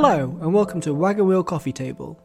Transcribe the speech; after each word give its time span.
Hello, 0.00 0.38
and 0.40 0.54
welcome 0.54 0.80
to 0.82 0.94
Wagon 0.94 1.26
Wheel 1.26 1.42
Coffee 1.42 1.72
Table. 1.72 2.20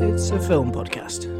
It's 0.00 0.30
a 0.30 0.38
film 0.38 0.70
podcast. 0.70 1.39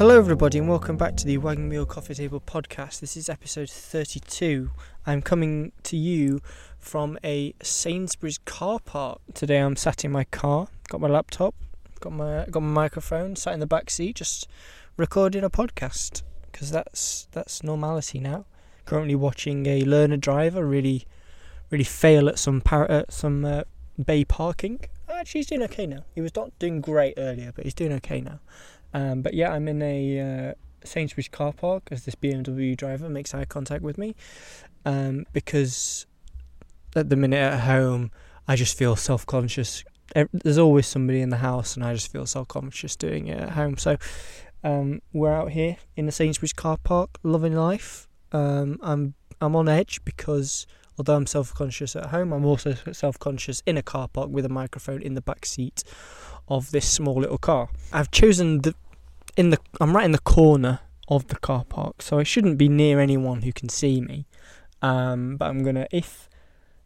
Hello, 0.00 0.16
everybody, 0.16 0.56
and 0.56 0.66
welcome 0.66 0.96
back 0.96 1.14
to 1.18 1.26
the 1.26 1.36
Wagon 1.36 1.68
Wheel 1.68 1.84
Coffee 1.84 2.14
Table 2.14 2.40
podcast. 2.40 3.00
This 3.00 3.18
is 3.18 3.28
episode 3.28 3.68
32. 3.68 4.70
I'm 5.04 5.20
coming 5.20 5.72
to 5.82 5.94
you 5.94 6.40
from 6.78 7.18
a 7.22 7.52
Sainsbury's 7.62 8.38
car 8.38 8.78
park. 8.80 9.20
Today 9.34 9.58
I'm 9.58 9.76
sat 9.76 10.02
in 10.02 10.10
my 10.10 10.24
car, 10.24 10.68
got 10.88 11.02
my 11.02 11.08
laptop, 11.08 11.54
got 12.00 12.14
my 12.14 12.46
got 12.50 12.60
my 12.60 12.72
microphone, 12.72 13.36
sat 13.36 13.52
in 13.52 13.60
the 13.60 13.66
back 13.66 13.90
seat, 13.90 14.16
just 14.16 14.48
recording 14.96 15.44
a 15.44 15.50
podcast 15.50 16.22
because 16.50 16.70
that's 16.70 17.28
that's 17.32 17.62
normality 17.62 18.20
now. 18.20 18.46
Currently 18.86 19.16
watching 19.16 19.66
a 19.66 19.82
learner 19.82 20.16
driver 20.16 20.66
really 20.66 21.04
really 21.68 21.84
fail 21.84 22.26
at 22.30 22.38
some 22.38 22.62
par- 22.62 23.04
some 23.10 23.44
uh, 23.44 23.64
bay 24.02 24.24
parking. 24.24 24.80
Actually, 25.10 25.40
he's 25.40 25.48
doing 25.48 25.62
okay 25.64 25.86
now. 25.86 26.04
He 26.14 26.22
was 26.22 26.34
not 26.34 26.58
doing 26.58 26.80
great 26.80 27.14
earlier, 27.18 27.52
but 27.54 27.64
he's 27.64 27.74
doing 27.74 27.92
okay 27.92 28.22
now. 28.22 28.40
Um, 28.92 29.22
but 29.22 29.34
yeah, 29.34 29.52
I'm 29.52 29.68
in 29.68 29.82
a 29.82 30.50
uh, 30.50 30.54
Sainsbury's 30.84 31.28
car 31.28 31.52
park 31.52 31.88
as 31.90 32.04
this 32.04 32.14
BMW 32.14 32.76
driver 32.76 33.08
makes 33.08 33.34
eye 33.34 33.44
contact 33.44 33.82
with 33.82 33.98
me 33.98 34.14
um, 34.84 35.26
because 35.32 36.06
at 36.96 37.08
the 37.08 37.16
minute 37.16 37.38
at 37.38 37.60
home, 37.60 38.10
I 38.48 38.56
just 38.56 38.76
feel 38.76 38.96
self 38.96 39.26
conscious. 39.26 39.84
There's 40.32 40.58
always 40.58 40.86
somebody 40.86 41.20
in 41.20 41.28
the 41.28 41.36
house, 41.36 41.76
and 41.76 41.84
I 41.84 41.94
just 41.94 42.10
feel 42.10 42.26
self 42.26 42.48
conscious 42.48 42.96
doing 42.96 43.28
it 43.28 43.40
at 43.40 43.50
home. 43.50 43.76
So 43.76 43.96
um, 44.64 45.00
we're 45.12 45.32
out 45.32 45.52
here 45.52 45.76
in 45.96 46.06
the 46.06 46.12
Sainsbury's 46.12 46.52
car 46.52 46.76
park, 46.76 47.18
loving 47.22 47.54
life. 47.54 48.08
Um, 48.32 48.78
I'm 48.82 49.14
I'm 49.40 49.56
on 49.56 49.68
edge 49.68 50.04
because 50.04 50.66
although 50.98 51.16
I'm 51.16 51.26
self 51.26 51.54
conscious 51.54 51.94
at 51.94 52.06
home, 52.06 52.32
I'm 52.32 52.44
also 52.44 52.74
self 52.92 53.18
conscious 53.18 53.62
in 53.66 53.76
a 53.76 53.82
car 53.82 54.08
park 54.08 54.30
with 54.30 54.44
a 54.44 54.50
microphone 54.50 55.02
in 55.02 55.14
the 55.14 55.22
back 55.22 55.46
seat 55.46 55.84
of 56.48 56.70
this 56.70 56.88
small 56.88 57.20
little 57.20 57.38
car. 57.38 57.68
I've 57.92 58.10
chosen 58.10 58.62
the 58.62 58.74
in 59.36 59.50
the 59.50 59.58
I'm 59.80 59.94
right 59.94 60.04
in 60.04 60.12
the 60.12 60.18
corner 60.18 60.80
of 61.08 61.28
the 61.28 61.36
car 61.36 61.64
park, 61.64 62.02
so 62.02 62.18
I 62.18 62.22
shouldn't 62.22 62.58
be 62.58 62.68
near 62.68 63.00
anyone 63.00 63.42
who 63.42 63.52
can 63.52 63.68
see 63.68 64.00
me. 64.00 64.26
Um, 64.82 65.36
but 65.36 65.46
I'm 65.46 65.62
gonna 65.62 65.86
if 65.90 66.28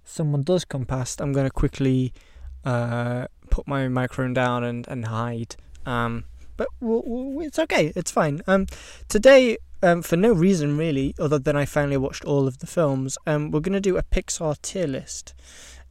someone 0.05 0.43
does 0.43 0.65
come 0.65 0.85
past, 0.85 1.21
I'm 1.21 1.33
to 1.33 1.51
quickly 1.51 2.13
uh, 2.65 3.27
put 3.51 3.67
my 3.67 3.89
microphone 3.89 4.35
down 4.35 4.65
and, 4.65 4.87
and 4.89 5.07
hide. 5.07 5.57
Um, 5.87 6.25
but 6.57 6.69
we'll, 6.81 7.03
we'll, 7.05 7.47
it's 7.47 7.59
okay, 7.59 7.93
it's 7.97 8.11
fine. 8.11 8.43
Um, 8.47 8.67
today, 9.09 9.59
um, 9.83 10.03
for 10.03 10.17
no 10.17 10.33
reason 10.33 10.77
really, 10.79 11.15
other 11.19 11.39
than 11.39 11.57
I 11.57 11.65
finally 11.65 11.97
watched 11.97 12.25
all 12.25 12.47
of 12.47 12.59
the 12.59 12.67
films, 12.67 13.19
um, 13.27 13.51
we're 13.51 13.61
to 13.73 13.81
do 13.81 13.97
a 13.97 14.03
Pixar 14.03 14.61
tier 14.63 14.87
list. 14.87 15.35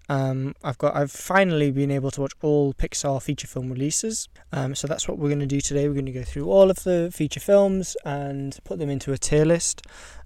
Um, 0.09 0.56
I've 0.64 0.78
got 0.78 0.96
I've 0.96 1.12
finally 1.12 1.72
been 1.72 1.92
able 1.92 2.12
to 2.12 2.22
watch 2.22 2.34
all 2.42 2.73
Pixar 2.73 3.22
feature 3.22 3.48
film 3.48 3.72
releases. 3.72 4.28
Um, 4.52 4.76
so 4.76 4.88
that's 4.88 5.08
what 5.08 5.18
we're 5.18 5.30
going 5.30 5.40
to 5.40 5.45
do 5.45 5.62
today. 5.62 5.88
We're 5.88 5.94
going 5.94 6.06
to 6.06 6.12
go 6.12 6.23
through 6.23 6.45
all 6.45 6.70
of 6.70 6.84
the 6.84 7.10
feature 7.14 7.40
films 7.40 7.95
and 8.04 8.58
put 8.64 8.80
them 8.80 8.90
into 8.90 9.14
a 9.14 9.18
tier 9.18 9.45
list. 9.45 9.82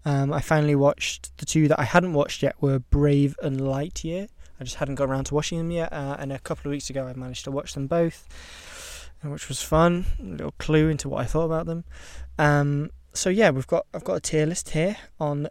Um, 0.05 0.33
I 0.33 0.41
finally 0.41 0.75
watched 0.75 1.37
the 1.37 1.45
two 1.45 1.67
that 1.67 1.79
I 1.79 1.83
hadn't 1.83 2.13
watched 2.13 2.41
yet 2.41 2.55
were 2.61 2.79
Brave 2.79 3.35
and 3.41 3.59
Lightyear. 3.59 4.29
I 4.59 4.63
just 4.63 4.77
hadn't 4.77 4.95
got 4.95 5.09
around 5.09 5.25
to 5.25 5.35
watching 5.35 5.59
them 5.59 5.69
yet, 5.69 5.93
uh, 5.93 6.15
and 6.17 6.33
a 6.33 6.39
couple 6.39 6.69
of 6.69 6.71
weeks 6.71 6.89
ago 6.89 7.05
I 7.05 7.13
managed 7.13 7.43
to 7.43 7.51
watch 7.51 7.73
them 7.73 7.85
both, 7.85 8.27
which 9.21 9.47
was 9.49 9.61
fun. 9.61 10.05
A 10.19 10.23
little 10.23 10.53
clue 10.57 10.89
into 10.89 11.09
what 11.09 11.21
I 11.21 11.25
thought 11.25 11.45
about 11.45 11.67
them. 11.67 11.83
Um, 12.39 12.89
so 13.13 13.29
yeah, 13.29 13.51
we've 13.51 13.67
got 13.67 13.85
I've 13.93 14.03
got 14.03 14.15
a 14.15 14.19
tier 14.19 14.47
list 14.47 14.69
here 14.69 14.97
on 15.19 15.47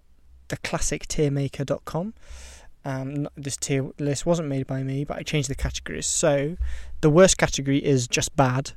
the 0.48 0.56
classictiermaker.com. 0.56 2.14
Um, 2.86 3.28
this 3.36 3.56
tier 3.56 3.90
list 3.98 4.24
wasn't 4.24 4.48
made 4.48 4.68
by 4.68 4.84
me, 4.84 5.04
but 5.04 5.16
I 5.16 5.24
changed 5.24 5.50
the 5.50 5.56
categories. 5.56 6.06
So 6.06 6.56
the 7.00 7.10
worst 7.10 7.36
category 7.36 7.84
is 7.84 8.06
just 8.06 8.36
bad. 8.36 8.72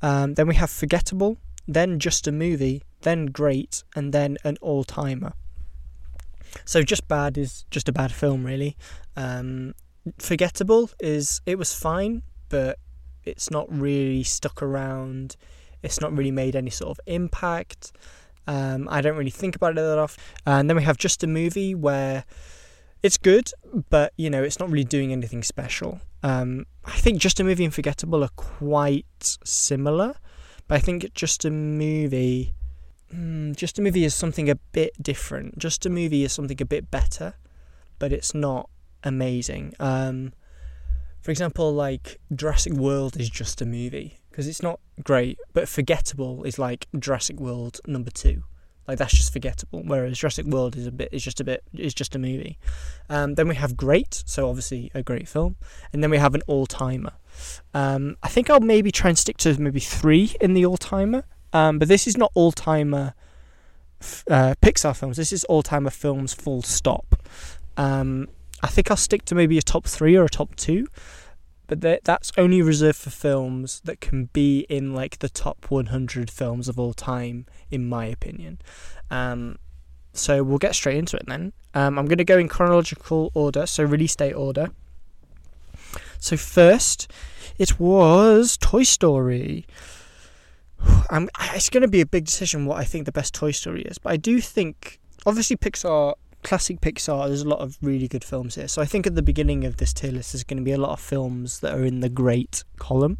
Um, 0.00 0.32
then 0.32 0.46
we 0.46 0.54
have 0.54 0.70
forgettable, 0.70 1.36
then 1.68 1.98
just 1.98 2.26
a 2.26 2.32
movie, 2.32 2.82
then 3.02 3.26
great, 3.26 3.84
and 3.94 4.14
then 4.14 4.38
an 4.44 4.56
all 4.62 4.82
timer. 4.82 5.34
So 6.64 6.82
just 6.82 7.06
bad 7.06 7.36
is 7.36 7.66
just 7.70 7.86
a 7.86 7.92
bad 7.92 8.12
film, 8.12 8.46
really. 8.46 8.78
Um, 9.14 9.74
forgettable 10.18 10.90
is 10.98 11.42
it 11.44 11.58
was 11.58 11.74
fine, 11.74 12.22
but 12.48 12.78
it's 13.24 13.50
not 13.50 13.70
really 13.70 14.22
stuck 14.22 14.62
around. 14.62 15.36
It's 15.82 16.00
not 16.00 16.16
really 16.16 16.30
made 16.30 16.56
any 16.56 16.70
sort 16.70 16.92
of 16.92 17.00
impact. 17.06 17.92
Um, 18.46 18.88
I 18.90 19.02
don't 19.02 19.18
really 19.18 19.30
think 19.30 19.54
about 19.54 19.72
it 19.72 19.82
that 19.82 19.98
often. 19.98 20.22
And 20.46 20.70
then 20.70 20.78
we 20.78 20.82
have 20.84 20.96
just 20.96 21.22
a 21.22 21.26
movie 21.26 21.74
where 21.74 22.24
it's 23.04 23.18
good, 23.18 23.50
but 23.90 24.14
you 24.16 24.30
know, 24.30 24.42
it's 24.42 24.58
not 24.58 24.70
really 24.70 24.82
doing 24.82 25.12
anything 25.12 25.42
special. 25.42 26.00
Um, 26.22 26.64
I 26.86 26.96
think 26.96 27.20
Just 27.20 27.38
a 27.38 27.44
Movie 27.44 27.66
and 27.66 27.74
Forgettable 27.74 28.24
are 28.24 28.30
quite 28.34 29.36
similar, 29.44 30.14
but 30.66 30.76
I 30.76 30.78
think 30.78 31.12
Just 31.12 31.44
a 31.44 31.50
Movie, 31.50 32.54
mm, 33.14 33.54
Just 33.56 33.78
a 33.78 33.82
Movie 33.82 34.06
is 34.06 34.14
something 34.14 34.48
a 34.48 34.54
bit 34.54 34.94
different. 35.02 35.58
Just 35.58 35.84
a 35.84 35.90
Movie 35.90 36.24
is 36.24 36.32
something 36.32 36.60
a 36.62 36.64
bit 36.64 36.90
better, 36.90 37.34
but 37.98 38.10
it's 38.10 38.34
not 38.34 38.70
amazing. 39.02 39.74
Um, 39.78 40.32
for 41.20 41.30
example, 41.30 41.74
like 41.74 42.18
Jurassic 42.34 42.72
World 42.72 43.20
is 43.20 43.28
just 43.28 43.60
a 43.60 43.66
movie 43.66 44.20
because 44.30 44.48
it's 44.48 44.62
not 44.62 44.80
great, 45.02 45.38
but 45.52 45.68
Forgettable 45.68 46.44
is 46.44 46.58
like 46.58 46.86
Jurassic 46.98 47.38
World 47.38 47.80
number 47.86 48.10
two. 48.10 48.44
Like 48.86 48.98
that's 48.98 49.14
just 49.14 49.32
forgettable. 49.32 49.82
Whereas 49.84 50.18
Jurassic 50.18 50.46
World 50.46 50.76
is 50.76 50.86
a 50.86 50.92
bit 50.92 51.08
is 51.12 51.22
just 51.22 51.40
a 51.40 51.44
bit 51.44 51.62
is 51.74 51.94
just 51.94 52.14
a 52.14 52.18
movie. 52.18 52.58
Um, 53.08 53.34
then 53.34 53.48
we 53.48 53.54
have 53.54 53.76
Great, 53.76 54.22
so 54.26 54.48
obviously 54.48 54.90
a 54.94 55.02
great 55.02 55.28
film, 55.28 55.56
and 55.92 56.02
then 56.02 56.10
we 56.10 56.18
have 56.18 56.34
an 56.34 56.42
all 56.46 56.66
timer. 56.66 57.12
Um, 57.72 58.16
I 58.22 58.28
think 58.28 58.50
I'll 58.50 58.60
maybe 58.60 58.92
try 58.92 59.08
and 59.10 59.18
stick 59.18 59.36
to 59.38 59.60
maybe 59.60 59.80
three 59.80 60.34
in 60.40 60.54
the 60.54 60.66
all 60.66 60.76
timer. 60.76 61.24
Um, 61.52 61.78
but 61.78 61.88
this 61.88 62.06
is 62.06 62.16
not 62.16 62.32
all 62.34 62.52
timer 62.52 63.14
uh, 64.30 64.54
Pixar 64.60 64.96
films. 64.96 65.16
This 65.16 65.32
is 65.32 65.44
all 65.44 65.62
timer 65.62 65.90
films. 65.90 66.34
Full 66.34 66.62
stop. 66.62 67.16
Um, 67.76 68.28
I 68.62 68.68
think 68.68 68.90
I'll 68.90 68.96
stick 68.96 69.24
to 69.26 69.34
maybe 69.34 69.58
a 69.58 69.62
top 69.62 69.86
three 69.86 70.16
or 70.16 70.24
a 70.24 70.28
top 70.28 70.54
two 70.56 70.86
but 71.66 71.80
that's 71.80 72.32
only 72.36 72.60
reserved 72.60 72.98
for 72.98 73.10
films 73.10 73.80
that 73.84 74.00
can 74.00 74.26
be 74.32 74.60
in 74.68 74.94
like 74.94 75.20
the 75.20 75.28
top 75.28 75.70
100 75.70 76.30
films 76.30 76.68
of 76.68 76.78
all 76.78 76.92
time, 76.92 77.46
in 77.70 77.88
my 77.88 78.04
opinion. 78.06 78.58
Um, 79.10 79.58
so 80.12 80.42
we'll 80.42 80.58
get 80.58 80.74
straight 80.74 80.96
into 80.96 81.16
it 81.16 81.24
then. 81.26 81.52
Um, 81.74 81.98
I'm 81.98 82.06
going 82.06 82.18
to 82.18 82.24
go 82.24 82.38
in 82.38 82.48
chronological 82.48 83.30
order, 83.34 83.66
so 83.66 83.82
release 83.84 84.14
date 84.14 84.34
order. 84.34 84.68
So 86.18 86.36
first, 86.36 87.10
it 87.58 87.80
was 87.80 88.56
Toy 88.56 88.82
Story. 88.82 89.66
I'm, 91.10 91.28
it's 91.54 91.70
going 91.70 91.82
to 91.82 91.88
be 91.88 92.00
a 92.00 92.06
big 92.06 92.26
decision 92.26 92.66
what 92.66 92.78
I 92.78 92.84
think 92.84 93.06
the 93.06 93.12
best 93.12 93.34
Toy 93.34 93.50
Story 93.50 93.82
is, 93.82 93.98
but 93.98 94.12
I 94.12 94.16
do 94.16 94.40
think 94.40 95.00
obviously 95.26 95.56
Pixar 95.56 96.14
classic 96.44 96.80
Pixar, 96.80 97.26
there's 97.26 97.42
a 97.42 97.48
lot 97.48 97.58
of 97.58 97.76
really 97.82 98.06
good 98.06 98.22
films 98.22 98.54
here. 98.54 98.68
So 98.68 98.80
I 98.80 98.84
think 98.84 99.06
at 99.06 99.16
the 99.16 99.22
beginning 99.22 99.64
of 99.64 99.78
this 99.78 99.92
tier 99.92 100.12
list, 100.12 100.32
there's 100.32 100.44
going 100.44 100.58
to 100.58 100.64
be 100.64 100.72
a 100.72 100.78
lot 100.78 100.90
of 100.90 101.00
films 101.00 101.60
that 101.60 101.74
are 101.74 101.84
in 101.84 102.00
the 102.00 102.08
great 102.08 102.62
column 102.78 103.18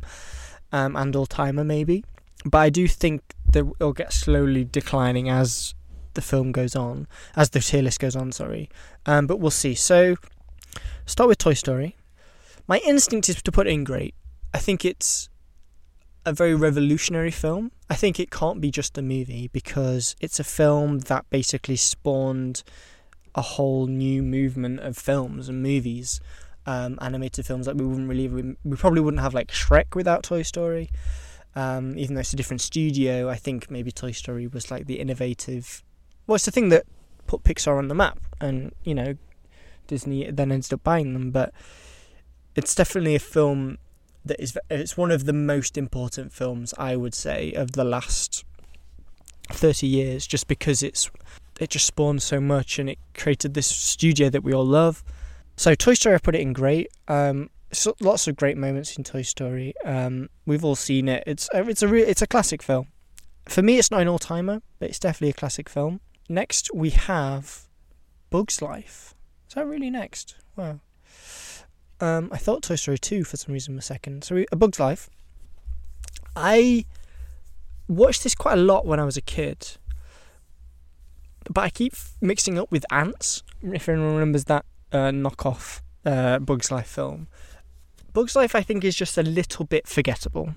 um, 0.70 0.94
and 0.94 1.16
all 1.16 1.26
timer 1.26 1.64
maybe. 1.64 2.04
But 2.44 2.58
I 2.58 2.70
do 2.70 2.86
think 2.86 3.22
that 3.52 3.66
it'll 3.80 3.92
get 3.92 4.12
slowly 4.12 4.64
declining 4.64 5.28
as 5.28 5.74
the 6.12 6.22
film 6.22 6.52
goes 6.52 6.76
on, 6.76 7.08
as 7.34 7.50
the 7.50 7.60
tier 7.60 7.82
list 7.82 7.98
goes 7.98 8.14
on, 8.14 8.30
sorry. 8.30 8.68
Um, 9.06 9.26
but 9.26 9.40
we'll 9.40 9.50
see. 9.50 9.74
So 9.74 10.16
start 11.06 11.28
with 11.28 11.38
Toy 11.38 11.54
Story. 11.54 11.96
My 12.68 12.78
instinct 12.86 13.28
is 13.28 13.42
to 13.42 13.52
put 13.52 13.66
in 13.66 13.84
great. 13.84 14.14
I 14.52 14.58
think 14.58 14.84
it's 14.84 15.28
a 16.24 16.32
very 16.32 16.54
revolutionary 16.54 17.30
film. 17.30 17.72
I 17.90 17.96
think 17.96 18.18
it 18.18 18.30
can't 18.30 18.60
be 18.60 18.70
just 18.70 18.96
a 18.96 19.02
movie 19.02 19.48
because 19.52 20.16
it's 20.20 20.40
a 20.40 20.44
film 20.44 21.00
that 21.00 21.28
basically 21.30 21.76
spawned 21.76 22.62
a 23.34 23.42
whole 23.42 23.86
new 23.86 24.22
movement 24.22 24.80
of 24.80 24.96
films 24.96 25.48
and 25.48 25.62
movies, 25.62 26.20
um, 26.66 26.98
animated 27.00 27.44
films 27.44 27.66
that 27.66 27.76
we 27.76 27.84
wouldn't 27.84 28.08
really 28.08 28.28
we, 28.28 28.76
probably 28.76 29.00
wouldn't 29.00 29.22
have 29.22 29.34
like 29.34 29.48
Shrek 29.48 29.94
without 29.94 30.22
Toy 30.22 30.42
Story. 30.42 30.90
Um, 31.56 31.96
even 31.96 32.14
though 32.14 32.20
it's 32.20 32.32
a 32.32 32.36
different 32.36 32.60
studio, 32.60 33.28
I 33.28 33.36
think 33.36 33.70
maybe 33.70 33.92
Toy 33.92 34.12
Story 34.12 34.46
was 34.46 34.70
like 34.70 34.86
the 34.86 34.98
innovative. 34.98 35.82
Well, 36.26 36.36
it's 36.36 36.46
the 36.46 36.50
thing 36.50 36.70
that 36.70 36.84
put 37.26 37.44
Pixar 37.44 37.78
on 37.78 37.88
the 37.88 37.94
map, 37.94 38.18
and 38.40 38.72
you 38.82 38.94
know, 38.94 39.16
Disney 39.86 40.30
then 40.30 40.50
ended 40.50 40.72
up 40.72 40.82
buying 40.82 41.12
them. 41.12 41.30
But 41.30 41.52
it's 42.54 42.74
definitely 42.74 43.14
a 43.14 43.20
film 43.20 43.78
that 44.24 44.40
is. 44.40 44.58
It's 44.70 44.96
one 44.96 45.10
of 45.10 45.26
the 45.26 45.32
most 45.32 45.76
important 45.76 46.32
films 46.32 46.74
I 46.78 46.96
would 46.96 47.14
say 47.14 47.52
of 47.52 47.72
the 47.72 47.84
last 47.84 48.44
thirty 49.50 49.86
years, 49.86 50.26
just 50.26 50.48
because 50.48 50.82
it's 50.82 51.10
it 51.60 51.70
just 51.70 51.86
spawned 51.86 52.22
so 52.22 52.40
much 52.40 52.78
and 52.78 52.88
it 52.90 52.98
created 53.14 53.54
this 53.54 53.66
studio 53.66 54.28
that 54.30 54.42
we 54.42 54.52
all 54.52 54.66
love. 54.66 55.04
So 55.56 55.74
Toy 55.74 55.94
Story, 55.94 56.16
I 56.16 56.18
put 56.18 56.34
it 56.34 56.40
in 56.40 56.52
great. 56.52 56.88
Um, 57.08 57.50
so 57.72 57.94
lots 58.00 58.26
of 58.26 58.36
great 58.36 58.56
moments 58.56 58.96
in 58.96 59.04
Toy 59.04 59.22
Story. 59.22 59.74
Um, 59.84 60.28
we've 60.46 60.64
all 60.64 60.76
seen 60.76 61.08
it. 61.08 61.24
It's 61.26 61.48
it's 61.52 61.82
a 61.82 61.88
re- 61.88 62.02
it's 62.02 62.22
a 62.22 62.26
classic 62.26 62.62
film. 62.62 62.88
For 63.48 63.62
me, 63.62 63.78
it's 63.78 63.90
not 63.90 64.00
an 64.00 64.08
all 64.08 64.18
timer, 64.18 64.62
but 64.78 64.88
it's 64.88 64.98
definitely 64.98 65.30
a 65.30 65.34
classic 65.34 65.68
film. 65.68 66.00
Next, 66.28 66.70
we 66.72 66.90
have 66.90 67.68
Bug's 68.30 68.62
Life. 68.62 69.14
Is 69.48 69.54
that 69.54 69.66
really 69.66 69.90
next? 69.90 70.36
Wow. 70.56 70.80
Um, 72.00 72.30
I 72.32 72.38
thought 72.38 72.62
Toy 72.62 72.76
Story 72.76 72.98
2 72.98 73.24
for 73.24 73.36
some 73.36 73.52
reason 73.52 73.74
was 73.76 73.84
second. 73.84 74.24
So, 74.24 74.36
we, 74.36 74.46
A 74.50 74.56
Bug's 74.56 74.80
Life. 74.80 75.10
I 76.34 76.86
watched 77.86 78.24
this 78.24 78.34
quite 78.34 78.54
a 78.54 78.60
lot 78.62 78.86
when 78.86 78.98
I 78.98 79.04
was 79.04 79.16
a 79.16 79.22
kid, 79.22 79.76
but 81.50 81.62
I 81.62 81.70
keep 81.70 81.94
mixing 82.20 82.58
up 82.58 82.70
with 82.70 82.84
Antz. 82.90 83.42
If 83.62 83.88
anyone 83.88 84.14
remembers 84.14 84.44
that 84.44 84.64
uh, 84.92 85.10
knockoff 85.10 85.80
uh, 86.04 86.38
Bug's 86.38 86.70
Life 86.70 86.88
film, 86.88 87.28
Bug's 88.12 88.36
Life 88.36 88.54
I 88.54 88.62
think 88.62 88.84
is 88.84 88.94
just 88.94 89.18
a 89.18 89.22
little 89.22 89.64
bit 89.64 89.86
forgettable. 89.86 90.54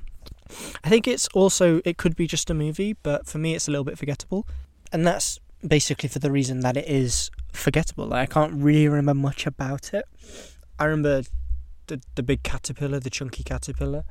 I 0.84 0.90
think 0.90 1.08
it's 1.08 1.28
also 1.34 1.82
it 1.84 1.98
could 1.98 2.16
be 2.16 2.28
just 2.28 2.50
a 2.50 2.54
movie, 2.54 2.94
but 3.04 3.28
for 3.28 3.38
me 3.38 3.56
it's 3.56 3.68
a 3.68 3.72
little 3.72 3.84
bit 3.84 3.98
forgettable, 3.98 4.48
and 4.92 5.06
that's 5.06 5.40
basically 5.66 6.10
for 6.10 6.20
the 6.20 6.32
reason 6.32 6.62
that 6.62 6.78
it 6.78 6.88
is 6.88 7.32
forgettable. 7.52 8.08
Like, 8.08 8.30
I 8.30 8.34
can't 8.34 8.54
really 8.54 8.88
remember 8.88 9.14
much 9.14 9.46
about 9.46 9.94
it. 9.94 10.06
I 10.80 10.86
remember 10.86 11.24
the 11.88 12.02
the 12.16 12.24
big 12.24 12.44
caterpillar, 12.44 13.00
the 13.00 13.10
chunky 13.10 13.44
caterpillar, 13.44 14.04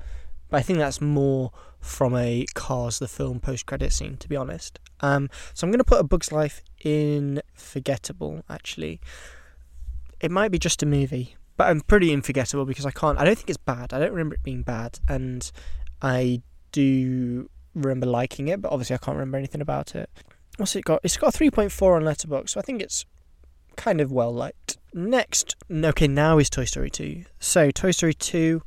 but 0.48 0.58
I 0.58 0.62
think 0.62 0.78
that's 0.78 1.00
more 1.00 1.52
from 1.80 2.16
a 2.16 2.46
Cars 2.54 2.98
the 2.98 3.08
film 3.08 3.40
post 3.40 3.66
credit 3.66 3.92
scene, 3.92 4.16
to 4.18 4.28
be 4.28 4.36
honest. 4.36 4.78
Um, 5.00 5.28
so 5.54 5.66
I'm 5.66 5.70
going 5.70 5.78
to 5.78 5.84
put 5.84 6.00
A 6.00 6.04
Bug's 6.04 6.32
Life 6.32 6.62
in 6.82 7.42
forgettable. 7.54 8.44
Actually, 8.48 9.00
it 10.20 10.30
might 10.30 10.50
be 10.50 10.58
just 10.58 10.82
a 10.82 10.86
movie, 10.86 11.36
but 11.56 11.68
I'm 11.68 11.80
pretty 11.82 12.12
unforgettable 12.12 12.64
because 12.64 12.86
I 12.86 12.90
can't. 12.90 13.18
I 13.18 13.24
don't 13.24 13.36
think 13.36 13.50
it's 13.50 13.56
bad. 13.56 13.92
I 13.92 13.98
don't 13.98 14.12
remember 14.12 14.34
it 14.34 14.42
being 14.42 14.62
bad, 14.62 14.98
and 15.08 15.50
I 16.02 16.42
do 16.72 17.48
remember 17.74 18.06
liking 18.06 18.48
it, 18.48 18.60
but 18.62 18.72
obviously 18.72 18.94
I 18.94 18.98
can't 18.98 19.16
remember 19.16 19.38
anything 19.38 19.60
about 19.60 19.94
it. 19.94 20.10
What's 20.56 20.74
it 20.74 20.84
got? 20.84 21.00
It's 21.02 21.16
got 21.16 21.34
a 21.34 21.38
3.4 21.38 21.96
on 21.96 22.02
Letterboxd, 22.02 22.50
so 22.50 22.60
I 22.60 22.62
think 22.62 22.80
it's 22.80 23.04
kind 23.76 24.00
of 24.00 24.10
well 24.10 24.32
liked. 24.32 24.78
Next, 24.92 25.56
okay, 25.70 26.08
now 26.08 26.38
is 26.38 26.48
Toy 26.48 26.64
Story 26.64 26.90
2. 26.90 27.24
So 27.38 27.70
Toy 27.70 27.90
Story 27.90 28.14
2 28.14 28.62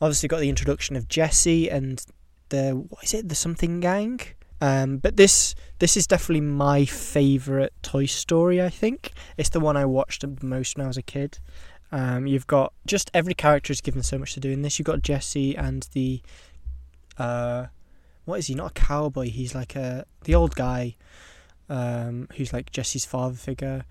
obviously 0.00 0.28
got 0.28 0.40
the 0.40 0.48
introduction 0.48 0.94
of 0.96 1.08
Jessie 1.08 1.70
and 1.70 2.04
the 2.50 2.72
what 2.88 3.04
is 3.04 3.14
it? 3.14 3.28
The 3.28 3.34
something 3.34 3.80
gang. 3.80 4.20
Um, 4.60 4.98
but 4.98 5.16
this 5.16 5.54
this 5.78 5.96
is 5.96 6.06
definitely 6.06 6.42
my 6.42 6.84
favorite 6.84 7.72
Toy 7.82 8.04
Story. 8.04 8.60
I 8.60 8.68
think 8.68 9.12
it's 9.38 9.48
the 9.48 9.60
one 9.60 9.76
I 9.76 9.86
watched 9.86 10.20
the 10.20 10.46
most 10.46 10.76
when 10.76 10.84
I 10.84 10.88
was 10.88 10.98
a 10.98 11.02
kid. 11.02 11.38
Um, 11.92 12.26
you've 12.26 12.46
got 12.46 12.72
just 12.86 13.10
every 13.14 13.34
character 13.34 13.72
is 13.72 13.80
given 13.80 14.02
so 14.02 14.18
much 14.18 14.34
to 14.34 14.40
do 14.40 14.50
in 14.50 14.62
this. 14.62 14.78
You've 14.78 14.86
got 14.86 15.02
Jessie 15.02 15.56
and 15.56 15.88
the 15.92 16.20
uh, 17.18 17.66
what 18.26 18.38
is 18.38 18.48
he? 18.48 18.54
Not 18.54 18.70
a 18.70 18.74
cowboy. 18.74 19.30
He's 19.30 19.54
like 19.54 19.74
a 19.76 20.04
the 20.24 20.34
old 20.34 20.54
guy 20.54 20.96
um, 21.68 22.28
who's 22.36 22.52
like 22.52 22.70
Jessie's 22.70 23.06
father 23.06 23.36
figure. 23.36 23.84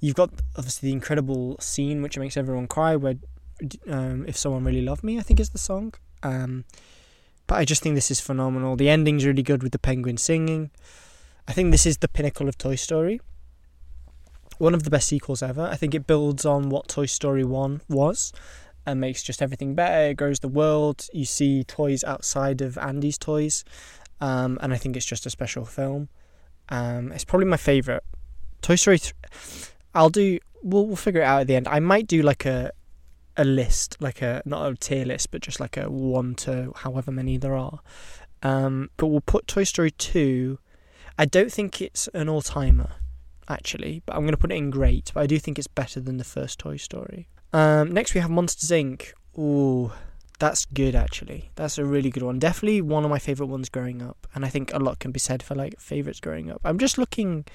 You've 0.00 0.14
got 0.14 0.30
obviously 0.56 0.88
the 0.88 0.92
incredible 0.92 1.56
scene 1.60 2.02
which 2.02 2.18
makes 2.18 2.36
everyone 2.36 2.66
cry, 2.66 2.96
where 2.96 3.14
um, 3.88 4.24
"If 4.28 4.36
Someone 4.36 4.64
Really 4.64 4.82
Loved 4.82 5.02
Me," 5.02 5.18
I 5.18 5.22
think 5.22 5.40
is 5.40 5.50
the 5.50 5.58
song. 5.58 5.94
Um, 6.22 6.64
but 7.46 7.56
I 7.56 7.64
just 7.64 7.82
think 7.82 7.94
this 7.94 8.10
is 8.10 8.20
phenomenal. 8.20 8.76
The 8.76 8.88
ending's 8.88 9.24
really 9.24 9.42
good 9.42 9.62
with 9.62 9.72
the 9.72 9.78
penguin 9.78 10.16
singing. 10.16 10.70
I 11.48 11.52
think 11.52 11.70
this 11.70 11.86
is 11.86 11.98
the 11.98 12.08
pinnacle 12.08 12.48
of 12.48 12.58
Toy 12.58 12.74
Story. 12.74 13.20
One 14.58 14.74
of 14.74 14.82
the 14.82 14.90
best 14.90 15.08
sequels 15.08 15.42
ever. 15.42 15.62
I 15.62 15.76
think 15.76 15.94
it 15.94 16.06
builds 16.06 16.44
on 16.44 16.70
what 16.70 16.88
Toy 16.88 17.06
Story 17.06 17.44
1 17.44 17.82
was 17.88 18.32
and 18.84 19.00
makes 19.00 19.22
just 19.22 19.42
everything 19.42 19.74
better. 19.74 20.10
It 20.10 20.14
grows 20.14 20.40
the 20.40 20.48
world. 20.48 21.06
You 21.12 21.24
see 21.24 21.62
toys 21.62 22.02
outside 22.04 22.62
of 22.62 22.78
Andy's 22.78 23.18
toys. 23.18 23.64
Um, 24.20 24.58
and 24.62 24.72
I 24.72 24.76
think 24.76 24.96
it's 24.96 25.06
just 25.06 25.26
a 25.26 25.30
special 25.30 25.64
film. 25.64 26.08
Um, 26.68 27.12
it's 27.12 27.24
probably 27.24 27.46
my 27.46 27.58
favourite. 27.58 28.02
Toy 28.62 28.76
Story. 28.76 28.98
Th- 28.98 29.14
I'll 29.96 30.10
do. 30.10 30.38
We'll, 30.62 30.86
we'll 30.86 30.96
figure 30.96 31.22
it 31.22 31.24
out 31.24 31.40
at 31.40 31.46
the 31.46 31.56
end. 31.56 31.66
I 31.68 31.80
might 31.80 32.06
do 32.06 32.22
like 32.22 32.44
a 32.44 32.72
a 33.36 33.44
list, 33.44 33.96
like 34.00 34.22
a 34.22 34.42
not 34.44 34.70
a 34.70 34.74
tier 34.76 35.04
list, 35.04 35.30
but 35.30 35.40
just 35.40 35.60
like 35.60 35.76
a 35.76 35.90
one 35.90 36.34
to 36.36 36.72
however 36.76 37.10
many 37.10 37.36
there 37.36 37.56
are. 37.56 37.80
Um, 38.42 38.90
but 38.96 39.06
we'll 39.06 39.20
put 39.20 39.46
Toy 39.46 39.64
Story 39.64 39.90
two. 39.90 40.58
I 41.18 41.24
don't 41.24 41.50
think 41.50 41.80
it's 41.80 42.08
an 42.08 42.28
all 42.28 42.42
timer, 42.42 42.90
actually, 43.48 44.02
but 44.04 44.14
I'm 44.14 44.22
going 44.22 44.32
to 44.32 44.36
put 44.36 44.52
it 44.52 44.56
in 44.56 44.70
great. 44.70 45.12
But 45.14 45.22
I 45.22 45.26
do 45.26 45.38
think 45.38 45.58
it's 45.58 45.66
better 45.66 45.98
than 45.98 46.18
the 46.18 46.24
first 46.24 46.58
Toy 46.58 46.76
Story. 46.76 47.28
Um, 47.52 47.90
next 47.90 48.14
we 48.14 48.20
have 48.20 48.30
Monsters 48.30 48.70
Inc. 48.70 49.12
Ooh, 49.38 49.92
that's 50.38 50.66
good 50.66 50.94
actually. 50.94 51.50
That's 51.54 51.78
a 51.78 51.84
really 51.84 52.10
good 52.10 52.22
one. 52.22 52.38
Definitely 52.38 52.82
one 52.82 53.04
of 53.04 53.10
my 53.10 53.18
favorite 53.18 53.46
ones 53.46 53.68
growing 53.68 54.02
up, 54.02 54.26
and 54.34 54.44
I 54.44 54.48
think 54.48 54.72
a 54.74 54.78
lot 54.78 54.98
can 54.98 55.10
be 55.10 55.20
said 55.20 55.42
for 55.42 55.54
like 55.54 55.80
favorites 55.80 56.20
growing 56.20 56.50
up. 56.50 56.60
I'm 56.64 56.78
just 56.78 56.98
looking 56.98 57.46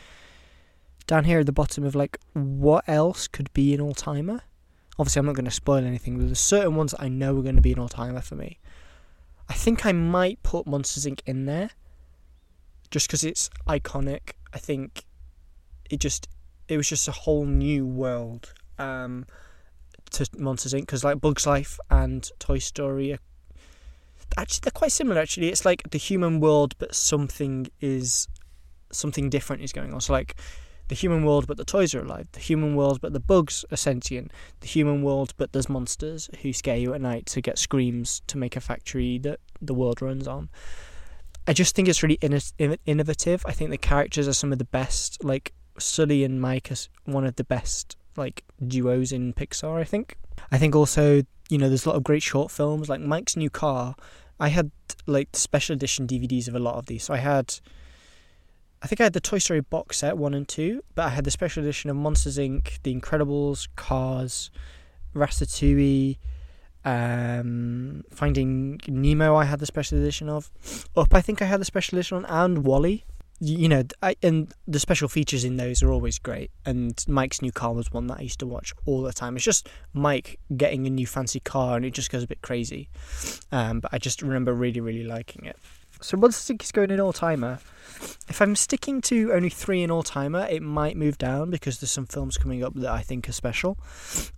down 1.12 1.26
here 1.26 1.40
at 1.40 1.46
the 1.46 1.52
bottom 1.52 1.84
of 1.84 1.94
like 1.94 2.18
what 2.32 2.88
else 2.88 3.28
could 3.28 3.52
be 3.52 3.74
an 3.74 3.82
all 3.82 3.94
timer. 3.94 4.40
Obviously, 4.98 5.20
I'm 5.20 5.26
not 5.26 5.36
going 5.36 5.44
to 5.44 5.52
spoil 5.52 5.84
anything, 5.84 6.18
but 6.18 6.28
there's 6.28 6.40
certain 6.40 6.76
ones 6.76 6.92
that 6.92 7.02
I 7.02 7.10
know 7.10 7.38
are 7.38 7.42
going 7.42 7.58
to 7.58 7.62
be 7.62 7.74
an 7.74 7.80
all 7.80 7.90
timer 7.90 8.22
for 8.22 8.36
me. 8.36 8.60
I 9.50 9.54
think 9.54 9.86
I 9.86 9.92
might 9.92 10.42
put 10.42 10.66
Monsters 10.66 11.06
Inc. 11.06 11.20
in 11.26 11.48
there 11.48 11.72
just 12.92 13.08
because 13.08 13.26
it's 13.26 13.50
iconic. 13.68 14.36
I 14.54 14.58
think 14.60 15.04
it 15.90 16.00
just 16.00 16.30
it 16.70 16.78
was 16.78 16.88
just 16.88 17.10
a 17.10 17.12
whole 17.12 17.46
new 17.46 17.86
world 17.86 18.54
um, 18.80 19.26
to 20.12 20.26
Monsters 20.38 20.74
Inc. 20.74 20.84
Because 20.84 21.04
like 21.04 21.20
Bugs 21.20 21.46
Life 21.46 21.78
and 21.90 22.30
Toy 22.40 22.60
Story, 22.60 23.12
are, 23.12 23.20
actually 24.38 24.62
they're 24.64 24.72
quite 24.72 24.94
similar. 24.94 25.20
Actually, 25.20 25.50
it's 25.50 25.66
like 25.66 25.84
the 25.92 25.98
human 25.98 26.40
world, 26.40 26.74
but 26.78 26.96
something 26.96 27.68
is 27.82 28.30
something 28.94 29.30
different 29.30 29.62
is 29.62 29.74
going 29.74 29.94
on. 29.94 30.00
So 30.00 30.14
like 30.14 30.38
the 30.92 30.96
human 30.96 31.24
world, 31.24 31.48
but 31.48 31.56
the 31.56 31.64
toys 31.64 31.96
are 31.96 32.02
alive. 32.02 32.28
The 32.34 32.42
human 32.42 32.76
world, 32.76 33.00
but 33.00 33.14
the 33.14 33.20
bugs 33.22 33.64
are 33.72 33.78
sentient. 33.78 34.30
The 34.60 34.68
human 34.68 35.04
world, 35.04 35.34
but 35.38 35.54
there's 35.54 35.70
monsters 35.70 36.30
who 36.42 36.52
scare 36.52 36.76
you 36.76 36.94
at 36.94 37.00
night 37.00 37.28
to 37.28 37.40
get 37.40 37.58
screams 37.58 38.22
to 38.28 38.38
make 38.38 38.58
a 38.58 38.60
factory 38.60 39.18
that 39.20 39.40
the 39.62 39.74
world 39.74 40.02
runs 40.02 40.28
on. 40.28 40.50
I 41.48 41.54
just 41.54 41.76
think 41.76 41.88
it's 41.88 42.04
really 42.04 42.20
in- 42.20 42.78
innovative. 42.86 43.42
I 43.48 43.54
think 43.54 43.70
the 43.70 43.78
characters 43.78 44.28
are 44.28 44.34
some 44.34 44.52
of 44.52 44.58
the 44.58 44.66
best. 44.66 45.24
Like 45.24 45.54
Sully 45.80 46.26
and 46.26 46.42
Mike 46.42 46.70
are 46.74 46.78
one 47.06 47.24
of 47.24 47.38
the 47.38 47.46
best 47.46 47.96
like 48.18 48.44
duos 48.68 49.14
in 49.14 49.32
Pixar. 49.32 49.80
I 49.80 49.86
think. 49.86 50.18
I 50.52 50.58
think 50.58 50.76
also 50.76 51.22
you 51.48 51.58
know 51.58 51.70
there's 51.70 51.86
a 51.86 51.90
lot 51.90 51.96
of 51.96 52.04
great 52.04 52.22
short 52.22 52.52
films 52.52 52.90
like 52.90 53.00
Mike's 53.00 53.38
New 53.38 53.50
Car. 53.50 53.96
I 54.42 54.50
had 54.50 54.72
like 55.08 55.30
special 55.38 55.74
edition 55.74 56.06
DVDs 56.06 56.50
of 56.50 56.56
a 56.56 56.60
lot 56.60 56.76
of 56.76 56.88
these. 56.88 57.06
So 57.06 57.14
I 57.14 57.20
had 57.20 57.62
I 58.82 58.88
think 58.88 59.00
I 59.00 59.04
had 59.04 59.14
the 59.14 59.22
Toy 59.22 59.38
Story 59.38 59.62
box 59.62 60.00
set 60.00 60.18
one 60.18 60.34
and 60.34 60.48
two, 60.48 60.84
but 60.96 61.06
I 61.06 61.10
had 61.10 61.24
the 61.24 61.32
special 61.32 61.62
edition 61.62 61.90
of 61.90 61.96
Monsters 61.96 62.38
Inc., 62.38 62.82
The 62.82 62.96
Incredibles, 62.96 63.68
Cars, 63.76 64.50
Ratatouille, 65.16 66.18
um, 66.84 68.04
Finding 68.12 68.80
Nemo. 68.88 69.36
I 69.36 69.46
had 69.46 69.60
the 69.60 69.68
special 69.68 70.00
edition 70.00 70.30
of 70.30 70.50
Up. 70.98 71.14
I 71.14 71.22
think 71.22 71.42
I 71.42 71.46
had 71.46 71.62
the 71.62 71.66
special 71.66 71.98
edition 71.98 72.18
on, 72.18 72.26
and 72.26 72.64
WALL-E. 72.66 73.04
You 73.44 73.70
know, 73.70 73.84
I, 74.04 74.16
and 74.22 74.54
the 74.68 74.80
special 74.80 75.08
features 75.08 75.44
in 75.44 75.58
those 75.58 75.82
are 75.82 75.92
always 75.92 76.20
great. 76.20 76.52
And 76.64 77.04
Mike's 77.08 77.42
new 77.42 77.52
car 77.52 77.74
was 77.74 77.92
one 77.92 78.06
that 78.08 78.20
I 78.20 78.22
used 78.22 78.40
to 78.40 78.46
watch 78.46 78.72
all 78.86 79.02
the 79.02 79.14
time. 79.14 79.36
It's 79.36 79.46
just 79.46 79.68
Mike 79.94 80.40
getting 80.56 80.86
a 80.86 80.92
new 80.92 81.08
fancy 81.08 81.40
car, 81.40 81.76
and 81.76 81.84
it 81.86 81.92
just 81.92 82.12
goes 82.12 82.22
a 82.22 82.28
bit 82.28 82.42
crazy. 82.44 82.88
Um, 83.52 83.80
but 83.80 83.92
I 83.94 83.98
just 83.98 84.22
remember 84.22 84.54
really, 84.54 84.80
really 84.80 85.04
liking 85.04 85.46
it. 85.46 85.58
So 86.02 86.18
Inc. 86.18 86.64
is 86.64 86.72
going 86.72 86.92
in 86.92 87.00
all 87.00 87.14
timer. 87.14 87.60
If 88.28 88.42
I'm 88.42 88.56
sticking 88.56 89.02
to 89.02 89.32
only 89.34 89.50
three 89.50 89.84
in 89.84 89.92
all 89.92 90.04
timer, 90.04 90.48
it 90.50 90.64
might 90.64 90.98
move 90.98 91.18
down 91.18 91.52
because 91.52 91.80
there's 91.80 91.92
some 91.92 92.08
films 92.08 92.38
coming 92.38 92.64
up 92.64 92.74
that 92.76 92.92
I 92.92 93.02
think 93.02 93.30
are 93.30 93.34
special 93.34 93.78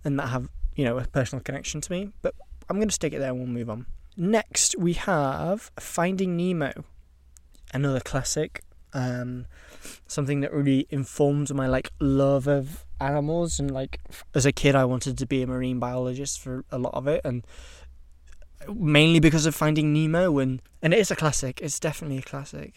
and 0.04 0.18
that 0.18 0.28
have, 0.28 0.48
you 0.76 0.84
know, 0.84 0.98
a 0.98 1.06
personal 1.06 1.42
connection 1.42 1.80
to 1.80 1.90
me. 1.90 2.12
But 2.20 2.34
I'm 2.68 2.76
going 2.76 2.88
to 2.88 2.94
stick 2.94 3.14
it 3.14 3.18
there 3.18 3.30
and 3.30 3.38
we'll 3.38 3.46
move 3.46 3.70
on. 3.70 3.86
Next, 4.16 4.76
we 4.78 4.92
have 4.92 5.70
Finding 5.80 6.36
Nemo, 6.36 6.84
another 7.72 8.00
classic. 8.00 8.62
Um, 8.92 9.46
something 10.06 10.40
that 10.40 10.52
really 10.52 10.86
informed 10.90 11.52
my 11.52 11.66
like 11.66 11.90
love 11.98 12.46
of 12.46 12.84
animals 13.00 13.58
and 13.58 13.70
like 13.70 14.00
as 14.34 14.46
a 14.46 14.52
kid 14.52 14.76
I 14.76 14.84
wanted 14.84 15.18
to 15.18 15.26
be 15.26 15.42
a 15.42 15.46
marine 15.46 15.80
biologist 15.80 16.40
for 16.40 16.64
a 16.70 16.78
lot 16.78 16.94
of 16.94 17.08
it 17.08 17.20
and 17.24 17.44
mainly 18.72 19.20
because 19.20 19.46
of 19.46 19.54
Finding 19.54 19.92
Nemo, 19.92 20.38
and 20.38 20.62
and 20.82 20.92
it 20.92 20.98
is 20.98 21.10
a 21.10 21.16
classic. 21.16 21.60
It's 21.60 21.80
definitely 21.80 22.18
a 22.18 22.22
classic. 22.22 22.74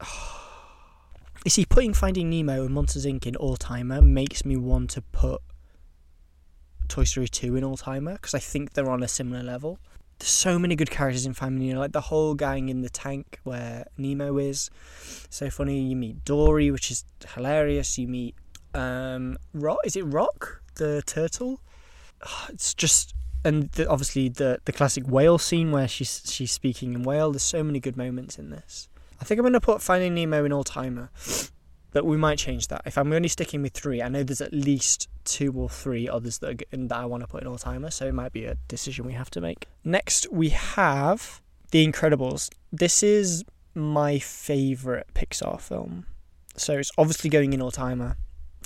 You 1.44 1.50
see, 1.50 1.66
putting 1.66 1.92
Finding 1.92 2.30
Nemo 2.30 2.64
and 2.64 2.72
Monsters 2.72 3.04
Inc. 3.04 3.26
in 3.26 3.34
all 3.34 3.56
timer 3.56 4.00
makes 4.00 4.44
me 4.44 4.54
want 4.54 4.90
to 4.90 5.02
put 5.02 5.40
Toy 6.86 7.02
Story 7.02 7.26
2 7.26 7.56
in 7.56 7.64
all 7.64 7.76
timer 7.76 8.12
because 8.12 8.32
I 8.32 8.38
think 8.38 8.74
they're 8.74 8.88
on 8.88 9.02
a 9.02 9.08
similar 9.08 9.42
level. 9.42 9.80
There's 10.20 10.30
so 10.30 10.56
many 10.56 10.76
good 10.76 10.88
characters 10.88 11.26
in 11.26 11.34
Finding 11.34 11.66
Nemo, 11.66 11.80
like 11.80 11.90
the 11.90 12.00
whole 12.00 12.36
gang 12.36 12.68
in 12.68 12.82
the 12.82 12.88
tank 12.88 13.40
where 13.42 13.86
Nemo 13.98 14.38
is. 14.38 14.70
So 15.30 15.50
funny. 15.50 15.80
You 15.80 15.96
meet 15.96 16.24
Dory, 16.24 16.70
which 16.70 16.92
is 16.92 17.04
hilarious. 17.34 17.98
You 17.98 18.06
meet 18.06 18.36
um, 18.72 19.36
Rock. 19.52 19.78
Is 19.84 19.96
it 19.96 20.04
Rock? 20.04 20.62
the 20.76 21.02
turtle. 21.06 21.60
It's 22.48 22.74
just 22.74 23.14
and 23.44 23.70
the, 23.72 23.88
obviously 23.88 24.28
the 24.28 24.60
the 24.64 24.72
classic 24.72 25.04
whale 25.06 25.38
scene 25.38 25.72
where 25.72 25.88
she's 25.88 26.22
she's 26.26 26.52
speaking 26.52 26.94
in 26.94 27.02
whale. 27.02 27.32
There's 27.32 27.42
so 27.42 27.62
many 27.62 27.80
good 27.80 27.96
moments 27.96 28.38
in 28.38 28.50
this. 28.50 28.88
I 29.20 29.24
think 29.24 29.38
I'm 29.38 29.44
gonna 29.44 29.60
put 29.60 29.82
Finding 29.82 30.14
Nemo 30.14 30.44
in 30.44 30.52
all 30.52 30.64
timer, 30.64 31.10
but 31.92 32.04
we 32.04 32.16
might 32.16 32.38
change 32.38 32.68
that. 32.68 32.82
If 32.84 32.98
I'm 32.98 33.12
only 33.12 33.28
sticking 33.28 33.62
with 33.62 33.72
three, 33.72 34.02
I 34.02 34.08
know 34.08 34.22
there's 34.22 34.40
at 34.40 34.52
least 34.52 35.08
two 35.24 35.52
or 35.52 35.68
three 35.68 36.08
others 36.08 36.38
that, 36.38 36.62
are, 36.62 36.76
that 36.76 36.96
I 36.96 37.04
want 37.04 37.22
to 37.22 37.28
put 37.28 37.42
in 37.42 37.46
all 37.46 37.58
timer, 37.58 37.90
so 37.90 38.06
it 38.06 38.14
might 38.14 38.32
be 38.32 38.44
a 38.46 38.56
decision 38.66 39.06
we 39.06 39.12
have 39.12 39.30
to 39.30 39.40
make. 39.40 39.68
Next, 39.84 40.26
we 40.32 40.48
have 40.48 41.40
The 41.70 41.86
Incredibles. 41.86 42.50
This 42.72 43.02
is 43.02 43.44
my 43.74 44.18
favorite 44.18 45.06
Pixar 45.14 45.60
film, 45.60 46.06
so 46.56 46.78
it's 46.78 46.90
obviously 46.98 47.30
going 47.30 47.52
in 47.52 47.62
all 47.62 47.70
timer. 47.70 48.16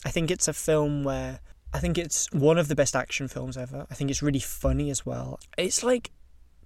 I 0.05 0.11
think 0.11 0.31
it's 0.31 0.49
a 0.49 0.53
film 0.53 1.05
where 1.05 1.41
I 1.77 1.79
think 1.79 1.99
it's 1.99 2.33
one 2.33 2.57
of 2.57 2.69
the 2.69 2.75
best 2.75 2.97
action 2.97 3.29
films 3.29 3.59
ever. 3.59 3.87
I 3.91 3.95
think 3.95 4.11
it's 4.11 4.23
really 4.23 4.41
funny 4.41 4.89
as 4.89 5.05
well. 5.05 5.39
It's 5.59 5.83
like 5.83 6.11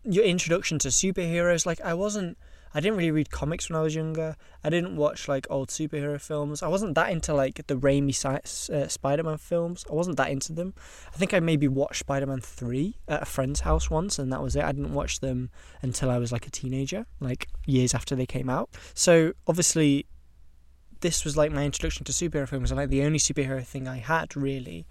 your 0.05 0.25
introduction 0.25 0.79
to 0.79 0.89
superheroes. 0.89 1.67
Like 1.67 1.81
I 1.81 1.95
wasn't 1.95 2.39
I 2.73 2.79
didn't 2.79 2.97
really 2.97 3.11
read 3.11 3.33
comics 3.33 3.69
when 3.69 3.77
I 3.77 3.83
was 3.83 3.97
younger. 3.97 4.37
I 4.63 4.71
didn't 4.71 4.95
watch 4.95 5.27
like 5.27 5.49
old 5.51 5.71
superhero 5.71 6.21
films. 6.21 6.63
I 6.63 6.69
wasn't 6.69 6.95
that 6.95 7.11
into 7.11 7.35
like 7.35 7.67
the 7.67 7.75
Raimi 7.75 8.15
uh, 8.25 8.87
Spider-Man 8.87 9.39
films. 9.39 9.85
I 9.91 9.95
wasn't 9.95 10.17
that 10.19 10.31
into 10.31 10.53
them. 10.53 10.75
I 11.13 11.17
think 11.17 11.35
I 11.35 11.41
maybe 11.41 11.67
watched 11.67 11.99
Spider-Man 11.99 12.41
3 12.41 12.95
at 13.09 13.23
a 13.23 13.27
friend's 13.27 13.61
house 13.63 13.91
once 13.91 14.17
and 14.17 14.33
that 14.33 14.41
was 14.41 14.55
it. 14.55 14.63
I 14.63 14.71
didn't 14.71 14.95
watch 14.95 15.19
them 15.19 15.51
until 15.83 16.09
I 16.09 16.19
was 16.19 16.31
like 16.31 16.47
a 16.47 16.51
teenager, 16.51 17.05
like 17.19 17.49
years 17.67 17.95
after 17.95 18.15
they 18.15 18.27
came 18.27 18.49
out. 18.49 18.71
So, 18.95 19.33
obviously 19.49 20.07
this 21.01 21.25
was 21.25 21.37
like 21.37 21.53
my 21.53 21.65
introduction 21.65 22.05
to 22.05 22.13
superhero 22.13 22.49
films 22.49 22.71
and 22.71 22.79
like 22.79 22.91
the 22.91 23.03
only 23.03 23.19
superhero 23.19 23.65
thing 23.65 23.89
I 23.89 23.99
had 23.99 24.37
really. 24.37 24.87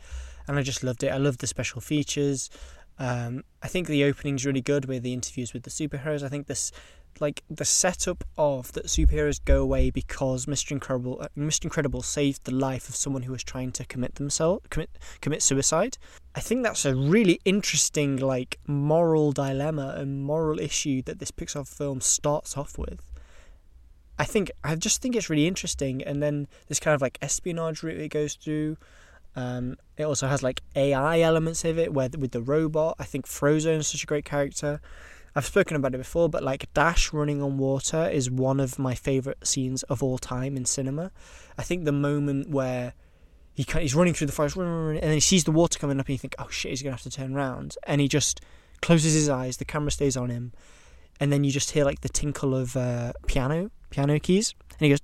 And 0.48 0.58
I 0.58 0.64
just 0.64 0.84
loved 0.84 1.04
it. 1.04 1.10
I 1.10 1.18
loved 1.18 1.40
the 1.40 1.48
special 1.48 1.80
features. 1.80 2.50
Um, 2.98 3.44
I 3.62 3.68
think 3.68 3.88
the 3.88 4.04
opening's 4.04 4.46
really 4.46 4.62
good 4.62 4.86
with 4.86 5.04
the 5.04 5.14
interviews 5.14 5.54
with 5.54 5.64
the 5.64 5.70
superheroes. 5.70 6.24
I 6.24 6.28
think 6.28 6.48
this 6.48 6.72
like 7.20 7.44
the 7.50 7.66
setup 7.66 8.24
of 8.38 8.72
that 8.74 8.86
superheroes 8.86 9.44
go 9.44 9.62
away 9.62 9.90
because 9.90 10.46
Mr. 10.46 10.72
Incredible 10.72 11.20
uh, 11.22 11.28
Mr. 11.38 11.66
Incredible 11.66 12.02
saved 12.02 12.44
the 12.44 12.54
life 12.54 12.88
of 12.90 12.96
someone 12.96 13.24
who 13.24 13.32
was 13.32 13.44
trying 13.44 13.72
to 13.74 13.86
commit 13.86 14.16
themselves 14.16 14.66
commit 14.70 14.90
commit 15.22 15.42
suicide. 15.42 15.98
I 16.36 16.42
think 16.42 16.64
that's 16.64 16.86
a 16.86 16.96
really 16.96 17.40
interesting 17.46 18.18
like 18.18 18.60
moral 18.68 19.32
dilemma 19.32 19.96
and 19.98 20.24
moral 20.24 20.60
issue 20.60 21.02
that 21.04 21.20
this 21.20 21.32
Pixar 21.32 21.68
film 21.68 22.02
starts 22.02 22.58
off 22.58 22.78
with. 22.78 23.09
I 24.20 24.26
think 24.26 24.52
I 24.64 24.76
just 24.76 25.02
think 25.02 25.16
it's 25.16 25.30
really 25.30 25.48
interesting 25.48 26.04
and 26.04 26.22
then 26.22 26.48
this 26.68 26.80
kind 26.80 26.94
of 26.94 27.02
like 27.02 27.18
espionage 27.22 27.82
route 27.82 28.00
it 28.00 28.10
goes 28.10 28.36
through. 28.36 28.78
Um, 29.36 29.78
it 29.96 30.04
also 30.04 30.28
has 30.28 30.44
like 30.44 30.62
AI 30.76 31.22
elements 31.22 31.64
of 31.64 31.80
it 31.80 31.94
where 31.94 32.10
with 32.18 32.32
the 32.32 32.42
robot. 32.42 32.98
I 33.00 33.06
think 33.06 33.26
Frozone 33.26 33.78
is 33.78 33.88
such 33.88 34.04
a 34.04 34.08
great 34.08 34.26
character. 34.26 34.82
I've 35.36 35.46
spoken 35.46 35.78
about 35.78 35.96
it 35.96 36.00
before, 36.00 36.28
but 36.28 36.44
like 36.44 36.72
Dash 36.74 37.14
running 37.14 37.42
on 37.42 37.58
water 37.58 38.10
is 38.10 38.30
one 38.30 38.60
of 38.60 38.78
my 38.78 38.94
favorite 38.94 39.48
scenes 39.48 39.84
of 39.84 40.04
all 40.04 40.18
time 40.18 40.58
in 40.58 40.66
cinema. 40.66 41.12
I 41.58 41.64
think 41.64 41.86
the 41.86 41.94
moment 41.94 42.50
where 42.50 42.94
he 43.54 43.66
he's 43.80 43.96
running 43.96 44.14
through 44.14 44.28
the 44.28 44.34
forest, 44.34 44.58
and 44.58 45.00
then 45.00 45.14
he 45.14 45.20
sees 45.22 45.46
the 45.46 45.52
water 45.52 45.80
coming 45.80 46.00
up, 46.00 46.08
and 46.08 46.14
you 46.14 46.18
think, 46.18 46.36
"Oh 46.40 46.50
shit, 46.50 46.72
he's 46.72 46.82
gonna 46.82 46.96
have 46.96 47.04
to 47.04 47.10
turn 47.10 47.36
around," 47.36 47.78
and 47.88 48.02
he 48.02 48.10
just 48.10 48.42
closes 48.82 49.14
his 49.14 49.30
eyes. 49.30 49.58
The 49.58 49.66
camera 49.66 49.92
stays 49.92 50.18
on 50.18 50.30
him, 50.30 50.52
and 51.20 51.32
then 51.32 51.44
you 51.44 51.52
just 51.52 51.72
hear 51.72 51.86
like 51.86 52.02
the 52.02 52.10
tinkle 52.10 52.56
of 52.56 52.76
uh, 52.76 53.14
piano 53.28 53.72
piano 53.90 54.20
keys, 54.20 54.54
and 54.80 54.86
he 54.86 54.90
goes, 54.90 55.00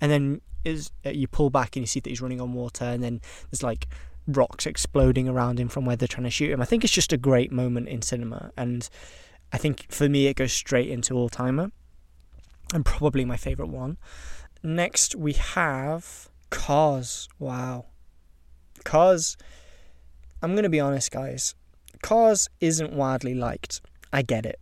and 0.00 0.10
then 0.10 0.40
is 0.64 0.90
uh, 1.06 1.10
you 1.10 1.26
pull 1.28 1.50
back 1.50 1.76
and 1.76 1.82
you 1.82 1.86
see 1.86 2.00
that 2.00 2.10
he's 2.10 2.20
running 2.20 2.40
on 2.40 2.52
water, 2.52 2.84
and 2.84 3.02
then 3.02 3.20
there's 3.50 3.62
like 3.62 3.86
rocks 4.26 4.66
exploding 4.66 5.28
around 5.28 5.58
him 5.58 5.68
from 5.68 5.84
where 5.84 5.96
they're 5.96 6.08
trying 6.08 6.24
to 6.24 6.30
shoot 6.30 6.50
him. 6.50 6.60
I 6.60 6.64
think 6.64 6.84
it's 6.84 6.92
just 6.92 7.12
a 7.12 7.16
great 7.16 7.50
moment 7.50 7.88
in 7.88 8.02
cinema, 8.02 8.52
and 8.56 8.88
I 9.52 9.58
think 9.58 9.86
for 9.90 10.08
me 10.08 10.26
it 10.26 10.36
goes 10.36 10.52
straight 10.52 10.88
into 10.88 11.14
all 11.14 11.28
timer 11.28 11.70
and 12.74 12.84
probably 12.84 13.24
my 13.24 13.36
favourite 13.36 13.70
one. 13.70 13.96
Next 14.62 15.14
we 15.14 15.32
have 15.32 16.28
Cars. 16.50 17.28
Wow. 17.38 17.86
Cars, 18.84 19.36
I'm 20.42 20.56
to 20.56 20.68
be 20.68 20.80
honest, 20.80 21.10
guys. 21.10 21.54
Cars 22.02 22.48
isn't 22.60 22.92
widely 22.92 23.34
liked. 23.34 23.80
I 24.12 24.22
get 24.22 24.46
it. 24.46 24.60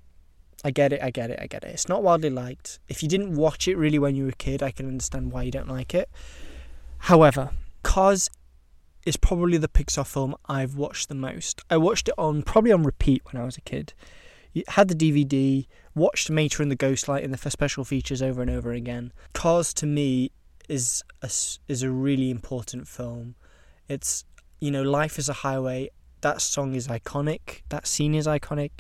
I 0.67 0.71
get 0.71 0.93
it, 0.93 1.01
I 1.03 1.11
get 1.11 1.31
it, 1.31 1.39
I 1.41 1.47
get 1.47 1.65
it. 1.65 1.69
It's 1.69 1.89
not 1.89 2.03
widely 2.03 2.31
liked. 2.31 2.79
If 2.89 3.03
you 3.03 3.09
didn't 3.09 3.37
watch 3.37 3.69
it 3.69 3.77
really 3.77 3.99
when 3.99 4.17
you 4.17 4.25
were 4.25 4.31
a 4.31 4.33
kid, 4.33 4.63
I 4.63 4.71
can 4.71 4.87
understand 4.87 5.33
why 5.33 5.43
you 5.43 5.51
don't 5.51 5.69
like 5.69 5.95
it. 5.95 6.11
However, 6.99 7.51
Cars 7.83 8.31
is 9.05 9.17
probably 9.17 9.59
the 9.59 9.69
Pixar 9.69 10.07
film 10.07 10.35
I've 10.47 10.75
watched 10.75 11.09
the 11.09 11.15
most. 11.15 11.63
I 11.71 11.77
watched 11.77 12.09
it 12.09 12.15
on 12.19 12.43
probably 12.43 12.73
on 12.73 12.83
repeat 12.83 13.23
when 13.31 13.41
I 13.41 13.45
was 13.45 13.57
a 13.57 13.61
kid 13.61 13.95
had 14.69 14.89
the 14.89 14.95
DVD, 14.95 15.67
watched 15.95 16.31
Mater 16.31 16.63
and 16.63 16.71
the 16.71 16.77
Ghostlight 16.77 17.23
in 17.23 17.31
the 17.31 17.51
special 17.51 17.85
features 17.85 18.23
over 18.23 18.41
and 18.41 18.51
over 18.51 18.73
again. 18.73 19.13
Cars 19.35 19.75
to 19.75 19.87
me 19.87 20.31
is 20.69 21.05
a, 21.23 21.31
is 21.69 21.83
a 21.83 21.91
really 21.91 22.31
important 22.31 22.89
film. 22.89 23.35
It's 23.89 24.25
you 24.61 24.71
know, 24.71 24.83
life 24.83 25.19
is 25.19 25.29
a 25.29 25.35
highway. 25.35 25.91
That 26.23 26.41
song 26.41 26.75
is 26.75 26.89
iconic. 26.89 27.61
That 27.69 27.87
scene 27.87 28.15
is 28.15 28.27
iconic. 28.27 28.71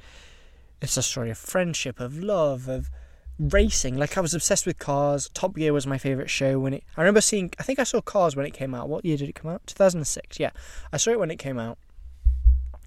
It's 0.80 0.96
a 0.96 1.02
story 1.02 1.30
of 1.30 1.38
friendship, 1.38 2.00
of 2.00 2.18
love, 2.18 2.68
of 2.68 2.90
racing. 3.38 3.96
Like 3.96 4.16
I 4.16 4.20
was 4.20 4.34
obsessed 4.34 4.66
with 4.66 4.78
cars. 4.78 5.30
Top 5.34 5.54
Gear 5.56 5.72
was 5.72 5.86
my 5.86 5.98
favorite 5.98 6.30
show 6.30 6.58
when 6.58 6.74
it. 6.74 6.84
I 6.96 7.02
remember 7.02 7.20
seeing. 7.20 7.50
I 7.58 7.62
think 7.62 7.78
I 7.78 7.84
saw 7.84 8.00
Cars 8.00 8.36
when 8.36 8.46
it 8.46 8.52
came 8.52 8.74
out. 8.74 8.88
What 8.88 9.04
year 9.04 9.16
did 9.16 9.28
it 9.28 9.34
come 9.34 9.50
out? 9.50 9.66
Two 9.66 9.74
thousand 9.74 10.00
and 10.00 10.06
six. 10.06 10.38
Yeah, 10.38 10.50
I 10.92 10.96
saw 10.96 11.10
it 11.10 11.18
when 11.18 11.30
it 11.30 11.38
came 11.38 11.58
out. 11.58 11.78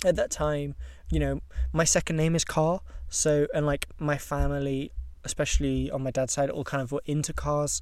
At 0.05 0.15
that 0.15 0.31
time, 0.31 0.75
you 1.11 1.19
know, 1.19 1.41
my 1.73 1.83
second 1.83 2.15
name 2.15 2.35
is 2.35 2.45
Carr, 2.45 2.81
so 3.09 3.47
and 3.53 3.65
like 3.65 3.87
my 3.99 4.17
family, 4.17 4.91
especially 5.23 5.91
on 5.91 6.03
my 6.03 6.11
dad's 6.11 6.33
side, 6.33 6.49
all 6.49 6.63
kind 6.63 6.81
of 6.81 6.91
were 6.91 7.01
into 7.05 7.33
cars. 7.33 7.81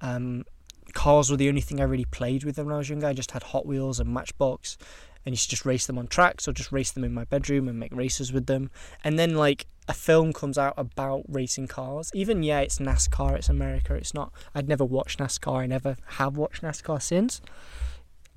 Um, 0.00 0.44
cars 0.92 1.30
were 1.30 1.36
the 1.36 1.48
only 1.48 1.60
thing 1.60 1.80
I 1.80 1.84
really 1.84 2.04
played 2.04 2.44
with 2.44 2.58
when 2.58 2.70
I 2.70 2.78
was 2.78 2.88
younger. 2.88 3.08
I 3.08 3.12
just 3.14 3.32
had 3.32 3.42
Hot 3.42 3.66
Wheels 3.66 3.98
and 3.98 4.12
Matchbox, 4.12 4.78
and 5.26 5.32
used 5.32 5.44
to 5.44 5.50
just 5.50 5.66
race 5.66 5.86
them 5.86 5.98
on 5.98 6.06
tracks 6.06 6.46
or 6.46 6.52
just 6.52 6.72
race 6.72 6.92
them 6.92 7.04
in 7.04 7.12
my 7.12 7.24
bedroom 7.24 7.68
and 7.68 7.78
make 7.78 7.94
races 7.94 8.32
with 8.32 8.46
them. 8.46 8.70
And 9.02 9.18
then 9.18 9.34
like 9.34 9.66
a 9.88 9.92
film 9.92 10.32
comes 10.32 10.56
out 10.56 10.74
about 10.76 11.24
racing 11.28 11.66
cars. 11.66 12.10
Even 12.14 12.42
yeah, 12.42 12.60
it's 12.60 12.78
NASCAR, 12.78 13.36
it's 13.36 13.48
America. 13.48 13.94
It's 13.94 14.14
not. 14.14 14.32
I'd 14.54 14.68
never 14.68 14.84
watched 14.84 15.18
NASCAR. 15.18 15.58
I 15.58 15.66
never 15.66 15.96
have 16.06 16.36
watched 16.36 16.62
NASCAR 16.62 17.02
since. 17.02 17.40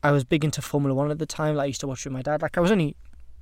I 0.04 0.12
was 0.12 0.24
big 0.24 0.44
into 0.44 0.62
Formula 0.62 0.96
One 0.96 1.12
at 1.12 1.20
the 1.20 1.26
time. 1.26 1.56
Like 1.56 1.66
I 1.66 1.68
used 1.68 1.82
to 1.82 1.88
watch 1.88 2.06
with 2.06 2.14
my 2.14 2.22
dad. 2.22 2.42
Like 2.42 2.58
I 2.58 2.62
was 2.62 2.72
only 2.72 2.96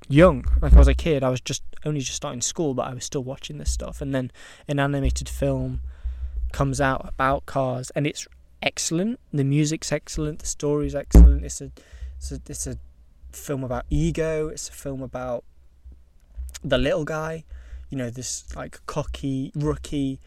young. 0.09 0.45
Like 0.61 0.73
I 0.73 0.77
was 0.77 0.87
a 0.87 0.93
kid, 0.93 1.23
I 1.23 1.29
was 1.29 1.41
just 1.41 1.63
only 1.85 2.01
just 2.01 2.15
starting 2.15 2.41
school, 2.41 2.73
but 2.73 2.87
I 2.87 2.93
was 2.93 3.05
still 3.05 3.23
watching 3.23 3.57
this 3.57 3.71
stuff. 3.71 4.01
And 4.01 4.13
then 4.13 4.31
an 4.67 4.79
animated 4.79 5.29
film 5.29 5.81
comes 6.51 6.81
out 6.81 7.07
about 7.07 7.45
cars, 7.45 7.91
and 7.91 8.05
it's 8.05 8.27
excellent. 8.61 9.19
The 9.31 9.43
music's 9.43 9.91
excellent. 9.91 10.39
The 10.39 10.47
story's 10.47 10.95
excellent. 10.95 11.45
It's 11.45 11.61
a 11.61 11.71
it's 12.17 12.31
a, 12.31 12.41
it's 12.47 12.67
a 12.67 12.77
film 13.31 13.63
about 13.63 13.85
ego. 13.89 14.47
It's 14.49 14.69
a 14.69 14.73
film 14.73 15.01
about 15.01 15.43
the 16.63 16.77
little 16.77 17.05
guy. 17.05 17.45
You 17.89 17.97
know, 17.97 18.09
this 18.09 18.55
like 18.55 18.85
cocky 18.85 19.51
rookie 19.55 20.19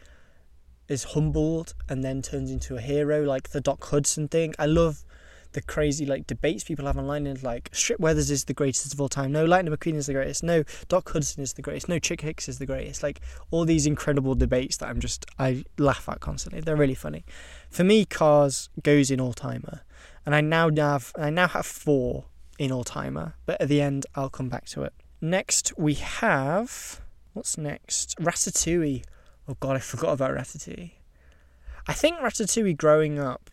is 0.87 1.03
humbled 1.05 1.73
and 1.87 2.03
then 2.03 2.21
turns 2.21 2.51
into 2.51 2.75
a 2.75 2.81
hero, 2.81 3.23
like 3.23 3.49
the 3.49 3.61
Doc 3.61 3.83
Hudson 3.85 4.27
thing. 4.27 4.53
I 4.57 4.65
love 4.65 5.03
the 5.53 5.61
crazy 5.61 6.05
like 6.05 6.27
debates 6.27 6.63
people 6.63 6.85
have 6.85 6.97
online 6.97 7.27
and 7.27 7.41
like 7.43 7.69
Strip 7.73 7.99
Weathers 7.99 8.31
is 8.31 8.45
the 8.45 8.53
greatest 8.53 8.93
of 8.93 9.01
all 9.01 9.09
time. 9.09 9.31
No, 9.31 9.45
Lightning 9.45 9.75
McQueen 9.75 9.95
is 9.95 10.07
the 10.07 10.13
greatest. 10.13 10.43
No, 10.43 10.63
Doc 10.87 11.11
Hudson 11.11 11.43
is 11.43 11.53
the 11.53 11.61
greatest. 11.61 11.89
No, 11.89 11.99
Chick 11.99 12.21
Hicks 12.21 12.47
is 12.47 12.59
the 12.59 12.65
greatest. 12.65 13.03
Like 13.03 13.21
all 13.51 13.65
these 13.65 13.85
incredible 13.85 14.35
debates 14.35 14.77
that 14.77 14.89
I'm 14.89 14.99
just 14.99 15.25
I 15.37 15.63
laugh 15.77 16.07
at 16.09 16.19
constantly. 16.19 16.61
They're 16.61 16.75
really 16.75 16.95
funny. 16.95 17.25
For 17.69 17.83
me, 17.83 18.05
Cars 18.05 18.69
goes 18.81 19.11
in 19.11 19.19
all 19.19 19.33
timer, 19.33 19.81
and 20.25 20.33
I 20.35 20.41
now 20.41 20.69
have 20.75 21.11
I 21.17 21.29
now 21.29 21.47
have 21.47 21.65
four 21.65 22.25
in 22.61 22.71
all 22.71 22.83
timer. 22.83 23.33
But 23.47 23.59
at 23.59 23.69
the 23.69 23.81
end, 23.81 24.05
I'll 24.13 24.29
come 24.29 24.47
back 24.47 24.65
to 24.67 24.83
it. 24.83 24.93
Next, 25.19 25.73
we 25.79 25.95
have 25.95 27.01
what's 27.33 27.57
next? 27.57 28.15
Ratatouille. 28.19 29.03
Oh 29.47 29.57
God, 29.59 29.77
I 29.77 29.79
forgot 29.93 30.13
about 30.13 30.31
Ratatouille. 30.31 30.91
I 31.87 31.93
think 31.93 32.19
Ratatouille 32.19 32.77
growing 32.77 33.17
up 33.17 33.49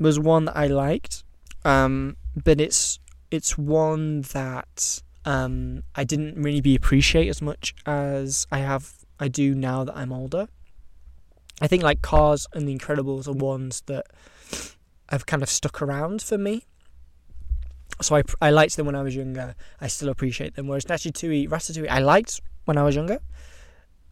was 0.00 0.18
one 0.18 0.46
that 0.46 0.56
I 0.56 0.66
liked. 0.66 1.22
Um, 1.64 2.16
but 2.34 2.60
it's 2.60 2.98
it's 3.30 3.56
one 3.56 4.22
that 4.32 5.02
um, 5.24 5.84
I 5.94 6.02
didn't 6.02 6.42
really 6.42 6.60
be 6.60 6.74
appreciate 6.74 7.28
as 7.28 7.40
much 7.40 7.76
as 7.86 8.48
I 8.50 8.58
have 8.58 8.92
I 9.20 9.28
do 9.28 9.54
now 9.54 9.84
that 9.84 9.96
I'm 9.96 10.12
older. 10.12 10.48
I 11.60 11.68
think 11.68 11.84
like 11.84 12.02
Cars 12.02 12.48
and 12.52 12.66
The 12.66 12.76
Incredibles 12.76 13.28
are 13.28 13.32
ones 13.32 13.82
that 13.86 14.06
have 15.10 15.26
kind 15.26 15.44
of 15.44 15.48
stuck 15.48 15.80
around 15.80 16.22
for 16.22 16.38
me. 16.38 16.64
So 18.00 18.16
I, 18.16 18.22
I 18.40 18.50
liked 18.50 18.76
them 18.76 18.86
when 18.86 18.94
I 18.94 19.02
was 19.02 19.16
younger. 19.16 19.54
I 19.80 19.88
still 19.88 20.08
appreciate 20.08 20.54
them. 20.54 20.68
Whereas 20.68 20.84
Ratatouille, 20.84 21.48
Ratatouille, 21.48 21.88
I 21.88 21.98
liked 21.98 22.40
when 22.64 22.78
I 22.78 22.84
was 22.84 22.94
younger. 22.94 23.18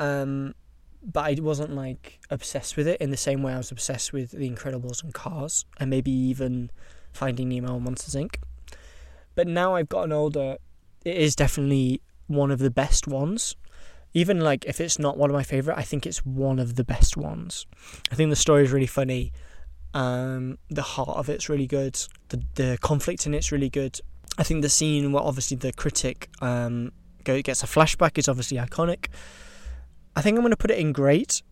Um, 0.00 0.54
but 1.02 1.24
I 1.24 1.36
wasn't 1.40 1.74
like 1.74 2.18
obsessed 2.30 2.76
with 2.76 2.88
it 2.88 3.00
in 3.00 3.10
the 3.10 3.16
same 3.16 3.42
way 3.42 3.52
I 3.52 3.58
was 3.58 3.70
obsessed 3.70 4.12
with 4.12 4.32
The 4.32 4.50
Incredibles 4.50 5.04
and 5.04 5.14
Cars, 5.14 5.64
and 5.78 5.88
maybe 5.88 6.10
even 6.10 6.70
Finding 7.12 7.48
Nemo 7.48 7.76
and 7.76 7.84
Monsters 7.84 8.14
Inc. 8.14 8.36
But 9.36 9.46
now 9.46 9.76
I've 9.76 9.88
gotten 9.88 10.12
older, 10.12 10.56
it 11.04 11.16
is 11.16 11.36
definitely 11.36 12.02
one 12.26 12.50
of 12.50 12.58
the 12.58 12.70
best 12.70 13.06
ones. 13.06 13.54
Even 14.14 14.40
like 14.40 14.64
if 14.64 14.80
it's 14.80 14.98
not 14.98 15.16
one 15.16 15.30
of 15.30 15.34
my 15.34 15.42
favorite, 15.42 15.78
I 15.78 15.82
think 15.82 16.06
it's 16.06 16.24
one 16.24 16.58
of 16.58 16.74
the 16.74 16.84
best 16.84 17.16
ones. 17.16 17.66
I 18.10 18.14
think 18.14 18.30
the 18.30 18.36
story 18.36 18.64
is 18.64 18.72
really 18.72 18.86
funny. 18.86 19.32
Um, 19.96 20.58
the 20.68 20.82
heart 20.82 21.16
of 21.16 21.30
it's 21.30 21.48
really 21.48 21.66
good. 21.66 21.94
The 22.28 22.42
the 22.54 22.78
conflict 22.82 23.26
in 23.26 23.32
it's 23.32 23.50
really 23.50 23.70
good. 23.70 23.98
I 24.36 24.42
think 24.42 24.60
the 24.60 24.68
scene 24.68 25.10
where 25.12 25.22
obviously 25.22 25.56
the 25.56 25.72
critic 25.72 26.28
um, 26.42 26.92
go, 27.24 27.40
gets 27.40 27.62
a 27.62 27.66
flashback 27.66 28.18
is 28.18 28.28
obviously 28.28 28.58
iconic. 28.58 29.06
I 30.14 30.20
think 30.20 30.36
I'm 30.36 30.42
going 30.42 30.50
to 30.50 30.56
put 30.56 30.70
it 30.70 30.78
in 30.78 30.92
great. 30.92 31.42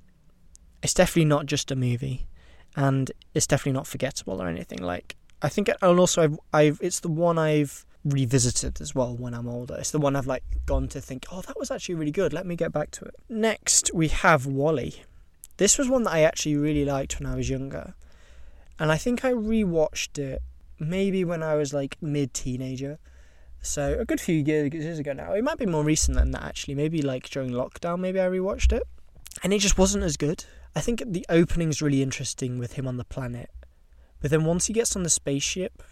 It's 0.83 0.93
definitely 0.93 1.25
not 1.25 1.47
just 1.47 1.71
a 1.71 1.77
movie, 1.77 2.27
and 2.77 3.11
it's 3.33 3.47
definitely 3.47 3.73
not 3.73 3.87
forgettable 3.87 4.43
or 4.43 4.49
anything. 4.49 4.81
Like 4.83 5.17
I 5.41 5.49
think, 5.49 5.71
and 5.71 5.99
also 5.99 6.23
I've, 6.23 6.39
I've 6.53 6.79
it's 6.83 7.01
the 7.01 7.09
one 7.09 7.39
I've 7.39 7.87
revisited 8.05 8.79
as 8.83 8.95
well 8.95 9.17
when 9.17 9.33
I'm 9.33 9.49
older. 9.49 9.77
It's 9.79 9.91
the 9.91 9.99
one 9.99 10.17
I've 10.17 10.27
like 10.27 10.45
gone 10.67 10.89
to 10.89 11.01
think, 11.01 11.25
oh, 11.33 11.41
that 11.41 11.59
was 11.59 11.71
actually 11.71 11.95
really 11.95 12.13
good. 12.13 12.35
Let 12.35 12.45
me 12.45 12.57
get 12.57 12.73
back 12.73 12.91
to 12.93 13.07
it. 13.07 13.15
Next, 13.31 13.91
we 13.95 14.09
have 14.09 14.45
WALL-E. 14.45 15.03
This 15.57 15.79
was 15.79 15.89
one 15.89 16.03
that 16.03 16.13
I 16.13 16.23
actually 16.25 16.57
really 16.57 16.85
liked 16.85 17.19
when 17.19 17.31
I 17.31 17.37
was 17.37 17.49
younger, 17.49 17.95
and 18.79 18.91
I 18.91 18.97
think 18.97 19.25
I 19.25 19.33
rewatched 19.33 20.19
it 20.19 20.43
maybe 20.79 21.25
when 21.25 21.43
I 21.43 21.55
was 21.55 21.73
like 21.73 21.97
mid 22.01 22.35
teenager. 22.35 22.99
So 23.63 23.97
a 23.99 24.05
good 24.05 24.21
few 24.21 24.37
years 24.37 24.99
ago 24.99 25.13
now. 25.13 25.33
It 25.33 25.43
might 25.43 25.59
be 25.59 25.67
more 25.67 25.85
recent 25.85 26.19
than 26.19 26.33
that 26.33 26.43
actually. 26.43 26.75
Maybe 26.75 27.01
like 27.01 27.31
during 27.31 27.51
lockdown, 27.51 28.01
maybe 28.01 28.21
I 28.21 28.27
rewatched 28.27 28.73
it, 28.73 28.83
and 29.43 29.53
it 29.53 29.61
just 29.61 29.79
wasn't 29.79 30.05
as 30.05 30.17
good. 30.17 30.45
I 30.77 30.81
think 30.81 31.03
the 31.07 31.25
opening's 31.29 31.81
really 31.81 32.03
interesting 32.03 32.59
with 32.59 32.75
him 32.75 32.87
on 32.87 32.97
the 32.97 33.05
planet, 33.05 33.51
but 34.21 34.31
then 34.31 34.45
once 34.45 34.67
he 34.67 34.73
gets 34.73 34.97
on 34.97 35.03
the 35.03 35.11
spaceship, 35.11 35.83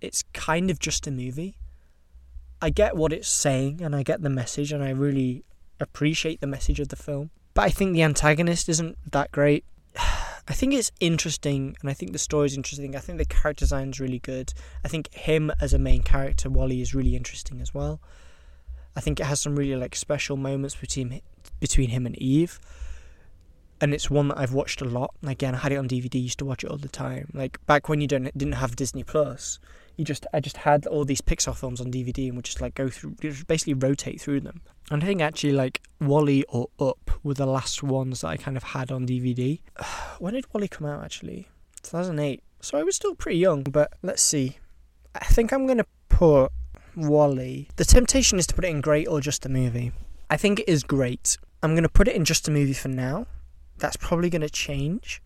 it's 0.00 0.24
kind 0.32 0.70
of 0.70 0.78
just 0.78 1.06
a 1.06 1.10
movie. 1.10 1.58
I 2.60 2.70
get 2.70 2.96
what 2.96 3.12
it's 3.12 3.28
saying 3.28 3.82
and 3.82 3.94
I 3.94 4.02
get 4.02 4.22
the 4.22 4.30
message 4.30 4.72
and 4.72 4.82
I 4.82 4.90
really 4.90 5.44
appreciate 5.78 6.40
the 6.40 6.46
message 6.46 6.80
of 6.80 6.88
the 6.88 6.96
film. 6.96 7.30
But 7.54 7.62
I 7.62 7.70
think 7.70 7.92
the 7.92 8.02
antagonist 8.02 8.68
isn't 8.68 8.96
that 9.12 9.30
great. 9.30 9.64
I 10.48 10.52
think 10.52 10.74
it's 10.74 10.92
interesting 11.00 11.76
and 11.80 11.90
I 11.90 11.92
think 11.92 12.12
the 12.12 12.18
story 12.18 12.46
is 12.46 12.56
interesting. 12.56 12.94
I 12.94 13.00
think 13.00 13.18
the 13.18 13.24
character 13.24 13.64
design 13.64 13.90
is 13.90 14.00
really 14.00 14.20
good. 14.20 14.52
I 14.84 14.88
think 14.88 15.12
him 15.12 15.50
as 15.60 15.72
a 15.72 15.78
main 15.78 16.02
character, 16.02 16.48
WALL-E, 16.48 16.80
is 16.80 16.94
really 16.94 17.16
interesting 17.16 17.60
as 17.60 17.74
well. 17.74 18.00
I 18.94 19.00
think 19.00 19.18
it 19.18 19.26
has 19.26 19.40
some 19.40 19.56
really 19.56 19.76
like 19.76 19.96
special 19.96 20.36
moments 20.36 20.76
between 20.76 21.20
between 21.60 21.90
him 21.90 22.06
and 22.06 22.16
Eve 22.16 22.60
and 23.80 23.92
it's 23.92 24.10
one 24.10 24.28
that 24.28 24.38
I've 24.38 24.52
watched 24.52 24.80
a 24.80 24.84
lot. 24.84 25.14
And 25.20 25.30
again, 25.30 25.54
I 25.54 25.58
had 25.58 25.72
it 25.72 25.76
on 25.76 25.88
DVD, 25.88 26.22
used 26.22 26.38
to 26.38 26.44
watch 26.44 26.64
it 26.64 26.70
all 26.70 26.78
the 26.78 26.88
time. 26.88 27.30
Like 27.34 27.64
back 27.66 27.88
when 27.88 28.00
you 28.00 28.06
don't 28.06 28.24
didn't 28.36 28.54
have 28.54 28.76
Disney 28.76 29.02
Plus, 29.02 29.58
you 29.96 30.04
just 30.04 30.26
I 30.32 30.40
just 30.40 30.58
had 30.58 30.86
all 30.86 31.04
these 31.04 31.20
Pixar 31.20 31.56
films 31.56 31.80
on 31.80 31.90
DVD 31.90 32.28
and 32.28 32.36
would 32.36 32.44
just 32.44 32.60
like 32.60 32.74
go 32.74 32.88
through, 32.88 33.16
just 33.20 33.46
basically 33.46 33.74
rotate 33.74 34.20
through 34.20 34.40
them. 34.40 34.62
And 34.90 35.02
I 35.02 35.06
think 35.06 35.20
actually 35.20 35.52
like 35.52 35.82
WALL-E 36.00 36.44
or 36.48 36.68
Up 36.78 37.10
were 37.22 37.34
the 37.34 37.46
last 37.46 37.82
ones 37.82 38.20
that 38.20 38.28
I 38.28 38.36
kind 38.36 38.56
of 38.56 38.62
had 38.62 38.92
on 38.92 39.06
DVD. 39.06 39.60
when 40.18 40.34
did 40.34 40.46
WALL-E 40.52 40.68
come 40.68 40.86
out 40.86 41.04
actually? 41.04 41.48
2008. 41.82 42.42
So 42.60 42.78
I 42.78 42.82
was 42.82 42.96
still 42.96 43.14
pretty 43.14 43.38
young, 43.38 43.62
but 43.62 43.92
let's 44.02 44.22
see. 44.22 44.58
I 45.14 45.24
think 45.24 45.52
I'm 45.52 45.66
gonna 45.66 45.86
put 46.08 46.52
WALL-E. 46.96 47.68
The 47.76 47.84
temptation 47.84 48.38
is 48.38 48.46
to 48.48 48.54
put 48.54 48.64
it 48.64 48.68
in 48.68 48.80
great 48.80 49.08
or 49.08 49.20
just 49.20 49.46
a 49.46 49.48
movie. 49.48 49.92
I 50.28 50.36
think 50.36 50.60
it 50.60 50.68
is 50.68 50.82
great. 50.82 51.36
I'm 51.62 51.74
gonna 51.74 51.88
put 51.88 52.08
it 52.08 52.16
in 52.16 52.24
just 52.24 52.48
a 52.48 52.50
movie 52.50 52.72
for 52.72 52.88
now 52.88 53.26
that's 53.78 53.96
probably 53.96 54.30
to 54.30 54.48
change 54.48 55.22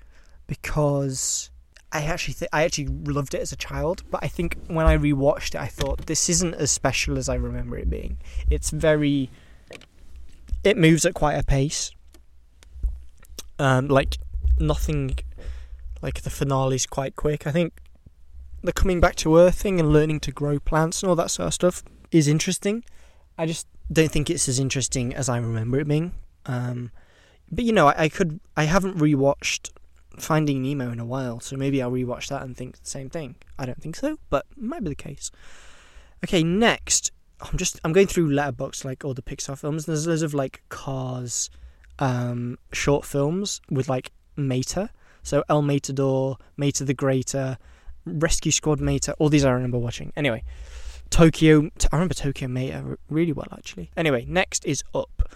because 0.47 1.51
I 1.93 2.03
actually 2.03 2.35
th- 2.35 2.49
I 2.53 2.65
actually 2.65 2.87
loved 2.87 3.35
it 3.35 3.41
as 3.41 3.53
a 3.53 3.57
child, 3.57 4.03
but 4.11 4.21
I 4.23 4.29
think 4.29 4.57
when 4.69 4.87
I 4.87 4.97
rewatched 4.97 5.55
it, 5.55 5.61
I 5.61 5.67
thought 5.67 6.07
this 6.07 6.29
isn't 6.29 6.55
as 6.55 6.71
special 6.71 7.19
as 7.19 7.29
I 7.29 7.35
remember 7.35 7.77
it 7.79 7.91
being. 7.91 8.19
It's 8.49 8.71
very, 8.71 9.31
it 10.63 10.77
moves 10.77 11.05
at 11.05 11.15
quite 11.15 11.35
a 11.35 11.43
pace. 11.43 11.91
Um, 13.59 13.89
like 13.89 14.19
nothing, 14.59 15.19
like 16.01 16.23
the 16.23 16.31
finale 16.31 16.77
is 16.77 16.87
quite 16.87 17.17
quick. 17.17 17.47
I 17.47 17.51
think 17.51 17.81
the 18.63 18.73
coming 18.73 19.01
back 19.01 19.17
to 19.17 19.37
Earth 19.37 19.57
thing 19.57 19.81
and 19.81 19.93
learning 19.93 20.21
to 20.21 20.33
grow 20.33 20.59
plants 20.61 21.03
and 21.03 21.11
all 21.11 21.17
that 21.17 21.31
sort 21.31 21.49
of 21.49 21.55
stuff 21.55 21.83
is 22.13 22.29
interesting. 22.29 22.85
I 23.37 23.47
just 23.47 23.67
don't 23.93 24.11
think 24.13 24.31
it's 24.31 24.49
as 24.49 24.59
interesting 24.59 25.15
as 25.15 25.29
I 25.29 25.39
remember 25.39 25.81
it 25.81 25.89
being. 25.89 26.13
Um, 26.47 26.93
but 27.51 27.65
you 27.65 27.73
know, 27.73 27.89
I, 27.89 28.05
I 28.05 28.09
could 28.09 28.39
I 28.57 28.65
haven't 28.65 28.99
rewatched 28.99 29.71
Finding 30.19 30.63
Nemo 30.63 30.91
in 30.91 30.99
a 30.99 31.05
while, 31.05 31.41
so 31.41 31.57
maybe 31.57 31.81
I'll 31.81 31.91
rewatch 31.91 32.29
that 32.29 32.43
and 32.43 32.57
think 32.57 32.79
the 32.79 32.89
same 32.89 33.09
thing. 33.09 33.37
I 33.59 33.67
don't 33.67 33.81
think 33.81 33.97
so, 33.97 34.19
but 34.29 34.47
might 34.57 34.83
be 34.83 34.91
the 34.91 34.95
case. 34.95 35.31
Okay, 36.25 36.43
next 36.43 37.13
I'm 37.41 37.57
just 37.57 37.81
I'm 37.85 37.93
going 37.93 38.07
through 38.07 38.31
Letterboxd 38.31 38.85
like 38.85 39.05
all 39.05 39.15
the 39.15 39.23
Pixar 39.23 39.59
films. 39.59 39.87
There's 39.87 40.07
loads 40.07 40.23
of 40.23 40.35
like 40.35 40.63
Cars, 40.69 41.51
um, 41.99 42.59
short 42.73 43.05
films 43.05 43.61
with 43.71 43.89
like 43.89 44.13
Mater. 44.37 44.91
So 45.23 45.45
El 45.49 45.63
Matador, 45.63 46.39
Mater 46.57 46.85
the 46.85 46.95
Greater, 46.95 47.59
Rescue 48.05 48.53
Squad 48.53 48.81
Mater. 48.81 49.15
All 49.19 49.29
these 49.29 49.45
I 49.45 49.51
remember 49.51 49.79
watching. 49.79 50.13
Anyway, 50.17 50.45
Tokyo. 51.11 51.71
I 51.93 51.97
remember 51.97 52.15
Tokyo 52.15 52.49
Mater 52.49 52.99
really 53.09 53.33
well 53.33 53.49
actually. 53.53 53.91
Anyway, 53.97 54.25
next 54.29 54.65
is 54.67 54.83
Up. 54.95 55.33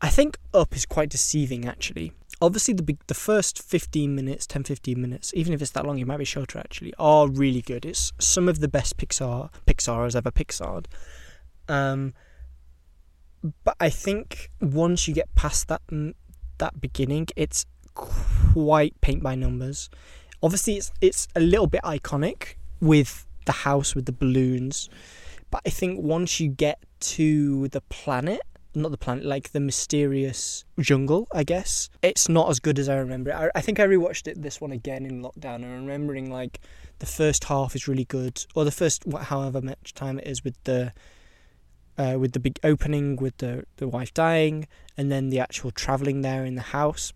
I 0.00 0.08
think 0.08 0.38
Up 0.54 0.76
is 0.76 0.86
quite 0.86 1.08
deceiving 1.08 1.66
actually. 1.66 2.12
Obviously, 2.40 2.74
the 2.74 2.96
the 3.06 3.14
first 3.14 3.62
15 3.62 4.14
minutes, 4.14 4.46
10 4.46 4.64
15 4.64 5.00
minutes, 5.00 5.32
even 5.34 5.52
if 5.54 5.62
it's 5.62 5.70
that 5.72 5.86
long, 5.86 5.98
it 5.98 6.06
might 6.06 6.18
be 6.18 6.24
shorter 6.24 6.58
actually, 6.58 6.92
are 6.98 7.28
really 7.28 7.62
good. 7.62 7.84
It's 7.84 8.12
some 8.18 8.48
of 8.48 8.60
the 8.60 8.68
best 8.68 8.96
Pixar 8.96 9.50
Pixar 9.66 10.04
has 10.04 10.14
ever 10.14 10.30
Pixared. 10.30 10.86
Um, 11.68 12.14
but 13.64 13.76
I 13.80 13.90
think 13.90 14.50
once 14.60 15.08
you 15.08 15.14
get 15.14 15.34
past 15.34 15.68
that 15.68 15.82
that 16.58 16.80
beginning, 16.80 17.28
it's 17.36 17.64
quite 17.94 19.00
paint 19.00 19.22
by 19.22 19.34
numbers. 19.34 19.88
Obviously, 20.42 20.76
it's 20.76 20.92
it's 21.00 21.28
a 21.34 21.40
little 21.40 21.66
bit 21.66 21.82
iconic 21.82 22.54
with 22.80 23.26
the 23.46 23.52
house 23.52 23.94
with 23.94 24.06
the 24.06 24.12
balloons, 24.12 24.90
but 25.50 25.62
I 25.64 25.70
think 25.70 26.00
once 26.02 26.40
you 26.40 26.48
get 26.48 26.78
to 26.98 27.68
the 27.68 27.80
planet 27.82 28.42
not 28.76 28.90
the 28.90 28.98
planet, 28.98 29.24
like 29.24 29.52
the 29.52 29.60
mysterious 29.60 30.64
jungle, 30.78 31.26
I 31.32 31.44
guess. 31.44 31.88
It's 32.02 32.28
not 32.28 32.50
as 32.50 32.60
good 32.60 32.78
as 32.78 32.88
I 32.88 32.96
remember 32.96 33.30
it. 33.30 33.34
I, 33.34 33.50
I 33.54 33.60
think 33.60 33.80
I 33.80 33.86
rewatched 33.86 34.28
it 34.28 34.40
this 34.40 34.60
one 34.60 34.72
again 34.72 35.06
in 35.06 35.22
lockdown 35.22 35.56
and 35.56 35.86
remembering 35.86 36.30
like 36.30 36.60
the 36.98 37.06
first 37.06 37.44
half 37.44 37.74
is 37.74 37.88
really 37.88 38.04
good, 38.04 38.44
or 38.54 38.64
the 38.64 38.70
first 38.70 39.04
however 39.22 39.60
much 39.60 39.94
time 39.94 40.18
it 40.18 40.26
is 40.26 40.44
with 40.44 40.62
the 40.64 40.92
uh, 41.98 42.16
with 42.18 42.32
the 42.32 42.40
big 42.40 42.58
opening 42.62 43.16
with 43.16 43.36
the 43.38 43.64
the 43.76 43.88
wife 43.88 44.12
dying, 44.14 44.68
and 44.96 45.10
then 45.10 45.30
the 45.30 45.40
actual 45.40 45.70
traveling 45.70 46.22
there 46.22 46.44
in 46.44 46.54
the 46.54 46.62
house. 46.62 47.12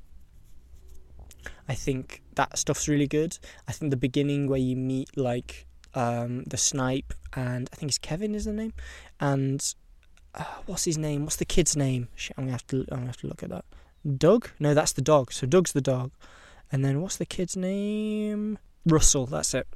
I 1.69 1.75
think 1.75 2.23
that 2.35 2.59
stuff's 2.59 2.89
really 2.89 3.07
good. 3.07 3.39
I 3.69 3.73
think 3.73 3.91
the 3.91 3.97
beginning 3.97 4.49
where 4.49 4.59
you 4.59 4.77
meet 4.77 5.17
like 5.17 5.67
um, 5.95 6.45
the 6.45 6.57
snipe 6.57 7.13
and 7.35 7.69
I 7.73 7.77
think 7.77 7.91
it's 7.91 7.99
Kevin 7.99 8.35
is 8.35 8.45
the 8.45 8.53
name, 8.53 8.73
and 9.21 9.75
uh, 10.35 10.45
what's 10.67 10.85
his 10.85 10.99
name? 10.99 11.25
What's 11.25 11.37
the 11.37 11.45
kid's 11.45 11.77
name? 11.77 12.09
Shit, 12.15 12.37
I'm 12.37 12.45
gonna 12.45 12.53
have 12.53 12.67
to. 12.69 12.81
I'm 12.91 12.99
gonna 12.99 13.07
have 13.07 13.17
to 13.19 13.27
look 13.27 13.43
at 13.43 13.51
that. 13.51 13.65
Doug? 14.17 14.51
No, 14.59 14.75
that's 14.75 14.93
the 14.93 15.03
dog. 15.03 15.33
So 15.33 15.47
Doug's 15.47 15.73
the 15.73 15.81
dog, 15.81 16.11
and 16.73 16.85
then 16.85 17.01
what's 17.01 17.17
the 17.17 17.27
kid's 17.27 17.57
name? 17.57 18.59
Russell. 18.87 19.27
That's 19.27 19.55
it. 19.55 19.67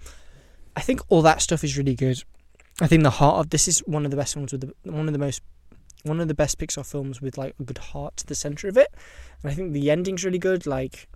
I 0.77 0.81
think 0.81 1.01
all 1.09 1.23
that 1.23 1.43
stuff 1.43 1.63
is 1.63 1.77
really 1.77 1.95
good. 1.95 2.23
I 2.81 2.87
think 2.87 3.03
the 3.03 3.11
heart 3.11 3.37
of 3.37 3.51
this 3.51 3.69
is 3.69 3.79
one 3.81 4.05
of 4.05 4.11
the 4.11 4.17
best 4.17 4.37
ones 4.37 4.53
with 4.53 4.63
the 4.63 4.91
one 4.91 5.07
of 5.07 5.13
the 5.13 5.19
most 5.19 5.43
one 6.03 6.21
of 6.21 6.29
the 6.29 6.35
best 6.35 6.59
Pixar 6.59 6.85
films 6.85 7.21
with 7.21 7.39
like 7.39 7.55
a 7.59 7.63
good 7.63 7.79
heart 7.79 8.17
to 8.19 8.27
the 8.27 8.35
center 8.35 8.69
of 8.69 8.77
it. 8.77 8.89
And 9.43 9.51
I 9.51 9.55
think 9.55 9.73
the 9.73 9.91
ending's 9.91 10.25
really 10.25 10.39
good. 10.39 10.67
Like, 10.67 11.09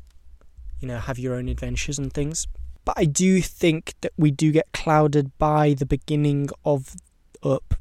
you 0.81 0.88
know, 0.88 0.98
have 0.98 1.18
your 1.18 1.35
own 1.35 1.48
adventures 1.48 1.98
and 1.98 2.12
things. 2.12 2.46
But 2.85 2.94
I 2.96 3.05
do 3.05 3.42
think 3.42 3.94
that 4.01 4.12
we 4.16 4.31
do 4.31 4.51
get 4.51 4.72
clouded 4.72 5.37
by 5.37 5.74
the 5.74 5.85
beginning 5.85 6.48
of 6.64 6.94
Up 7.42 7.74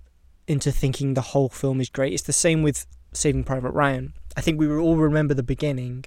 into 0.48 0.72
thinking 0.72 1.14
the 1.14 1.22
whole 1.22 1.50
film 1.50 1.82
is 1.82 1.90
great. 1.90 2.14
It's 2.14 2.24
the 2.24 2.34
same 2.34 2.64
with 2.64 2.86
Saving 3.14 3.44
Private 3.44 3.72
Ryan. 3.72 4.14
I 4.36 4.42
think 4.42 4.60
we 4.60 4.70
all 4.70 4.96
remember 4.96 5.34
the 5.34 5.44
beginning, 5.44 6.06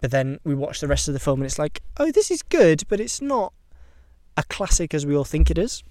but 0.00 0.10
then 0.10 0.38
we 0.44 0.54
watch 0.54 0.80
the 0.80 0.88
rest 0.88 1.08
of 1.08 1.14
the 1.14 1.20
film 1.20 1.40
and 1.40 1.46
it's 1.46 1.58
like, 1.58 1.80
oh, 1.96 2.10
this 2.10 2.30
is 2.30 2.42
good, 2.42 2.82
but 2.88 3.00
it's 3.00 3.20
not 3.20 3.52
a 4.36 4.42
classic 4.44 4.92
as 4.92 5.06
we 5.06 5.16
all 5.16 5.24
think 5.24 5.50
it 5.50 5.58
is. 5.58 5.82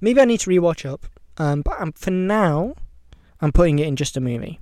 Maybe 0.00 0.20
I 0.20 0.24
need 0.24 0.40
to 0.40 0.50
rewatch 0.50 0.90
up, 0.90 1.06
um, 1.36 1.62
but 1.62 1.80
um, 1.80 1.92
for 1.92 2.10
now, 2.10 2.74
I'm 3.40 3.52
putting 3.52 3.78
it 3.78 3.86
in 3.86 3.96
just 3.96 4.16
a 4.16 4.20
movie. 4.20 4.60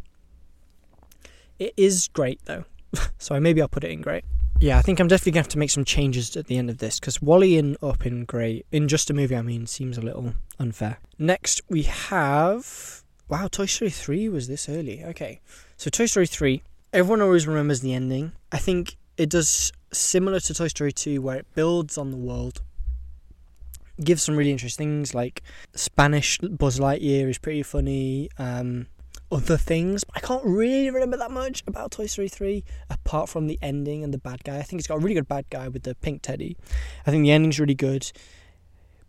It 1.58 1.74
is 1.76 2.08
great 2.08 2.40
though, 2.46 2.64
so 3.18 3.38
maybe 3.38 3.62
I'll 3.62 3.68
put 3.68 3.84
it 3.84 3.92
in 3.92 4.00
great. 4.00 4.24
Yeah, 4.60 4.78
I 4.78 4.82
think 4.82 4.98
I'm 4.98 5.08
definitely 5.08 5.32
to 5.32 5.38
have 5.40 5.48
to 5.48 5.58
make 5.58 5.70
some 5.70 5.84
changes 5.84 6.36
at 6.36 6.46
the 6.46 6.56
end 6.56 6.70
of 6.70 6.78
this 6.78 6.98
because 6.98 7.20
WALL-E 7.20 7.58
in 7.58 7.76
Up 7.82 8.06
in 8.06 8.24
Great, 8.24 8.66
in 8.72 8.88
just 8.88 9.10
a 9.10 9.14
movie, 9.14 9.36
I 9.36 9.42
mean, 9.42 9.66
seems 9.66 9.98
a 9.98 10.00
little 10.00 10.34
unfair. 10.58 10.98
Next, 11.18 11.60
we 11.68 11.82
have. 11.82 13.02
Wow, 13.28 13.48
Toy 13.48 13.66
Story 13.66 13.90
3 13.90 14.28
was 14.28 14.48
this 14.48 14.68
early. 14.68 15.04
Okay. 15.04 15.40
So, 15.76 15.90
Toy 15.90 16.06
Story 16.06 16.26
3, 16.26 16.62
everyone 16.92 17.20
always 17.20 17.46
remembers 17.46 17.80
the 17.80 17.92
ending. 17.92 18.32
I 18.52 18.58
think 18.58 18.96
it 19.16 19.28
does 19.28 19.72
similar 19.92 20.40
to 20.40 20.54
Toy 20.54 20.68
Story 20.68 20.92
2, 20.92 21.20
where 21.20 21.36
it 21.36 21.46
builds 21.54 21.98
on 21.98 22.10
the 22.10 22.16
world 22.16 22.62
gives 24.02 24.22
some 24.22 24.36
really 24.36 24.50
interesting 24.50 24.88
things 24.88 25.14
like 25.14 25.42
Spanish 25.74 26.38
Buzz 26.38 26.80
Lightyear 26.80 27.28
is 27.28 27.38
pretty 27.38 27.62
funny. 27.62 28.28
Um, 28.38 28.86
other 29.34 29.56
things. 29.56 30.04
I 30.14 30.20
can't 30.20 30.44
really 30.44 30.90
remember 30.90 31.16
that 31.16 31.30
much 31.30 31.64
about 31.66 31.90
Toy 31.90 32.06
Story 32.06 32.28
3 32.28 32.64
apart 32.88 33.28
from 33.28 33.46
the 33.46 33.58
ending 33.60 34.04
and 34.04 34.14
the 34.14 34.18
bad 34.18 34.44
guy. 34.44 34.58
I 34.58 34.62
think 34.62 34.78
it's 34.78 34.86
got 34.86 34.96
a 34.96 35.00
really 35.00 35.14
good 35.14 35.28
bad 35.28 35.46
guy 35.50 35.68
with 35.68 35.82
the 35.82 35.94
pink 35.96 36.22
teddy. 36.22 36.56
I 37.06 37.10
think 37.10 37.22
the 37.22 37.32
ending's 37.32 37.58
really 37.58 37.74
good. 37.74 38.10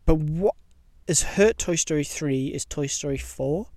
But 0.05 0.15
what 0.15 0.55
has 1.07 1.21
hurt 1.21 1.57
Toy 1.57 1.75
Story 1.75 2.03
3 2.03 2.47
is 2.47 2.65
Toy 2.65 2.88
Story 2.88 3.17
4. 3.17 3.67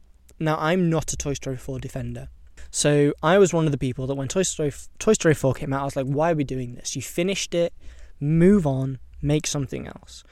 Now, 0.40 0.56
I'm 0.58 0.88
not 0.88 1.12
a 1.12 1.16
Toy 1.16 1.34
Story 1.34 1.56
4 1.56 1.78
defender. 1.78 2.28
So 2.70 3.12
I 3.22 3.38
was 3.38 3.52
one 3.52 3.66
of 3.66 3.72
the 3.72 3.78
people 3.78 4.06
that 4.06 4.14
when 4.14 4.28
Toy 4.28 4.42
Story 4.42 4.72
Toy 4.98 5.12
Story 5.12 5.34
4 5.34 5.54
came 5.54 5.72
out, 5.72 5.82
I 5.82 5.84
was 5.84 5.96
like, 5.96 6.06
why 6.06 6.32
are 6.32 6.34
we 6.34 6.44
doing 6.44 6.74
this? 6.74 6.96
You 6.96 7.02
finished 7.02 7.54
it, 7.54 7.72
move 8.20 8.66
on, 8.66 8.98
make 9.22 9.46
something 9.46 9.86
else. 9.86 10.24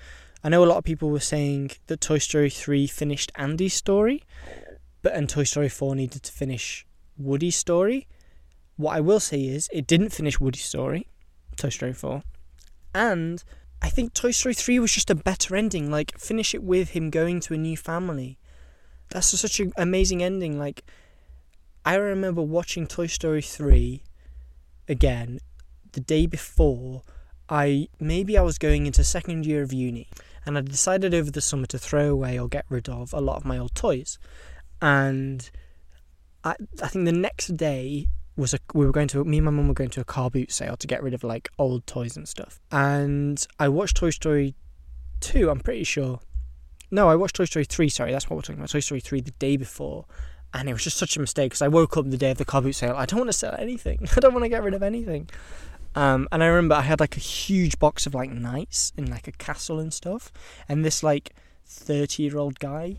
I 0.45 0.49
know 0.49 0.63
a 0.63 0.67
lot 0.67 0.79
of 0.79 0.85
people 0.85 1.11
were 1.11 1.21
saying 1.21 1.73
that 1.87 2.01
Toy 2.01 2.19
Story 2.19 2.51
3 2.51 2.87
finished 2.87 3.33
Andy's 3.37 3.75
story, 3.75 4.23
but 5.03 5.15
and 5.15 5.29
Toy 5.29 5.45
Story 5.45 5.69
4 5.69 5.95
needed 5.95 6.23
to 6.23 6.33
finish 6.33 6.87
Woody's 7.19 7.57
story. 7.57 8.07
What 8.77 8.97
I 8.97 9.01
will 9.01 9.21
say 9.21 9.45
is 9.45 9.69
it 9.73 9.87
didn't 9.87 10.11
finish 10.11 10.41
Woody's 10.41 10.65
story, 10.65 11.09
Toy 11.57 11.71
Story 11.71 11.93
4. 11.93 12.23
And 12.95 13.43
I 13.83 13.89
think 13.89 14.15
Toy 14.15 14.31
Story 14.31 14.55
3 14.55 14.79
was 14.81 14.93
just 14.93 15.11
a 15.11 15.15
better 15.15 15.57
ending. 15.57 15.91
Like, 15.91 16.19
finish 16.19 16.55
it 16.55 16.63
with 16.63 16.91
him 16.91 17.11
going 17.11 17.41
to 17.41 17.55
a 17.55 17.59
new 17.59 17.77
family. 17.77 18.39
That's 19.11 19.27
such 19.27 19.61
an 19.61 19.73
amazing 19.77 20.23
ending. 20.23 20.59
Like, 20.59 20.85
I 21.85 21.95
remember 21.95 22.43
watching 22.43 22.87
Toy 22.87 23.07
Story 23.07 23.43
3 23.43 24.03
again 24.89 25.39
the 25.93 26.01
day 26.01 26.27
before. 26.27 27.03
I 27.49 27.89
maybe 28.01 28.37
I 28.37 28.43
was 28.43 28.59
going 28.59 28.87
into 28.87 29.05
second 29.05 29.47
year 29.47 29.63
of 29.63 29.73
uni 29.73 30.09
and 30.45 30.59
I 30.59 30.63
decided 30.63 31.15
over 31.15 31.31
the 31.31 31.41
summer 31.41 31.67
to 31.67 31.79
throw 31.79 32.09
away 32.11 32.39
or 32.39 32.49
get 32.49 32.65
rid 32.69 32.89
of 32.89 33.13
a 33.13 33.21
lot 33.21 33.37
of 33.37 33.45
my 33.45 33.57
old 33.57 33.75
toys 33.75 34.19
and 34.81 35.51
I 36.45 36.55
I 36.83 36.89
think 36.89 37.05
the 37.05 37.13
next 37.13 37.57
day 37.57 38.09
was 38.37 38.53
a 38.53 38.59
we 38.75 38.85
were 38.85 38.93
going 38.93 39.09
to 39.09 39.25
me 39.25 39.39
and 39.39 39.45
my 39.45 39.51
mum 39.51 39.69
were 39.69 39.75
going 39.75 39.91
to 39.91 40.01
a 40.01 40.05
car 40.05 40.31
boot 40.31 40.53
sale 40.53 40.77
to 40.77 40.87
get 40.87 41.03
rid 41.03 41.15
of 41.15 41.25
like 41.25 41.49
old 41.59 41.87
toys 41.87 42.17
and 42.17 42.29
stuff. 42.29 42.61
And 42.71 43.45
I 43.59 43.69
watched 43.69 43.97
Toy 43.97 44.11
Story 44.11 44.55
2, 45.21 45.51
I'm 45.51 45.61
pretty 45.61 45.85
sure. 45.85 46.21
No, 46.91 47.09
I 47.09 47.17
watched 47.17 47.37
Toy 47.37 47.47
Story 47.47 47.65
3, 47.65 47.89
sorry, 47.89 48.13
that's 48.13 48.29
what 48.29 48.37
we're 48.37 48.43
talking 48.43 48.57
about. 48.57 48.71
Toy 48.71 48.81
Story 48.81 49.01
3 49.01 49.23
the 49.23 49.31
day 49.33 49.57
before. 49.57 50.05
And 50.55 50.69
it 50.69 50.73
was 50.73 50.85
just 50.85 50.97
such 50.97 51.17
a 51.17 51.21
mistake 51.21 51.51
because 51.51 51.63
I 51.63 51.69
woke 51.69 51.97
up 51.97 52.09
the 52.09 52.17
day 52.17 52.31
of 52.31 52.39
the 52.39 52.45
car 52.45 52.63
boot 52.63 52.75
sale. 52.75 52.95
I 52.97 53.05
don't 53.05 53.19
want 53.19 53.29
to 53.29 53.37
sell 53.37 53.55
anything. 53.59 54.07
I 54.17 54.21
don't 54.21 54.33
want 54.33 54.45
to 54.45 54.49
get 54.49 54.63
rid 54.63 54.75
of 54.75 54.83
anything. 54.83 55.29
Um, 55.95 56.29
and 56.31 56.45
I 56.45 56.47
remember 56.47 56.75
I 56.75 56.83
had 56.83 57.01
like 57.01 57.17
a 57.17 57.21
huge 57.21 57.79
box 57.79 58.07
of 58.07 58.15
like 58.15 58.31
knights 58.31 58.93
in 58.97 59.11
like 59.11 59.27
a 59.27 59.33
castle 59.33 59.81
and 59.81 59.93
stuff. 59.93 60.31
And 60.69 60.85
this 60.85 61.03
like 61.03 61.35
30 61.67 62.23
year 62.23 62.39
old 62.39 62.59
guy 62.59 62.97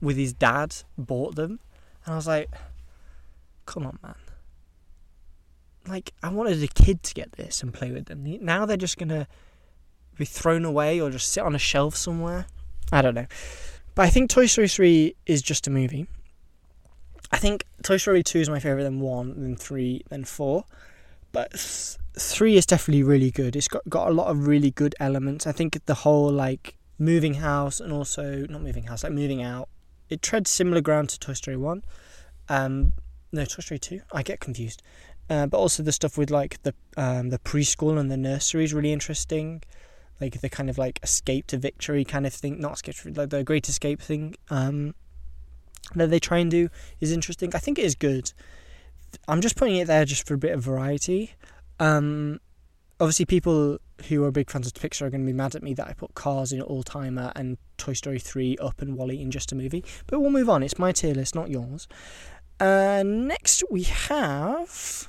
with 0.00 0.16
his 0.16 0.32
dad 0.32 0.74
bought 0.96 1.34
them, 1.34 1.60
and 2.04 2.14
I 2.14 2.16
was 2.16 2.26
like, 2.26 2.50
"Come 3.66 3.86
on, 3.86 3.98
man! 4.02 4.14
Like, 5.86 6.12
I 6.22 6.28
wanted 6.28 6.62
a 6.62 6.68
kid 6.68 7.02
to 7.04 7.14
get 7.14 7.32
this 7.32 7.62
and 7.62 7.72
play 7.72 7.90
with 7.90 8.06
them. 8.06 8.24
Now 8.42 8.66
they're 8.66 8.76
just 8.76 8.98
gonna 8.98 9.26
be 10.16 10.24
thrown 10.24 10.64
away 10.64 11.00
or 11.00 11.10
just 11.10 11.32
sit 11.32 11.42
on 11.42 11.54
a 11.54 11.58
shelf 11.58 11.96
somewhere. 11.96 12.46
I 12.92 13.02
don't 13.02 13.14
know." 13.14 13.26
But 13.94 14.06
I 14.06 14.10
think 14.10 14.30
Toy 14.30 14.46
Story 14.46 14.68
3 14.68 15.16
is 15.26 15.42
just 15.42 15.66
a 15.66 15.70
movie. 15.70 16.06
I 17.32 17.38
think 17.38 17.64
Toy 17.82 17.96
Story 17.96 18.22
2 18.22 18.38
is 18.38 18.50
my 18.50 18.60
favourite, 18.60 18.84
then 18.84 19.00
1, 19.00 19.40
then 19.40 19.56
3, 19.56 20.02
then 20.08 20.24
4. 20.24 20.64
But 21.32 21.52
3 22.18 22.56
is 22.56 22.66
definitely 22.66 23.02
really 23.02 23.30
good. 23.30 23.56
It's 23.56 23.68
got, 23.68 23.88
got 23.88 24.08
a 24.08 24.12
lot 24.12 24.28
of 24.28 24.46
really 24.46 24.70
good 24.70 24.94
elements. 25.00 25.46
I 25.46 25.52
think 25.52 25.84
the 25.86 25.94
whole, 25.94 26.30
like, 26.30 26.76
moving 26.98 27.34
house 27.34 27.80
and 27.80 27.92
also, 27.92 28.46
not 28.48 28.62
moving 28.62 28.84
house, 28.84 29.04
like 29.04 29.12
moving 29.12 29.42
out 29.42 29.68
it 30.10 30.22
treads 30.22 30.50
similar 30.50 30.80
ground 30.80 31.08
to 31.10 31.18
Toy 31.18 31.32
Story 31.32 31.56
1. 31.56 31.82
Um, 32.48 32.92
no, 33.32 33.44
Toy 33.44 33.62
Story 33.62 33.78
2. 33.78 34.02
I 34.12 34.22
get 34.22 34.40
confused. 34.40 34.82
Uh, 35.30 35.46
but 35.46 35.58
also 35.58 35.84
the 35.84 35.92
stuff 35.92 36.18
with 36.18 36.28
like 36.28 36.60
the 36.64 36.74
um, 36.96 37.30
the 37.30 37.38
preschool 37.38 37.98
and 38.00 38.10
the 38.10 38.16
nursery 38.16 38.64
is 38.64 38.74
really 38.74 38.92
interesting. 38.92 39.62
Like 40.20 40.40
the 40.40 40.48
kind 40.48 40.68
of 40.68 40.76
like 40.76 40.98
escape 41.04 41.46
to 41.46 41.56
victory 41.56 42.04
kind 42.04 42.26
of 42.26 42.34
thing, 42.34 42.60
not 42.60 42.72
escape, 42.72 43.16
like 43.16 43.30
the 43.30 43.44
great 43.44 43.68
escape 43.68 44.02
thing 44.02 44.34
um, 44.50 44.94
that 45.94 46.10
they 46.10 46.18
try 46.18 46.38
and 46.38 46.50
do 46.50 46.68
is 47.00 47.12
interesting. 47.12 47.54
I 47.54 47.58
think 47.58 47.78
it 47.78 47.84
is 47.84 47.94
good. 47.94 48.32
I'm 49.28 49.40
just 49.40 49.56
putting 49.56 49.76
it 49.76 49.86
there 49.86 50.04
just 50.04 50.26
for 50.26 50.34
a 50.34 50.38
bit 50.38 50.52
of 50.52 50.62
variety. 50.62 51.34
Um, 51.78 52.40
obviously, 52.98 53.24
people 53.24 53.78
who 54.08 54.24
are 54.24 54.30
big 54.30 54.50
fans 54.50 54.66
of 54.66 54.74
Pixar 54.74 55.02
are 55.02 55.10
going 55.10 55.22
to 55.22 55.26
be 55.26 55.32
mad 55.32 55.54
at 55.54 55.62
me 55.62 55.74
that 55.74 55.86
I 55.86 55.92
put 55.92 56.14
Cars 56.14 56.52
in 56.52 56.60
All 56.60 56.82
Timer 56.82 57.32
and 57.34 57.58
Toy 57.76 57.92
Story 57.92 58.18
3 58.18 58.56
Up 58.58 58.80
and 58.80 58.96
WALL-E 58.96 59.20
in 59.20 59.30
just 59.30 59.52
a 59.52 59.54
movie. 59.54 59.84
But 60.06 60.20
we'll 60.20 60.30
move 60.30 60.48
on. 60.48 60.62
It's 60.62 60.78
my 60.78 60.92
tier 60.92 61.14
list, 61.14 61.34
not 61.34 61.50
yours. 61.50 61.88
Uh, 62.58 63.02
next, 63.04 63.64
we 63.70 63.84
have. 63.84 65.08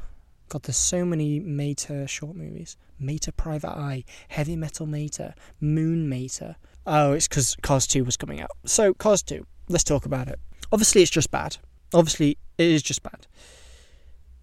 God, 0.50 0.64
there's 0.64 0.78
so 0.78 1.06
many 1.06 1.40
Mater 1.40 2.08
short 2.08 2.36
movies. 2.36 2.78
Mater 3.00 3.32
Private 3.32 3.72
Eye, 3.78 4.04
Heavy 4.30 4.56
Metal 4.56 4.86
Mater, 4.86 5.34
Moon 5.60 6.08
Mater. 6.08 6.56
Oh, 6.86 7.14
it's 7.14 7.28
because 7.28 7.56
Cars 7.62 7.88
2 7.88 8.04
was 8.04 8.18
coming 8.18 8.42
out. 8.42 8.52
So, 8.66 8.94
Cars 8.94 9.24
2, 9.24 9.46
let's 9.70 9.84
talk 9.84 10.06
about 10.06 10.28
it. 10.28 10.40
Obviously, 10.72 11.02
it's 11.02 11.12
just 11.12 11.32
bad. 11.32 11.58
Obviously, 11.94 12.38
it 12.58 12.68
is 12.68 12.84
just 12.84 13.04
bad. 13.04 13.28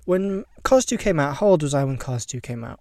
When 0.05 0.45
Cars 0.63 0.85
2 0.85 0.97
came 0.99 1.21
out, 1.21 1.37
how 1.37 1.49
old 1.49 1.63
was 1.63 1.75
I 1.75 1.85
when 1.85 1.99
Cars 1.99 2.27
2 2.27 2.41
came 2.41 2.65
out? 2.65 2.81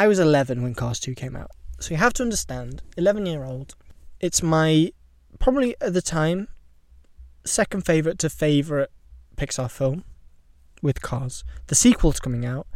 I 0.00 0.08
was 0.08 0.18
11 0.18 0.62
when 0.62 0.74
Cars 0.74 0.98
2 0.98 1.14
came 1.14 1.36
out. 1.36 1.50
So 1.78 1.90
you 1.90 1.98
have 1.98 2.14
to 2.14 2.22
understand, 2.22 2.80
11 2.96 3.26
year 3.26 3.44
old, 3.44 3.74
it's 4.18 4.42
my, 4.42 4.92
probably 5.38 5.76
at 5.78 5.92
the 5.92 6.00
time, 6.00 6.48
second 7.44 7.84
favourite 7.84 8.18
to 8.20 8.30
favourite 8.30 8.88
Pixar 9.36 9.70
film 9.70 10.04
with 10.80 11.02
Cars. 11.02 11.44
The 11.66 11.74
sequel's 11.74 12.18
coming 12.18 12.46
out. 12.46 12.66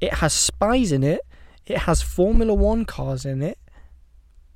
It 0.00 0.14
has 0.14 0.32
spies 0.32 0.90
in 0.90 1.04
it. 1.04 1.20
It 1.66 1.80
has 1.80 2.00
Formula 2.00 2.54
One 2.54 2.86
cars 2.86 3.26
in 3.26 3.42
it. 3.42 3.58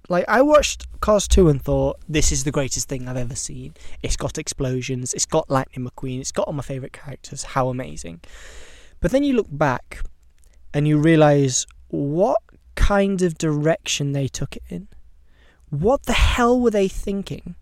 Like, 0.08 0.24
I 0.26 0.40
watched 0.40 0.87
Cars 1.02 1.28
2 1.28 1.50
and 1.50 1.60
thought, 1.60 2.00
this 2.08 2.32
is 2.32 2.44
the 2.44 2.50
greatest 2.50 2.88
thing 2.88 3.06
I've 3.06 3.18
ever 3.18 3.37
seen. 3.37 3.74
It's 4.02 4.16
got 4.16 4.38
explosions. 4.38 5.12
It's 5.12 5.26
got 5.26 5.50
Lightning 5.50 5.87
McQueen. 5.87 6.20
It's 6.20 6.32
got 6.32 6.46
all 6.46 6.54
my 6.54 6.62
favourite 6.62 6.94
characters. 6.94 7.42
How 7.42 7.68
amazing. 7.68 8.22
But 9.00 9.10
then 9.10 9.24
you 9.24 9.34
look 9.34 9.48
back 9.50 10.00
and 10.72 10.88
you 10.88 10.96
realise 10.96 11.66
what 11.94 12.38
kind 12.74 13.22
of 13.22 13.38
direction 13.38 14.12
they 14.12 14.28
took 14.28 14.57
it 14.57 14.62
in. 14.68 14.88
What 15.70 16.04
the 16.04 16.12
hell 16.12 16.61
were 16.61 16.70
they 16.70 16.88
thinking? 16.88 17.54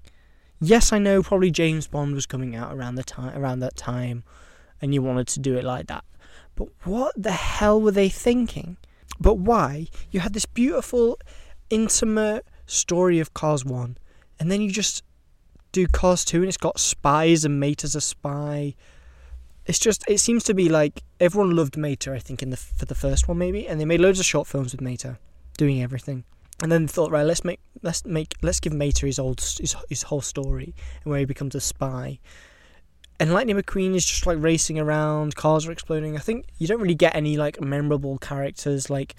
Yes, 0.60 0.92
I 0.92 0.98
know 0.98 1.22
probably 1.22 1.50
James 1.50 1.86
Bond 1.86 2.14
was 2.14 2.26
coming 2.26 2.54
out 2.54 2.74
around 2.74 2.94
the 2.94 3.04
time 3.04 3.36
around 3.36 3.60
that 3.60 3.76
time 3.76 4.24
and 4.80 4.94
you 4.94 5.02
wanted 5.02 5.28
to 5.28 5.40
do 5.40 5.56
it 5.56 5.64
like 5.64 5.86
that. 5.88 6.04
But 6.54 6.68
what 6.84 7.14
the 7.16 7.32
hell 7.32 7.80
were 7.80 7.90
they 7.90 8.08
thinking? 8.08 8.76
But 9.20 9.34
why? 9.34 9.88
You 10.10 10.20
had 10.20 10.34
this 10.34 10.46
beautiful 10.46 11.18
intimate 11.70 12.46
story 12.66 13.18
of 13.18 13.34
Cars 13.34 13.64
1 13.64 13.96
and 14.38 14.50
then 14.50 14.60
you 14.60 14.70
just 14.70 15.02
do 15.72 15.86
Cars 15.86 16.24
2 16.24 16.38
and 16.38 16.48
it's 16.48 16.56
got 16.56 16.80
spies 16.80 17.44
and 17.44 17.60
Mate 17.60 17.84
as 17.84 17.94
a 17.94 18.00
spy 18.00 18.74
it's 19.66 19.78
just 19.78 20.04
it 20.08 20.18
seems 20.18 20.44
to 20.44 20.54
be 20.54 20.68
like 20.68 21.02
everyone 21.20 21.54
loved 21.54 21.76
Mater. 21.76 22.14
I 22.14 22.18
think 22.18 22.42
in 22.42 22.50
the 22.50 22.56
for 22.56 22.84
the 22.84 22.94
first 22.94 23.28
one 23.28 23.38
maybe, 23.38 23.66
and 23.66 23.80
they 23.80 23.84
made 23.84 24.00
loads 24.00 24.18
of 24.18 24.26
short 24.26 24.46
films 24.46 24.72
with 24.72 24.80
Mater, 24.80 25.18
doing 25.56 25.82
everything. 25.82 26.24
And 26.62 26.70
then 26.70 26.86
thought, 26.86 27.10
right, 27.10 27.26
let's 27.26 27.44
make 27.44 27.60
let's 27.82 28.04
make 28.04 28.34
let's 28.42 28.60
give 28.60 28.72
Mater 28.72 29.06
his 29.06 29.18
old 29.18 29.40
his, 29.40 29.74
his 29.88 30.02
whole 30.04 30.20
story 30.20 30.74
and 31.02 31.10
where 31.10 31.20
he 31.20 31.24
becomes 31.24 31.54
a 31.54 31.60
spy. 31.60 32.18
And 33.18 33.32
Lightning 33.32 33.56
McQueen 33.56 33.94
is 33.94 34.04
just 34.04 34.26
like 34.26 34.38
racing 34.40 34.78
around, 34.78 35.36
cars 35.36 35.66
are 35.66 35.72
exploding. 35.72 36.16
I 36.16 36.20
think 36.20 36.46
you 36.58 36.66
don't 36.66 36.80
really 36.80 36.94
get 36.94 37.14
any 37.14 37.36
like 37.36 37.60
memorable 37.60 38.18
characters 38.18 38.90
like 38.90 39.14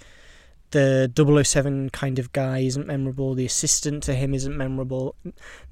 the 0.74 1.42
007 1.44 1.90
kind 1.90 2.18
of 2.18 2.32
guy 2.32 2.58
isn't 2.58 2.86
memorable. 2.86 3.34
The 3.34 3.46
assistant 3.46 4.02
to 4.02 4.14
him 4.14 4.34
isn't 4.34 4.56
memorable. 4.56 5.14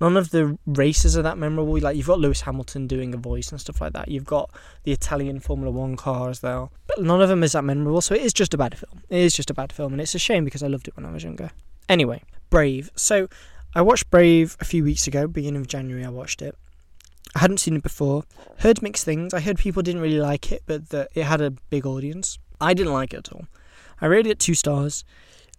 None 0.01 0.17
of 0.17 0.31
the 0.31 0.57
races 0.65 1.19
are 1.19 1.23
that 1.23 1.37
memorable. 1.38 1.79
Like 1.81 1.97
you've 1.97 2.07
got 2.07 2.21
Lewis 2.21 2.43
Hamilton 2.43 2.87
doing 2.87 3.12
a 3.12 3.17
voice 3.17 3.51
and 3.51 3.61
stuff 3.61 3.81
like 3.81 3.93
that. 3.95 4.07
You've 4.07 4.25
got 4.25 4.51
the 4.85 4.93
Italian 4.93 5.41
Formula 5.41 5.73
One 5.73 5.97
cars 5.97 6.38
there, 6.38 6.69
but 6.87 7.03
none 7.03 7.21
of 7.21 7.29
them 7.29 7.43
is 7.43 7.53
that 7.53 7.65
memorable. 7.65 8.01
So 8.01 8.15
it 8.15 8.23
is 8.23 8.33
just 8.33 8.55
a 8.55 8.57
bad 8.59 8.79
film. 8.79 9.03
It 9.11 9.19
is 9.19 9.35
just 9.35 9.51
a 9.51 9.55
bad 9.55 9.73
film, 9.73 9.93
and 9.93 10.01
it's 10.01 10.15
a 10.15 10.21
shame 10.21 10.45
because 10.45 10.62
I 10.62 10.69
loved 10.69 10.87
it 10.87 10.97
when 10.97 11.05
I 11.05 11.11
was 11.11 11.25
younger. 11.25 11.51
Anyway, 11.88 12.23
Brave. 12.49 12.91
So 12.95 13.29
I 13.75 13.83
watched 13.83 14.09
Brave 14.09 14.57
a 14.61 14.65
few 14.65 14.85
weeks 14.85 15.09
ago, 15.09 15.27
beginning 15.27 15.62
of 15.62 15.67
January. 15.67 16.05
I 16.05 16.11
watched 16.11 16.43
it. 16.43 16.57
I 17.35 17.41
hadn't 17.41 17.59
seen 17.59 17.75
it 17.75 17.83
before. 17.83 18.23
Heard 18.59 18.83
mixed 18.83 19.05
things. 19.05 19.35
I 19.35 19.41
heard 19.41 19.59
people 19.59 19.83
didn't 19.83 20.01
really 20.03 20.21
like 20.21 20.53
it, 20.53 20.62
but 20.67 20.91
that 20.91 21.09
it 21.15 21.25
had 21.25 21.41
a 21.41 21.51
big 21.51 21.87
audience. 21.87 22.38
I 22.61 22.73
didn't 22.73 22.93
like 22.93 23.12
it 23.12 23.29
at 23.29 23.33
all. 23.33 23.47
I 24.03 24.07
rated 24.07 24.33
it 24.33 24.38
two 24.38 24.55
stars. 24.55 25.05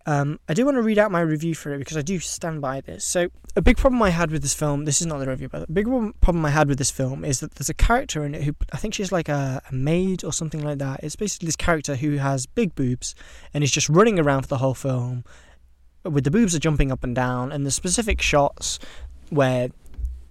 Um, 0.05 0.39
I 0.49 0.53
do 0.53 0.65
want 0.65 0.75
to 0.75 0.81
read 0.81 0.99
out 0.99 1.11
my 1.11 1.21
review 1.21 1.55
for 1.55 1.73
it 1.73 1.79
because 1.79 1.95
I 1.95 2.01
do 2.01 2.19
stand 2.19 2.61
by 2.61 2.81
this. 2.81 3.05
So, 3.05 3.29
a 3.55 3.61
big 3.61 3.77
problem 3.77 4.01
I 4.03 4.09
had 4.09 4.31
with 4.31 4.41
this 4.41 4.53
film, 4.53 4.83
this 4.83 4.99
is 4.99 5.07
not 5.07 5.19
the 5.19 5.27
review, 5.27 5.47
but 5.47 5.69
a 5.69 5.71
big 5.71 5.85
problem 6.19 6.45
I 6.45 6.49
had 6.49 6.67
with 6.67 6.77
this 6.77 6.91
film 6.91 7.23
is 7.23 7.39
that 7.39 7.55
there's 7.55 7.69
a 7.69 7.73
character 7.73 8.25
in 8.25 8.35
it 8.35 8.43
who 8.43 8.53
I 8.73 8.77
think 8.77 8.93
she's 8.93 9.13
like 9.13 9.29
a, 9.29 9.61
a 9.69 9.73
maid 9.73 10.25
or 10.25 10.33
something 10.33 10.61
like 10.61 10.79
that. 10.79 10.99
It's 11.03 11.15
basically 11.15 11.45
this 11.45 11.55
character 11.55 11.95
who 11.95 12.17
has 12.17 12.45
big 12.45 12.75
boobs 12.75 13.15
and 13.53 13.63
is 13.63 13.71
just 13.71 13.87
running 13.87 14.19
around 14.19 14.41
for 14.41 14.49
the 14.49 14.57
whole 14.57 14.73
film 14.73 15.23
with 16.03 16.23
the 16.23 16.31
boobs 16.31 16.53
are 16.55 16.59
jumping 16.59 16.91
up 16.91 17.03
and 17.03 17.15
down, 17.15 17.51
and 17.51 17.65
the 17.65 17.71
specific 17.71 18.21
shots 18.21 18.79
where 19.29 19.69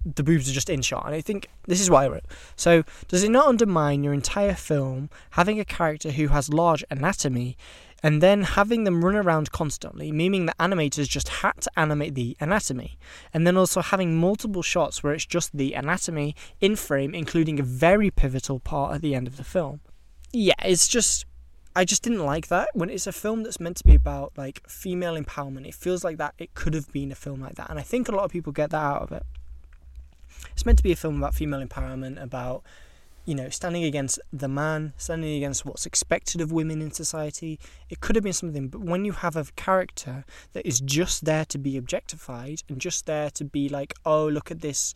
the 0.05 0.23
boobs 0.23 0.49
are 0.49 0.53
just 0.53 0.69
in 0.69 0.81
shot. 0.81 1.05
And 1.05 1.15
I 1.15 1.21
think 1.21 1.47
this 1.67 1.81
is 1.81 1.89
why 1.89 2.05
I 2.05 2.07
wrote. 2.09 2.25
So, 2.55 2.83
does 3.07 3.23
it 3.23 3.31
not 3.31 3.47
undermine 3.47 4.03
your 4.03 4.13
entire 4.13 4.55
film 4.55 5.09
having 5.31 5.59
a 5.59 5.65
character 5.65 6.11
who 6.11 6.27
has 6.27 6.53
large 6.53 6.83
anatomy 6.89 7.57
and 8.03 8.21
then 8.21 8.43
having 8.43 8.83
them 8.83 9.03
run 9.03 9.15
around 9.15 9.51
constantly, 9.51 10.11
meaning 10.11 10.45
that 10.45 10.57
animators 10.57 11.07
just 11.07 11.29
had 11.29 11.53
to 11.61 11.71
animate 11.77 12.13
the 12.13 12.35
anatomy, 12.41 12.97
and 13.33 13.47
then 13.47 13.55
also 13.55 13.81
having 13.81 14.19
multiple 14.19 14.61
shots 14.61 15.01
where 15.01 15.13
it's 15.13 15.25
just 15.25 15.55
the 15.55 15.73
anatomy 15.73 16.35
in 16.59 16.75
frame, 16.75 17.15
including 17.15 17.59
a 17.59 17.63
very 17.63 18.11
pivotal 18.11 18.59
part 18.59 18.93
at 18.93 19.01
the 19.01 19.15
end 19.15 19.25
of 19.25 19.37
the 19.37 19.43
film? 19.43 19.79
Yeah, 20.33 20.53
it's 20.63 20.87
just. 20.87 21.25
I 21.75 21.85
just 21.85 22.03
didn't 22.03 22.23
like 22.23 22.49
that 22.49 22.69
when 22.73 22.91
it's 22.91 23.07
a 23.07 23.11
film 23.11 23.41
that's 23.41 23.59
meant 23.59 23.77
to 23.77 23.83
be 23.83 23.95
about 23.95 24.33
like 24.37 24.61
female 24.69 25.15
empowerment. 25.15 25.65
It 25.67 25.73
feels 25.73 26.03
like 26.03 26.17
that 26.17 26.35
it 26.37 26.53
could 26.53 26.75
have 26.75 26.91
been 26.91 27.11
a 27.11 27.15
film 27.15 27.41
like 27.41 27.55
that, 27.55 27.71
and 27.71 27.79
I 27.79 27.81
think 27.81 28.07
a 28.07 28.11
lot 28.11 28.25
of 28.25 28.31
people 28.31 28.51
get 28.51 28.69
that 28.71 28.83
out 28.83 29.01
of 29.01 29.11
it. 29.11 29.23
It's 30.51 30.65
meant 30.67 30.77
to 30.77 30.83
be 30.83 30.91
a 30.91 30.95
film 30.95 31.17
about 31.17 31.33
female 31.33 31.65
empowerment, 31.65 32.21
about 32.21 32.63
you 33.25 33.35
know, 33.35 33.49
standing 33.49 33.83
against 33.83 34.19
the 34.31 34.47
man, 34.47 34.93
standing 34.97 35.35
against 35.35 35.65
what's 35.65 35.85
expected 35.85 36.41
of 36.41 36.51
women 36.51 36.81
in 36.81 36.91
society. 36.91 37.59
It 37.89 38.01
could 38.01 38.15
have 38.15 38.23
been 38.23 38.33
something, 38.33 38.67
but 38.67 38.81
when 38.81 39.05
you 39.05 39.13
have 39.13 39.35
a 39.35 39.45
character 39.55 40.25
that 40.51 40.65
is 40.65 40.81
just 40.81 41.25
there 41.25 41.45
to 41.45 41.57
be 41.57 41.77
objectified 41.77 42.63
and 42.67 42.79
just 42.79 43.05
there 43.05 43.29
to 43.31 43.45
be 43.45 43.69
like, 43.69 43.93
oh, 44.05 44.27
look 44.27 44.51
at 44.51 44.61
this 44.61 44.93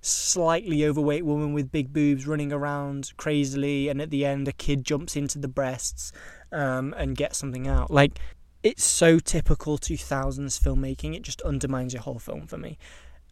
slightly 0.00 0.86
overweight 0.86 1.24
woman 1.24 1.52
with 1.52 1.72
big 1.72 1.92
boobs 1.92 2.26
running 2.26 2.52
around 2.52 3.12
crazily, 3.16 3.88
and 3.88 4.00
at 4.00 4.10
the 4.10 4.24
end, 4.24 4.48
a 4.48 4.52
kid 4.52 4.84
jumps 4.84 5.16
into 5.16 5.38
the 5.38 5.48
breasts 5.48 6.12
um, 6.52 6.94
and 6.96 7.16
gets 7.16 7.38
something 7.38 7.66
out. 7.68 7.90
Like, 7.90 8.18
it's 8.62 8.84
so 8.84 9.18
typical 9.18 9.76
2000s 9.76 10.60
filmmaking, 10.60 11.14
it 11.14 11.22
just 11.22 11.42
undermines 11.42 11.92
your 11.92 12.02
whole 12.02 12.18
film 12.18 12.46
for 12.46 12.56
me 12.56 12.78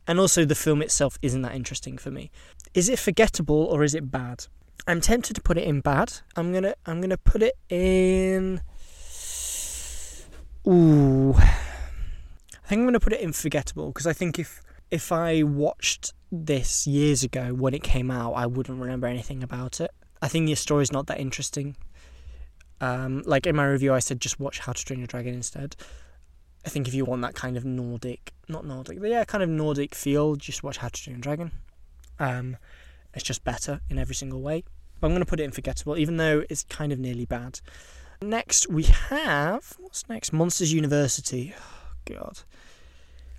and 0.07 0.21
also 0.21 0.45
the 0.45 0.55
film 0.55 0.83
itself 0.83 1.19
isn't 1.23 1.43
that 1.43 1.55
interesting 1.55 1.99
for 1.99 2.11
me. 2.11 2.31
Is 2.75 2.89
it 2.89 2.99
forgettable 2.99 3.65
or 3.67 3.85
is 3.85 3.95
it 3.95 4.11
bad? 4.11 4.47
I'm 4.87 5.01
tempted 5.01 5.35
to 5.35 5.41
put 5.41 5.57
it 5.57 5.65
in 5.65 5.81
bad. 5.81 6.13
I'm 6.37 6.53
gonna 6.53 6.75
I'm 6.85 7.01
gonna 7.01 7.17
put 7.17 7.43
it 7.43 7.57
in. 7.69 8.61
Ooh, 10.67 11.35
I 11.35 12.67
think 12.67 12.81
I'm 12.81 12.85
gonna 12.85 13.01
put 13.01 13.13
it 13.13 13.21
in 13.21 13.33
forgettable 13.33 13.89
because 13.89 14.09
I 14.09 14.13
think 14.13 14.39
if 14.39 14.61
if 14.91 15.13
I 15.13 15.45
watched 15.45 16.13
this 16.33 16.87
years 16.87 17.23
ago 17.23 17.55
when 17.55 17.75
it 17.75 17.83
came 17.85 18.11
out, 18.11 18.33
I 18.33 18.47
wouldn't 18.47 18.81
remember 18.81 19.07
anything 19.07 19.43
about 19.45 19.81
it. 19.81 19.93
I 20.21 20.27
think 20.27 20.47
the 20.47 20.55
story's 20.57 20.91
not 20.93 21.07
that 21.07 21.21
interesting. 21.21 21.77
Um, 22.81 23.23
like 23.25 23.47
in 23.47 23.55
my 23.55 23.67
review, 23.67 23.95
I 23.95 24.01
said 24.01 24.21
just 24.21 24.41
watch 24.41 24.59
How 24.59 24.73
to 24.73 24.85
Train 24.85 24.99
Your 24.99 25.07
Dragon 25.07 25.35
instead. 25.35 25.77
I 26.67 26.71
think 26.71 26.89
if 26.89 26.95
you 26.95 27.05
want 27.05 27.23
that 27.23 27.35
kind 27.35 27.57
of 27.57 27.65
Nordic, 27.65 28.33
not 28.49 28.67
Nordic, 28.67 29.01
but 29.01 29.11
yeah, 29.11 29.25
kind 29.25 29.45
of 29.45 29.49
Nordic 29.49 29.95
feel, 29.95 30.35
just 30.35 30.63
watch 30.63 30.79
How 30.79 30.89
to 30.89 31.03
Train 31.03 31.17
Your 31.17 31.21
Dragon. 31.21 31.53
Um, 32.19 32.57
it's 33.13 33.25
just 33.25 33.45
better 33.45 33.81
in 33.89 33.99
every 33.99 34.15
single 34.15 34.41
way. 34.41 34.65
But 35.01 35.09
I'm 35.09 35.13
going 35.13 35.25
to 35.25 35.29
put 35.29 35.41
it 35.41 35.45
in 35.45 35.51
forgettable, 35.51 35.97
even 35.97 36.17
though 36.17 36.45
it's 36.49 36.65
kind 36.65 36.93
of 36.93 36.99
nearly 36.99 37.25
bad. 37.25 37.61
Next, 38.23 38.69
we 38.69 38.85
have 38.85 39.75
what's 39.79 40.09
next? 40.09 40.33
Monsters 40.33 40.73
University. 40.73 41.55
Oh, 41.59 41.93
God, 42.05 42.41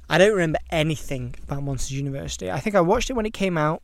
I 0.10 0.18
don't 0.18 0.34
remember 0.34 0.60
anything 0.70 1.36
about 1.44 1.64
Monsters 1.64 1.94
University. 1.94 2.52
I 2.52 2.60
think 2.60 2.76
I 2.76 2.82
watched 2.82 3.10
it 3.10 3.14
when 3.14 3.26
it 3.26 3.34
came 3.34 3.58
out, 3.58 3.82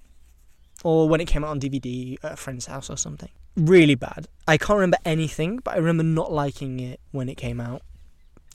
or 0.83 1.07
when 1.09 1.21
it 1.21 1.25
came 1.25 1.43
out 1.43 1.49
on 1.51 1.59
DVD 1.59 2.17
at 2.23 2.33
a 2.33 2.35
friend's 2.35 2.65
house 2.65 2.89
or 2.89 2.97
something. 2.97 3.29
Really 3.55 3.95
bad. 3.95 4.27
I 4.47 4.57
can't 4.57 4.77
remember 4.77 4.97
anything, 5.05 5.57
but 5.57 5.75
I 5.75 5.77
remember 5.77 6.03
not 6.03 6.31
liking 6.31 6.79
it 6.79 6.99
when 7.11 7.29
it 7.29 7.35
came 7.35 7.59
out 7.59 7.81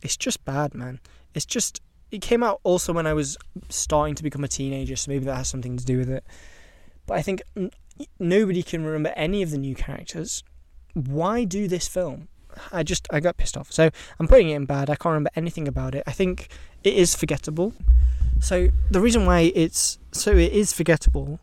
it's 0.03 0.17
just 0.17 0.45
bad, 0.45 0.75
man. 0.75 1.01
It's 1.35 1.47
just 1.47 1.81
it 2.11 2.23
came 2.23 2.43
out 2.43 2.61
also 2.63 2.93
when 2.93 3.07
I 3.07 3.15
was 3.15 3.37
starting 3.69 4.15
to 4.15 4.23
become 4.23 4.45
a 4.45 4.49
teenager, 4.49 4.97
so 4.97 5.11
maybe 5.11 5.25
that 5.25 5.37
has 5.37 5.49
something 5.49 5.77
to 5.77 5.85
do 5.85 5.99
with 5.99 6.11
it. 6.11 6.25
But 7.07 7.19
I 7.19 7.23
think 7.23 7.43
n- 7.57 7.71
nobody 8.19 8.63
can 8.63 8.85
remember 8.85 9.13
any 9.17 9.43
of 9.43 9.51
the 9.51 9.59
new 9.59 9.75
characters. 9.75 10.43
Why 10.95 11.45
do 11.45 11.69
this 11.69 11.89
film? 11.89 12.29
I 12.73 12.83
just 12.83 13.07
I 13.11 13.21
got 13.21 13.37
pissed 13.37 13.57
off. 13.57 13.71
So 13.71 13.91
I'm 14.19 14.29
putting 14.29 14.51
it 14.51 14.57
in 14.57 14.65
bad. 14.65 14.89
I 14.89 14.97
can't 14.97 15.13
remember 15.13 15.31
anything 15.37 15.69
about 15.69 15.95
it. 15.95 16.03
I 16.07 16.13
think 16.13 16.49
it 16.85 16.95
is 16.95 17.15
forgettable. 17.15 17.75
So 18.41 18.69
the 18.91 19.01
reason 19.01 19.27
why 19.27 19.53
it's 19.55 19.99
so 20.13 20.33
it 20.33 20.53
is 20.53 20.73
forgettable, 20.73 21.41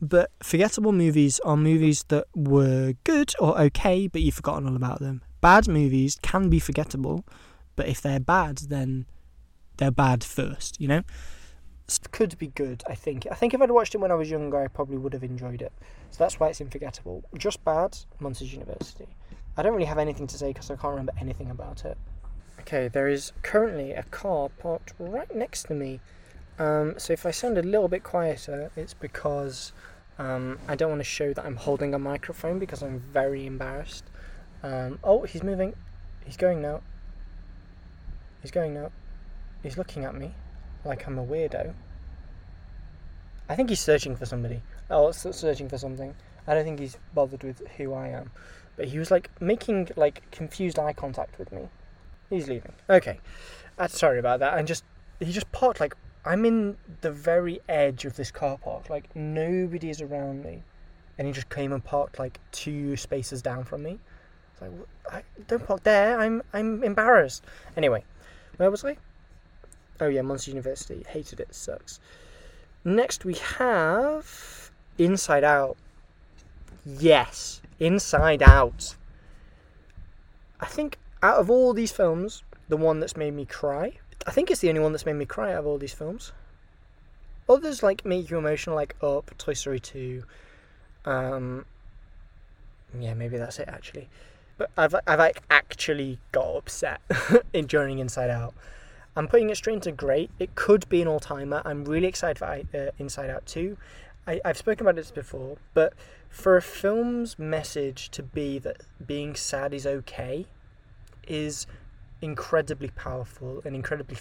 but 0.00 0.30
forgettable 0.42 0.92
movies 0.92 1.40
are 1.40 1.56
movies 1.56 2.04
that 2.08 2.26
were 2.34 2.94
good 3.04 3.32
or 3.38 3.60
okay, 3.60 4.06
but 4.06 4.22
you've 4.22 4.34
forgotten 4.34 4.68
all 4.68 4.76
about 4.76 5.00
them. 5.00 5.22
Bad 5.40 5.68
movies 5.68 6.18
can 6.22 6.48
be 6.48 6.58
forgettable, 6.58 7.24
but 7.76 7.86
if 7.88 8.00
they're 8.00 8.20
bad, 8.20 8.58
then 8.68 9.06
they're 9.80 9.90
bad 9.90 10.22
first, 10.22 10.80
you 10.80 10.86
know? 10.86 11.02
Could 12.12 12.38
be 12.38 12.48
good, 12.48 12.84
I 12.86 12.94
think. 12.94 13.26
I 13.28 13.34
think 13.34 13.52
if 13.52 13.60
I'd 13.60 13.70
watched 13.72 13.96
it 13.96 13.98
when 13.98 14.12
I 14.12 14.14
was 14.14 14.30
younger, 14.30 14.62
I 14.62 14.68
probably 14.68 14.98
would 14.98 15.12
have 15.12 15.24
enjoyed 15.24 15.60
it. 15.60 15.72
So 16.10 16.18
that's 16.22 16.38
why 16.38 16.48
it's 16.48 16.60
unforgettable. 16.60 17.24
Just 17.36 17.64
bad, 17.64 17.98
Monsters 18.20 18.52
University. 18.52 19.08
I 19.56 19.62
don't 19.62 19.72
really 19.72 19.86
have 19.86 19.98
anything 19.98 20.28
to 20.28 20.38
say 20.38 20.52
because 20.52 20.70
I 20.70 20.76
can't 20.76 20.92
remember 20.92 21.12
anything 21.18 21.50
about 21.50 21.84
it. 21.84 21.98
Okay, 22.60 22.86
there 22.86 23.08
is 23.08 23.32
currently 23.42 23.90
a 23.92 24.04
car 24.04 24.50
parked 24.50 24.92
right 25.00 25.34
next 25.34 25.64
to 25.64 25.74
me. 25.74 25.98
Um, 26.60 26.94
so 26.98 27.12
if 27.12 27.26
I 27.26 27.32
sound 27.32 27.58
a 27.58 27.62
little 27.62 27.88
bit 27.88 28.04
quieter, 28.04 28.70
it's 28.76 28.94
because 28.94 29.72
um, 30.18 30.58
I 30.68 30.76
don't 30.76 30.90
want 30.90 31.00
to 31.00 31.04
show 31.04 31.32
that 31.32 31.44
I'm 31.44 31.56
holding 31.56 31.94
a 31.94 31.98
microphone 31.98 32.58
because 32.60 32.82
I'm 32.82 33.00
very 33.00 33.46
embarrassed. 33.46 34.04
Um, 34.62 35.00
oh, 35.02 35.22
he's 35.22 35.42
moving. 35.42 35.74
He's 36.24 36.36
going 36.36 36.62
now. 36.62 36.82
He's 38.42 38.50
going 38.52 38.74
now. 38.74 38.92
He's 39.62 39.76
looking 39.78 40.04
at 40.04 40.14
me 40.14 40.32
like 40.84 41.06
I'm 41.06 41.18
a 41.18 41.24
weirdo. 41.24 41.74
I 43.48 43.56
think 43.56 43.68
he's 43.68 43.80
searching 43.80 44.16
for 44.16 44.26
somebody. 44.26 44.62
Oh, 44.90 45.10
searching 45.10 45.68
for 45.68 45.76
something. 45.76 46.14
I 46.46 46.54
don't 46.54 46.64
think 46.64 46.80
he's 46.80 46.96
bothered 47.14 47.42
with 47.42 47.66
who 47.76 47.92
I 47.92 48.08
am. 48.08 48.30
But 48.76 48.88
he 48.88 48.98
was 48.98 49.10
like 49.10 49.30
making 49.40 49.90
like 49.96 50.30
confused 50.30 50.78
eye 50.78 50.92
contact 50.92 51.38
with 51.38 51.52
me. 51.52 51.68
He's 52.30 52.48
leaving. 52.48 52.72
Okay. 52.88 53.20
Uh, 53.78 53.88
sorry 53.88 54.18
about 54.18 54.40
that. 54.40 54.56
And 54.56 54.66
just 54.66 54.84
he 55.18 55.32
just 55.32 55.50
parked 55.52 55.80
like 55.80 55.94
I'm 56.24 56.44
in 56.44 56.76
the 57.00 57.10
very 57.10 57.60
edge 57.68 58.04
of 58.04 58.16
this 58.16 58.30
car 58.30 58.58
park. 58.58 58.88
Like 58.90 59.14
nobody 59.14 59.90
is 59.90 60.00
around 60.00 60.44
me, 60.44 60.62
and 61.18 61.26
he 61.26 61.32
just 61.32 61.48
came 61.50 61.72
and 61.72 61.84
parked 61.84 62.18
like 62.18 62.38
two 62.52 62.96
spaces 62.96 63.42
down 63.42 63.64
from 63.64 63.82
me. 63.82 63.98
It's 64.52 64.62
like 64.62 64.70
I, 65.10 65.22
don't 65.46 65.66
park 65.66 65.82
there. 65.82 66.18
I'm 66.18 66.42
I'm 66.52 66.84
embarrassed. 66.84 67.44
Anyway, 67.76 68.04
where 68.56 68.70
was 68.70 68.84
I? 68.84 68.96
Oh 70.00 70.08
yeah, 70.08 70.22
Monster 70.22 70.50
University. 70.50 71.04
Hated 71.08 71.40
it. 71.40 71.54
Sucks. 71.54 72.00
Next 72.84 73.24
we 73.24 73.34
have 73.34 74.70
Inside 74.98 75.44
Out. 75.44 75.76
Yes, 76.84 77.60
Inside 77.78 78.42
Out. 78.42 78.96
I 80.60 80.66
think 80.66 80.98
out 81.22 81.38
of 81.38 81.50
all 81.50 81.74
these 81.74 81.92
films, 81.92 82.42
the 82.68 82.76
one 82.76 83.00
that's 83.00 83.16
made 83.16 83.34
me 83.34 83.44
cry. 83.44 83.92
I 84.26 84.30
think 84.30 84.50
it's 84.50 84.60
the 84.60 84.68
only 84.68 84.80
one 84.80 84.92
that's 84.92 85.06
made 85.06 85.14
me 85.14 85.26
cry 85.26 85.52
out 85.52 85.60
of 85.60 85.66
all 85.66 85.78
these 85.78 85.94
films. 85.94 86.32
Others 87.48 87.82
like 87.82 88.04
make 88.04 88.30
you 88.30 88.38
emotional, 88.38 88.76
like 88.76 88.96
Up, 89.02 89.30
Toy 89.38 89.54
Story 89.54 89.80
Two. 89.80 90.24
Um, 91.04 91.64
yeah, 92.98 93.14
maybe 93.14 93.38
that's 93.38 93.58
it 93.58 93.68
actually 93.68 94.08
but 94.60 94.70
I've 94.76 94.94
I've 95.06 95.18
like 95.18 95.42
actually 95.50 96.18
got 96.32 96.54
upset 96.54 97.00
during 97.66 97.98
Inside 97.98 98.28
Out. 98.28 98.52
I'm 99.16 99.26
putting 99.26 99.50
it 99.50 99.56
straight 99.56 99.74
into 99.74 99.92
great. 99.92 100.30
It 100.38 100.54
could 100.54 100.88
be 100.88 101.02
an 101.02 101.08
all 101.08 101.20
timer. 101.20 101.62
I'm 101.64 101.84
really 101.84 102.06
excited 102.06 102.38
for 102.38 102.46
uh, 102.46 102.90
Inside 102.98 103.30
Out 103.30 103.44
2. 103.46 103.76
I, 104.26 104.40
I've 104.44 104.56
spoken 104.56 104.86
about 104.86 104.96
this 104.96 105.10
before, 105.10 105.56
but 105.74 105.94
for 106.28 106.56
a 106.56 106.62
film's 106.62 107.38
message 107.38 108.10
to 108.10 108.22
be 108.22 108.58
that 108.60 108.82
being 109.04 109.34
sad 109.34 109.74
is 109.74 109.86
okay 109.86 110.46
is 111.26 111.66
incredibly 112.22 112.88
powerful 112.88 113.62
and 113.64 113.74
incredibly 113.74 114.16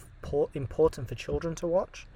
important 0.54 1.08
for 1.08 1.16
children 1.16 1.54
to 1.56 1.68
watch. 1.68 2.08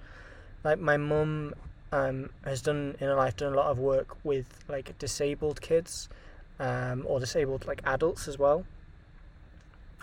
Like 0.63 0.79
my 0.79 0.97
mum 0.97 1.53
um, 1.91 2.29
has 2.43 2.61
done 2.61 2.95
in 2.99 3.07
her 3.07 3.15
life 3.15 3.35
done 3.35 3.53
a 3.53 3.55
lot 3.55 3.69
of 3.69 3.77
work 3.77 4.17
with 4.23 4.63
like 4.67 4.97
disabled 4.97 5.61
kids 5.61 6.09
um, 6.59 7.05
or 7.07 7.19
disabled 7.19 7.67
like 7.67 7.81
adults 7.85 8.27
as 8.27 8.39
well, 8.39 8.65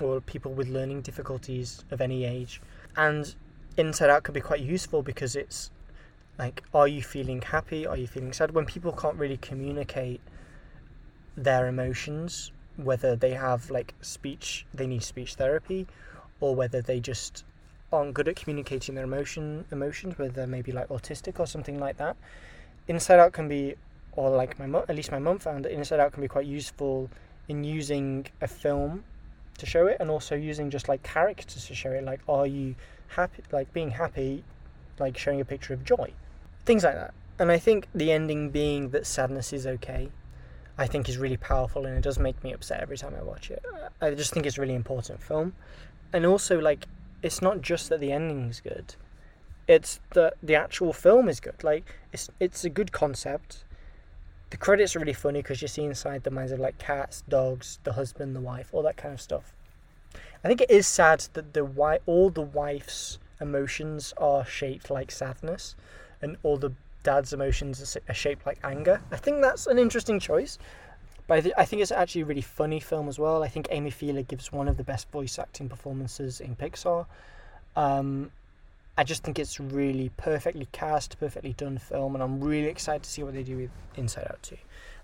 or 0.00 0.20
people 0.20 0.52
with 0.52 0.68
learning 0.68 1.02
difficulties 1.02 1.84
of 1.90 2.00
any 2.00 2.24
age. 2.24 2.60
And 2.96 3.34
Inside 3.76 4.10
Out 4.10 4.22
can 4.24 4.34
be 4.34 4.40
quite 4.40 4.60
useful 4.60 5.02
because 5.02 5.36
it's 5.36 5.70
like, 6.38 6.62
are 6.74 6.88
you 6.88 7.02
feeling 7.02 7.42
happy? 7.42 7.86
Are 7.86 7.96
you 7.96 8.06
feeling 8.06 8.32
sad? 8.32 8.52
When 8.52 8.66
people 8.66 8.92
can't 8.92 9.16
really 9.16 9.36
communicate 9.36 10.20
their 11.36 11.66
emotions, 11.66 12.52
whether 12.76 13.14
they 13.16 13.32
have 13.32 13.70
like 13.70 13.94
speech, 14.00 14.66
they 14.72 14.86
need 14.86 15.02
speech 15.02 15.34
therapy, 15.34 15.86
or 16.40 16.54
whether 16.54 16.80
they 16.80 17.00
just 17.00 17.44
aren't 17.92 18.14
good 18.14 18.28
at 18.28 18.36
communicating 18.36 18.94
their 18.94 19.04
emotion 19.04 19.64
emotions, 19.70 20.18
whether 20.18 20.32
they're 20.32 20.46
maybe 20.46 20.72
like 20.72 20.88
autistic 20.88 21.38
or 21.40 21.46
something 21.46 21.78
like 21.78 21.96
that. 21.98 22.16
Inside 22.88 23.18
Out 23.18 23.32
can 23.32 23.48
be 23.48 23.74
or 24.12 24.30
like 24.30 24.58
my 24.58 24.80
at 24.88 24.96
least 24.96 25.12
my 25.12 25.18
mum 25.18 25.38
found 25.38 25.64
that 25.64 25.72
Inside 25.72 26.00
Out 26.00 26.12
can 26.12 26.20
be 26.20 26.28
quite 26.28 26.46
useful 26.46 27.10
in 27.48 27.64
using 27.64 28.26
a 28.40 28.48
film 28.48 29.04
to 29.60 29.66
show 29.66 29.86
it, 29.86 29.96
and 30.00 30.10
also 30.10 30.34
using 30.34 30.70
just 30.70 30.88
like 30.88 31.02
characters 31.02 31.66
to 31.66 31.74
show 31.74 31.90
it. 31.92 32.04
Like, 32.04 32.20
are 32.28 32.46
you 32.46 32.74
happy? 33.08 33.42
Like 33.52 33.72
being 33.72 33.90
happy, 33.90 34.44
like 34.98 35.16
showing 35.16 35.40
a 35.40 35.44
picture 35.44 35.74
of 35.74 35.84
joy, 35.84 36.12
things 36.64 36.84
like 36.84 36.94
that. 36.94 37.14
And 37.38 37.50
I 37.50 37.58
think 37.58 37.86
the 37.94 38.12
ending 38.12 38.50
being 38.50 38.90
that 38.90 39.06
sadness 39.06 39.52
is 39.52 39.66
okay, 39.66 40.10
I 40.76 40.86
think 40.86 41.08
is 41.08 41.16
really 41.16 41.38
powerful, 41.38 41.86
and 41.86 41.96
it 41.96 42.02
does 42.02 42.18
make 42.18 42.42
me 42.44 42.52
upset 42.52 42.80
every 42.80 42.98
time 42.98 43.14
I 43.18 43.22
watch 43.22 43.50
it. 43.50 43.64
I 44.00 44.10
just 44.10 44.32
think 44.32 44.46
it's 44.46 44.58
a 44.58 44.60
really 44.60 44.74
important 44.74 45.22
film, 45.22 45.54
and 46.12 46.26
also 46.26 46.60
like 46.60 46.86
it's 47.22 47.40
not 47.40 47.60
just 47.60 47.88
that 47.90 48.00
the 48.00 48.12
ending's 48.12 48.60
good 48.60 48.94
it's 49.70 50.00
that 50.14 50.34
the 50.42 50.56
actual 50.56 50.92
film 50.92 51.28
is 51.28 51.38
good. 51.38 51.62
Like 51.62 51.94
it's 52.12 52.28
it's 52.40 52.64
a 52.64 52.70
good 52.70 52.90
concept. 52.90 53.64
The 54.50 54.56
credits 54.56 54.94
are 54.96 54.98
really 54.98 55.12
funny 55.12 55.40
because 55.40 55.62
you 55.62 55.68
see 55.68 55.84
inside 55.84 56.24
the 56.24 56.30
minds 56.30 56.52
of 56.52 56.58
like 56.58 56.78
cats, 56.78 57.22
dogs, 57.28 57.78
the 57.84 57.92
husband, 57.92 58.34
the 58.34 58.40
wife, 58.40 58.68
all 58.72 58.82
that 58.82 58.96
kind 58.96 59.14
of 59.14 59.20
stuff. 59.20 59.52
I 60.44 60.48
think 60.48 60.60
it 60.60 60.70
is 60.70 60.86
sad 60.86 61.20
that 61.34 61.54
the 61.54 61.64
wife, 61.64 62.00
all 62.06 62.30
the 62.30 62.42
wife's 62.42 63.18
emotions 63.40 64.12
are 64.18 64.44
shaped 64.44 64.90
like 64.90 65.10
sadness, 65.10 65.76
and 66.20 66.36
all 66.42 66.56
the 66.56 66.72
dad's 67.02 67.32
emotions 67.32 67.96
are 68.08 68.14
shaped 68.14 68.44
like 68.46 68.58
anger. 68.64 69.00
I 69.10 69.16
think 69.16 69.40
that's 69.40 69.66
an 69.66 69.78
interesting 69.78 70.18
choice. 70.18 70.58
But 71.26 71.38
I, 71.38 71.40
th- 71.42 71.54
I 71.56 71.64
think 71.64 71.82
it's 71.82 71.92
actually 71.92 72.22
a 72.22 72.26
really 72.26 72.40
funny 72.40 72.80
film 72.80 73.08
as 73.08 73.18
well. 73.18 73.44
I 73.44 73.48
think 73.48 73.68
Amy 73.70 73.92
Poehler 73.92 74.26
gives 74.26 74.50
one 74.50 74.66
of 74.66 74.76
the 74.76 74.82
best 74.82 75.08
voice 75.10 75.38
acting 75.38 75.68
performances 75.68 76.40
in 76.40 76.56
Pixar. 76.56 77.06
Um, 77.76 78.32
I 78.96 79.04
just 79.04 79.22
think 79.22 79.38
it's 79.38 79.58
really 79.58 80.10
perfectly 80.16 80.68
cast, 80.72 81.18
perfectly 81.18 81.52
done 81.52 81.78
film, 81.78 82.14
and 82.14 82.22
I'm 82.22 82.40
really 82.40 82.68
excited 82.68 83.02
to 83.04 83.10
see 83.10 83.22
what 83.22 83.34
they 83.34 83.42
do 83.42 83.56
with 83.56 83.70
Inside 83.96 84.26
Out 84.28 84.42
2. 84.42 84.56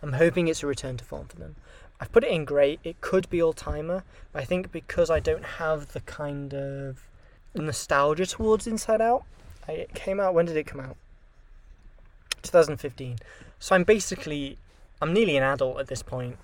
I'm 0.02 0.12
hoping 0.14 0.48
it's 0.48 0.62
a 0.62 0.66
return 0.66 0.96
to 0.98 1.04
form 1.04 1.28
for 1.28 1.36
them. 1.36 1.56
I've 2.00 2.12
put 2.12 2.24
it 2.24 2.30
in 2.30 2.44
great. 2.44 2.80
It 2.84 3.00
could 3.00 3.28
be 3.30 3.40
all 3.40 3.54
timer, 3.54 4.04
but 4.32 4.42
I 4.42 4.44
think 4.44 4.70
because 4.70 5.08
I 5.08 5.20
don't 5.20 5.44
have 5.44 5.92
the 5.92 6.00
kind 6.00 6.52
of 6.52 7.08
nostalgia 7.54 8.26
towards 8.26 8.66
Inside 8.66 9.00
Out, 9.00 9.24
I, 9.66 9.72
it 9.72 9.94
came 9.94 10.20
out. 10.20 10.34
When 10.34 10.46
did 10.46 10.56
it 10.56 10.66
come 10.66 10.80
out? 10.80 10.96
2015. 12.42 13.16
So 13.58 13.74
I'm 13.74 13.84
basically, 13.84 14.58
I'm 15.00 15.12
nearly 15.12 15.36
an 15.36 15.42
adult 15.42 15.80
at 15.80 15.88
this 15.88 16.02
point, 16.02 16.36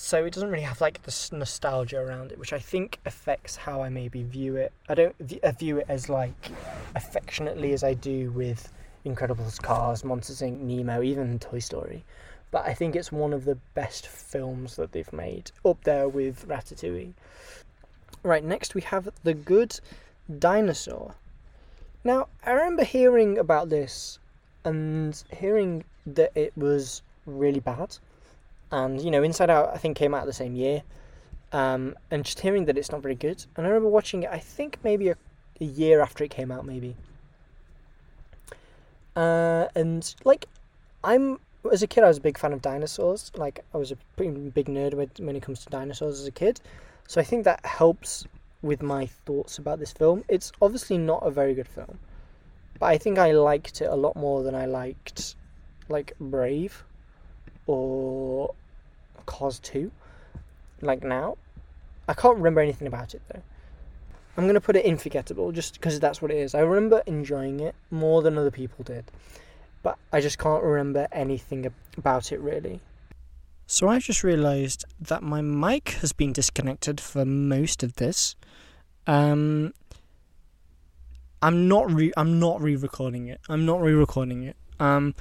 so 0.00 0.24
it 0.24 0.32
doesn't 0.32 0.50
really 0.50 0.62
have 0.62 0.80
like 0.80 1.02
this 1.02 1.30
nostalgia 1.30 1.98
around 1.98 2.32
it, 2.32 2.38
which 2.38 2.54
I 2.54 2.58
think 2.58 2.98
affects 3.04 3.54
how 3.54 3.82
I 3.82 3.90
maybe 3.90 4.22
view 4.22 4.56
it. 4.56 4.72
I 4.88 4.94
don't 4.94 5.14
view 5.18 5.76
it 5.76 5.86
as 5.88 6.08
like 6.08 6.50
affectionately 6.96 7.74
as 7.74 7.84
I 7.84 7.92
do 7.94 8.30
with 8.30 8.72
Incredibles, 9.04 9.60
Cars, 9.60 10.02
Monsters 10.02 10.40
Inc., 10.40 10.58
Nemo, 10.58 11.02
even 11.02 11.38
Toy 11.38 11.58
Story. 11.58 12.02
But 12.50 12.66
I 12.66 12.72
think 12.72 12.96
it's 12.96 13.12
one 13.12 13.34
of 13.34 13.44
the 13.44 13.56
best 13.74 14.08
films 14.08 14.76
that 14.76 14.92
they've 14.92 15.12
made, 15.12 15.52
up 15.66 15.84
there 15.84 16.08
with 16.08 16.48
Ratatouille. 16.48 17.12
Right, 18.22 18.42
next 18.42 18.74
we 18.74 18.80
have 18.80 19.08
The 19.22 19.34
Good 19.34 19.78
Dinosaur. 20.38 21.14
Now, 22.04 22.28
I 22.44 22.52
remember 22.52 22.84
hearing 22.84 23.36
about 23.36 23.68
this 23.68 24.18
and 24.64 25.22
hearing 25.30 25.84
that 26.06 26.32
it 26.34 26.56
was 26.56 27.02
really 27.26 27.60
bad 27.60 27.98
and 28.70 29.00
you 29.00 29.10
know 29.10 29.22
Inside 29.22 29.50
Out 29.50 29.70
I 29.74 29.78
think 29.78 29.96
came 29.96 30.14
out 30.14 30.26
the 30.26 30.32
same 30.32 30.54
year, 30.54 30.82
um, 31.52 31.96
and 32.10 32.24
just 32.24 32.40
hearing 32.40 32.64
that 32.66 32.78
it's 32.78 32.92
not 32.92 33.02
very 33.02 33.14
good. 33.14 33.44
And 33.56 33.66
I 33.66 33.70
remember 33.70 33.88
watching 33.88 34.22
it. 34.22 34.30
I 34.30 34.38
think 34.38 34.78
maybe 34.82 35.08
a, 35.08 35.16
a 35.60 35.64
year 35.64 36.00
after 36.00 36.24
it 36.24 36.30
came 36.30 36.50
out, 36.50 36.64
maybe. 36.64 36.96
Uh, 39.16 39.66
and 39.74 40.14
like, 40.24 40.46
I'm 41.02 41.40
as 41.70 41.82
a 41.82 41.86
kid 41.86 42.04
I 42.04 42.08
was 42.08 42.18
a 42.18 42.22
big 42.22 42.38
fan 42.38 42.52
of 42.52 42.62
dinosaurs. 42.62 43.32
Like 43.36 43.64
I 43.74 43.78
was 43.78 43.90
a 43.90 43.96
pretty 44.16 44.30
big 44.30 44.66
nerd 44.66 44.94
when, 44.94 45.10
when 45.18 45.36
it 45.36 45.42
comes 45.42 45.64
to 45.64 45.70
dinosaurs 45.70 46.20
as 46.20 46.26
a 46.26 46.32
kid, 46.32 46.60
so 47.06 47.20
I 47.20 47.24
think 47.24 47.44
that 47.44 47.64
helps 47.66 48.26
with 48.62 48.82
my 48.82 49.06
thoughts 49.06 49.58
about 49.58 49.78
this 49.78 49.92
film. 49.92 50.24
It's 50.28 50.52
obviously 50.60 50.98
not 50.98 51.26
a 51.26 51.30
very 51.30 51.54
good 51.54 51.68
film, 51.68 51.98
but 52.78 52.86
I 52.86 52.98
think 52.98 53.18
I 53.18 53.32
liked 53.32 53.80
it 53.80 53.86
a 53.86 53.96
lot 53.96 54.16
more 54.16 54.42
than 54.42 54.54
I 54.54 54.66
liked 54.66 55.34
like 55.88 56.12
Brave 56.20 56.84
or 57.66 58.54
Cars 59.30 59.60
2, 59.60 59.90
like 60.82 61.04
now. 61.04 61.38
I 62.08 62.14
can't 62.14 62.36
remember 62.36 62.60
anything 62.60 62.88
about 62.88 63.14
it 63.14 63.22
though. 63.32 63.42
I'm 64.36 64.44
going 64.44 64.54
to 64.54 64.60
put 64.60 64.74
it 64.74 64.84
in 64.84 64.96
forgettable 64.96 65.52
just 65.52 65.74
because 65.74 66.00
that's 66.00 66.20
what 66.20 66.30
it 66.32 66.38
is. 66.38 66.54
I 66.54 66.60
remember 66.60 67.02
enjoying 67.06 67.60
it 67.60 67.74
more 67.90 68.22
than 68.22 68.36
other 68.36 68.50
people 68.50 68.84
did, 68.84 69.04
but 69.82 69.98
I 70.12 70.20
just 70.20 70.38
can't 70.38 70.62
remember 70.62 71.06
anything 71.12 71.72
about 71.96 72.32
it 72.32 72.40
really. 72.40 72.80
So 73.66 73.88
I've 73.88 74.02
just 74.02 74.24
realised 74.24 74.84
that 75.00 75.22
my 75.22 75.40
mic 75.42 75.90
has 76.00 76.12
been 76.12 76.32
disconnected 76.32 77.00
for 77.00 77.24
most 77.24 77.84
of 77.84 77.94
this. 77.96 78.34
Um, 79.06 79.72
I'm 81.40 81.68
not 81.68 81.92
re 81.92 82.12
I'm 82.16 82.40
not 82.40 82.60
re-recording 82.60 83.28
it. 83.28 83.40
I'm 83.48 83.64
not 83.64 83.80
re-recording 83.80 84.42
it. 84.42 84.56
Um, 84.80 85.14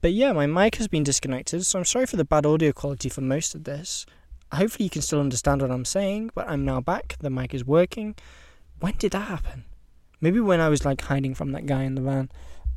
but 0.00 0.12
yeah, 0.12 0.32
my 0.32 0.46
mic 0.46 0.76
has 0.76 0.88
been 0.88 1.04
disconnected, 1.04 1.66
so 1.66 1.78
I'm 1.78 1.84
sorry 1.84 2.06
for 2.06 2.16
the 2.16 2.24
bad 2.24 2.46
audio 2.46 2.72
quality 2.72 3.08
for 3.08 3.20
most 3.20 3.54
of 3.54 3.64
this. 3.64 4.06
Hopefully, 4.52 4.84
you 4.84 4.90
can 4.90 5.02
still 5.02 5.20
understand 5.20 5.60
what 5.60 5.70
I'm 5.70 5.84
saying, 5.84 6.30
but 6.34 6.48
I'm 6.48 6.64
now 6.64 6.80
back. 6.80 7.16
The 7.20 7.30
mic 7.30 7.52
is 7.52 7.64
working. 7.64 8.14
When 8.80 8.94
did 8.96 9.12
that 9.12 9.28
happen? 9.28 9.64
Maybe 10.20 10.40
when 10.40 10.60
I 10.60 10.68
was 10.68 10.84
like 10.84 11.02
hiding 11.02 11.34
from 11.34 11.52
that 11.52 11.66
guy 11.66 11.82
in 11.82 11.94
the 11.94 12.00
van. 12.00 12.30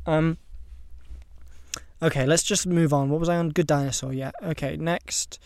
Um. 0.06 0.38
Okay, 2.02 2.26
let's 2.26 2.42
just 2.42 2.66
move 2.66 2.92
on. 2.92 3.10
What 3.10 3.20
was 3.20 3.28
I 3.28 3.36
on? 3.36 3.50
Good 3.50 3.68
Dinosaur, 3.68 4.12
yeah. 4.12 4.32
Okay, 4.42 4.76
next. 4.76 5.38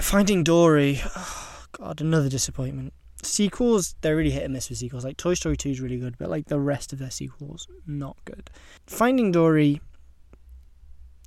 Finding 0.00 0.42
Dory. 0.42 1.00
Oh, 1.16 1.64
God, 1.72 2.00
another 2.00 2.28
disappointment. 2.28 2.92
Sequels, 3.22 3.94
they're 4.00 4.16
really 4.16 4.30
hit 4.30 4.42
and 4.42 4.52
miss 4.52 4.68
with 4.68 4.78
sequels. 4.78 5.04
Like 5.04 5.16
Toy 5.16 5.34
Story 5.34 5.56
2 5.56 5.70
is 5.70 5.80
really 5.80 5.98
good, 5.98 6.18
but 6.18 6.30
like 6.30 6.46
the 6.46 6.58
rest 6.58 6.92
of 6.92 6.98
their 6.98 7.10
sequels, 7.10 7.68
not 7.86 8.16
good. 8.24 8.50
Finding 8.86 9.30
Dory 9.30 9.80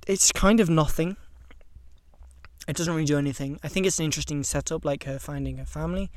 it's 0.06 0.32
kind 0.32 0.60
of 0.60 0.68
nothing. 0.68 1.16
It 2.68 2.76
doesn't 2.76 2.92
really 2.92 3.06
do 3.06 3.18
anything. 3.18 3.58
I 3.62 3.68
think 3.68 3.86
it's 3.86 3.98
an 3.98 4.04
interesting 4.04 4.42
setup, 4.44 4.84
like 4.84 5.04
her 5.04 5.18
finding 5.18 5.56
her 5.56 5.64
family, 5.64 6.10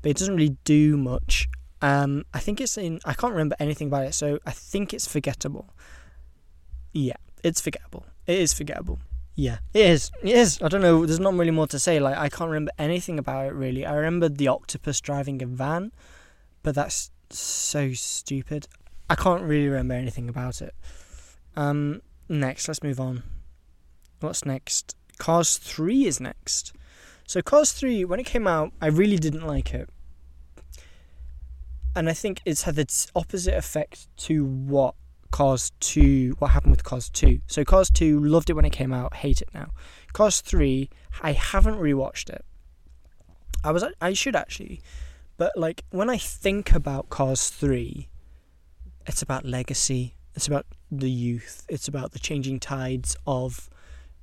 but 0.00 0.10
it 0.10 0.16
doesn't 0.16 0.36
really 0.36 0.56
do 0.64 0.96
much. 0.96 1.48
Um, 1.80 2.24
I 2.32 2.38
think 2.38 2.60
it's 2.60 2.78
in. 2.78 3.00
I 3.04 3.14
can't 3.14 3.32
remember 3.32 3.56
anything 3.58 3.88
about 3.88 4.04
it, 4.06 4.14
so 4.14 4.38
I 4.46 4.52
think 4.52 4.94
it's 4.94 5.08
forgettable. 5.08 5.74
Yeah, 6.92 7.16
it's 7.42 7.60
forgettable. 7.60 8.06
It 8.26 8.38
is 8.38 8.52
forgettable. 8.52 9.00
Yeah, 9.34 9.58
it 9.74 9.86
is. 9.86 10.12
It 10.22 10.36
is. 10.36 10.60
I 10.62 10.68
don't 10.68 10.82
know. 10.82 11.04
There's 11.06 11.18
not 11.18 11.34
really 11.34 11.50
more 11.50 11.66
to 11.68 11.78
say. 11.78 11.98
Like 11.98 12.16
I 12.16 12.28
can't 12.28 12.50
remember 12.50 12.70
anything 12.78 13.18
about 13.18 13.46
it 13.46 13.54
really. 13.54 13.84
I 13.84 13.94
remember 13.94 14.28
the 14.28 14.48
octopus 14.48 15.00
driving 15.00 15.42
a 15.42 15.46
van, 15.46 15.90
but 16.62 16.74
that's 16.74 17.10
so 17.30 17.92
stupid. 17.92 18.68
I 19.10 19.16
can't 19.16 19.42
really 19.42 19.68
remember 19.68 19.94
anything 19.94 20.28
about 20.28 20.62
it. 20.62 20.74
Um, 21.56 22.02
next, 22.32 22.68
let's 22.68 22.82
move 22.82 23.00
on. 23.00 23.22
What's 24.20 24.44
next? 24.44 24.96
Cars 25.18 25.58
3 25.58 26.06
is 26.06 26.20
next. 26.20 26.72
So, 27.26 27.42
Cars 27.42 27.72
3, 27.72 28.04
when 28.04 28.20
it 28.20 28.26
came 28.26 28.46
out, 28.46 28.72
I 28.80 28.86
really 28.86 29.16
didn't 29.16 29.46
like 29.46 29.72
it. 29.74 29.88
And 31.94 32.08
I 32.08 32.12
think 32.12 32.40
it's 32.44 32.62
had 32.62 32.78
its 32.78 33.10
opposite 33.14 33.54
effect 33.54 34.08
to 34.18 34.44
what 34.44 34.94
Cars 35.30 35.72
2, 35.80 36.36
what 36.38 36.52
happened 36.52 36.72
with 36.72 36.84
Cars 36.84 37.08
2. 37.10 37.40
So, 37.46 37.64
Cars 37.64 37.90
2, 37.90 38.18
loved 38.18 38.50
it 38.50 38.54
when 38.54 38.64
it 38.64 38.72
came 38.72 38.92
out, 38.92 39.14
hate 39.14 39.42
it 39.42 39.48
now. 39.54 39.70
Cars 40.12 40.40
3, 40.40 40.90
I 41.20 41.32
haven't 41.32 41.78
rewatched 41.78 42.30
it. 42.30 42.44
I 43.64 43.70
was 43.70 43.84
I 44.00 44.12
should 44.12 44.34
actually, 44.34 44.80
but 45.36 45.56
like 45.56 45.84
when 45.90 46.10
I 46.10 46.18
think 46.18 46.74
about 46.74 47.10
Cars 47.10 47.48
3, 47.48 48.08
it's 49.06 49.22
about 49.22 49.44
legacy, 49.44 50.14
it's 50.34 50.46
about 50.46 50.66
the 50.90 51.10
youth. 51.10 51.64
It's 51.68 51.88
about 51.88 52.12
the 52.12 52.18
changing 52.18 52.60
tides 52.60 53.16
of, 53.26 53.68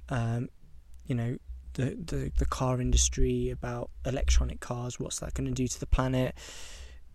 um, 0.09 0.49
you 1.05 1.15
know, 1.15 1.37
the, 1.73 1.97
the 2.03 2.31
the 2.37 2.45
car 2.45 2.81
industry. 2.81 3.49
About 3.49 3.89
electronic 4.05 4.59
cars. 4.59 4.99
What's 4.99 5.19
that 5.19 5.33
going 5.33 5.47
to 5.47 5.53
do 5.53 5.67
to 5.67 5.79
the 5.79 5.85
planet? 5.85 6.35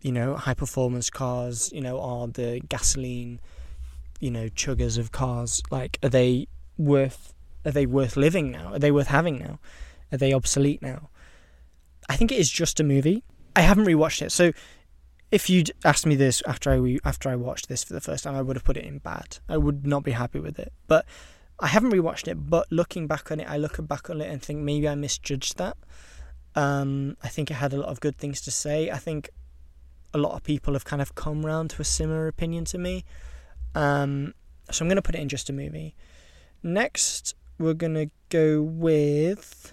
You 0.01 0.13
know, 0.13 0.37
high 0.37 0.55
performance 0.55 1.11
cars. 1.11 1.73
You 1.73 1.81
know, 1.81 2.01
are 2.01 2.29
the 2.29 2.61
gasoline, 2.69 3.41
you 4.21 4.31
know, 4.31 4.49
chuggers 4.49 4.99
of 4.99 5.13
cars 5.13 5.63
like 5.71 5.99
are 6.03 6.09
they 6.09 6.49
worth? 6.79 7.35
Are 7.65 7.73
they 7.73 7.87
worth 7.87 8.17
living 8.17 8.51
now? 8.51 8.75
Are 8.75 8.79
they 8.79 8.91
worth 8.93 9.09
having 9.09 9.39
now? 9.39 9.59
Are 10.13 10.19
they 10.19 10.33
obsolete 10.33 10.83
now? 10.83 11.09
I 12.09 12.17
think 12.17 12.31
it 12.31 12.39
is 12.39 12.51
just 12.51 12.79
a 12.79 12.85
movie. 12.85 13.25
I 13.57 13.63
haven't 13.63 13.87
rewatched 13.87 14.23
it, 14.23 14.33
so 14.33 14.53
if 15.35 15.51
you'd 15.51 15.73
asked 15.85 16.07
me 16.07 16.15
this 16.15 16.43
after 16.47 16.71
I 16.71 16.99
after 17.05 17.29
I 17.29 17.35
watched 17.35 17.69
this 17.69 17.83
for 17.83 17.93
the 17.93 18.01
first 18.01 18.23
time, 18.23 18.37
I 18.37 18.43
would 18.43 18.55
have 18.55 18.65
put 18.65 18.77
it 18.77 18.85
in 18.85 18.99
bad. 18.99 19.39
I 19.49 19.57
would 19.57 19.85
not 19.85 20.05
be 20.05 20.13
happy 20.13 20.39
with 20.39 20.61
it. 20.61 20.73
But 20.87 21.05
I 21.59 21.67
haven't 21.67 21.91
rewatched 21.91 22.29
it. 22.29 22.49
But 22.49 22.71
looking 22.71 23.09
back 23.09 23.33
on 23.33 23.41
it, 23.41 23.51
I 23.51 23.57
look 23.57 23.77
back 23.89 24.09
on 24.09 24.21
it 24.21 24.31
and 24.31 24.41
think 24.41 24.61
maybe 24.61 24.89
I 24.89 24.95
misjudged 24.95 25.59
that. 25.59 25.77
Um, 26.55 27.17
I 27.21 27.29
think 27.29 27.51
it 27.51 27.55
had 27.55 27.73
a 27.73 27.79
lot 27.79 27.89
of 27.89 27.99
good 27.99 28.17
things 28.17 28.41
to 28.43 28.53
say. 28.53 28.91
I 28.91 28.99
think 28.99 29.29
a 30.13 30.19
lot 30.19 30.37
of 30.37 30.45
people 30.45 30.75
have 30.75 30.85
kind 30.85 31.03
of 31.03 31.17
come 31.17 31.45
round 31.45 31.71
to 31.71 31.83
a 31.83 31.85
similar 31.85 32.29
opinion 32.29 32.65
to 32.67 32.79
me. 32.79 33.05
Um, 33.75 34.35
so 34.71 34.85
I'm 34.85 34.89
going 34.89 34.97
to 34.97 35.03
put 35.03 35.17
it 35.17 35.21
in 35.21 35.29
just 35.29 35.51
a 35.51 35.53
movie. 35.53 35.97
Next, 36.63 37.35
we're 37.59 37.75
going 37.75 37.95
to 37.95 38.09
go 38.29 38.63
with 38.63 39.73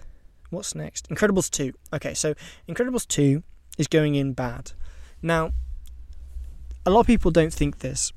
What's 0.52 0.74
next? 0.74 1.08
Incredibles 1.08 1.50
2. 1.50 1.72
Okay, 1.94 2.12
so 2.12 2.34
Incredibles 2.68 3.08
2 3.08 3.42
is 3.78 3.86
going 3.88 4.16
in 4.16 4.34
bad. 4.34 4.72
Now, 5.22 5.52
a 6.84 6.90
lot 6.90 7.00
of 7.00 7.06
people 7.06 7.30
don't 7.30 7.52
think 7.52 7.78
this. 7.78 8.12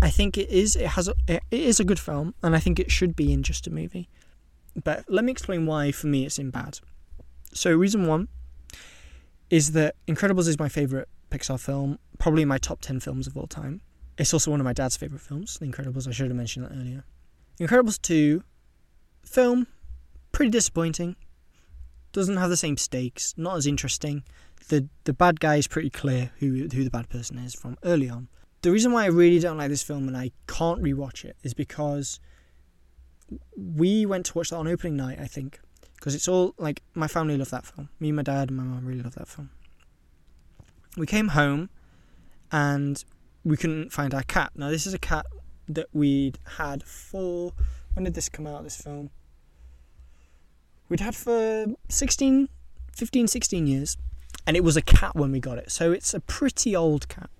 I 0.00 0.10
think 0.10 0.36
it 0.36 0.48
is. 0.50 0.76
It 0.76 0.88
has. 0.88 1.08
A, 1.08 1.14
it 1.28 1.42
is 1.50 1.80
a 1.80 1.84
good 1.84 1.98
film, 1.98 2.34
and 2.42 2.56
I 2.56 2.58
think 2.58 2.78
it 2.78 2.90
should 2.90 3.14
be 3.14 3.32
in 3.32 3.42
just 3.42 3.66
a 3.66 3.70
movie. 3.70 4.08
But 4.82 5.04
let 5.08 5.24
me 5.24 5.32
explain 5.32 5.66
why, 5.66 5.92
for 5.92 6.06
me, 6.06 6.26
it's 6.26 6.38
in 6.38 6.50
bad. 6.50 6.80
So, 7.52 7.74
reason 7.74 8.06
one 8.06 8.28
is 9.48 9.72
that 9.72 9.94
Incredibles 10.06 10.48
is 10.48 10.58
my 10.58 10.68
favorite 10.68 11.08
Pixar 11.30 11.58
film, 11.58 11.98
probably 12.18 12.44
my 12.44 12.58
top 12.58 12.80
ten 12.80 13.00
films 13.00 13.26
of 13.26 13.36
all 13.36 13.46
time. 13.46 13.80
It's 14.18 14.32
also 14.32 14.50
one 14.50 14.60
of 14.60 14.64
my 14.64 14.72
dad's 14.72 14.96
favorite 14.96 15.20
films, 15.20 15.58
The 15.58 15.66
Incredibles. 15.66 16.08
I 16.08 16.10
should 16.10 16.28
have 16.28 16.36
mentioned 16.36 16.66
that 16.66 16.72
earlier. 16.72 17.04
Incredibles 17.60 18.00
two, 18.00 18.42
film, 19.24 19.66
pretty 20.32 20.50
disappointing. 20.50 21.16
Doesn't 22.16 22.38
have 22.38 22.48
the 22.48 22.56
same 22.56 22.78
stakes. 22.78 23.34
Not 23.36 23.58
as 23.58 23.66
interesting. 23.66 24.24
The 24.68 24.88
the 25.04 25.12
bad 25.12 25.38
guy 25.38 25.56
is 25.56 25.66
pretty 25.66 25.90
clear 25.90 26.30
who 26.38 26.66
who 26.72 26.82
the 26.82 26.88
bad 26.88 27.10
person 27.10 27.36
is 27.36 27.54
from 27.54 27.76
early 27.84 28.08
on. 28.08 28.28
The 28.62 28.72
reason 28.72 28.90
why 28.90 29.04
I 29.04 29.08
really 29.08 29.38
don't 29.38 29.58
like 29.58 29.68
this 29.68 29.82
film 29.82 30.08
and 30.08 30.16
I 30.16 30.30
can't 30.48 30.82
rewatch 30.82 31.26
it 31.26 31.36
is 31.42 31.52
because 31.52 32.18
we 33.54 34.06
went 34.06 34.24
to 34.26 34.32
watch 34.32 34.48
that 34.48 34.56
on 34.56 34.66
opening 34.66 34.96
night, 34.96 35.18
I 35.20 35.26
think, 35.26 35.60
because 35.96 36.14
it's 36.14 36.26
all 36.26 36.54
like 36.56 36.82
my 36.94 37.06
family 37.06 37.36
love 37.36 37.50
that 37.50 37.66
film. 37.66 37.90
Me, 38.00 38.12
my 38.12 38.22
dad, 38.22 38.48
and 38.48 38.56
my 38.56 38.62
mum 38.62 38.86
really 38.86 39.02
love 39.02 39.16
that 39.16 39.28
film. 39.28 39.50
We 40.96 41.06
came 41.06 41.28
home, 41.28 41.68
and 42.50 43.04
we 43.44 43.58
couldn't 43.58 43.92
find 43.92 44.14
our 44.14 44.22
cat. 44.22 44.52
Now 44.54 44.70
this 44.70 44.86
is 44.86 44.94
a 44.94 44.98
cat 44.98 45.26
that 45.68 45.88
we'd 45.92 46.38
had 46.56 46.82
for 46.82 47.52
when 47.92 48.04
did 48.04 48.14
this 48.14 48.30
come 48.30 48.46
out? 48.46 48.64
This 48.64 48.80
film 48.80 49.10
we'd 50.88 51.00
had 51.00 51.14
for 51.14 51.66
16, 51.88 52.48
15, 52.92 53.28
16 53.28 53.66
years, 53.66 53.96
and 54.46 54.56
it 54.56 54.64
was 54.64 54.76
a 54.76 54.82
cat 54.82 55.14
when 55.14 55.32
we 55.32 55.40
got 55.40 55.58
it. 55.58 55.70
So 55.70 55.92
it's 55.92 56.14
a 56.14 56.20
pretty 56.20 56.74
old 56.74 57.08
cat. 57.08 57.30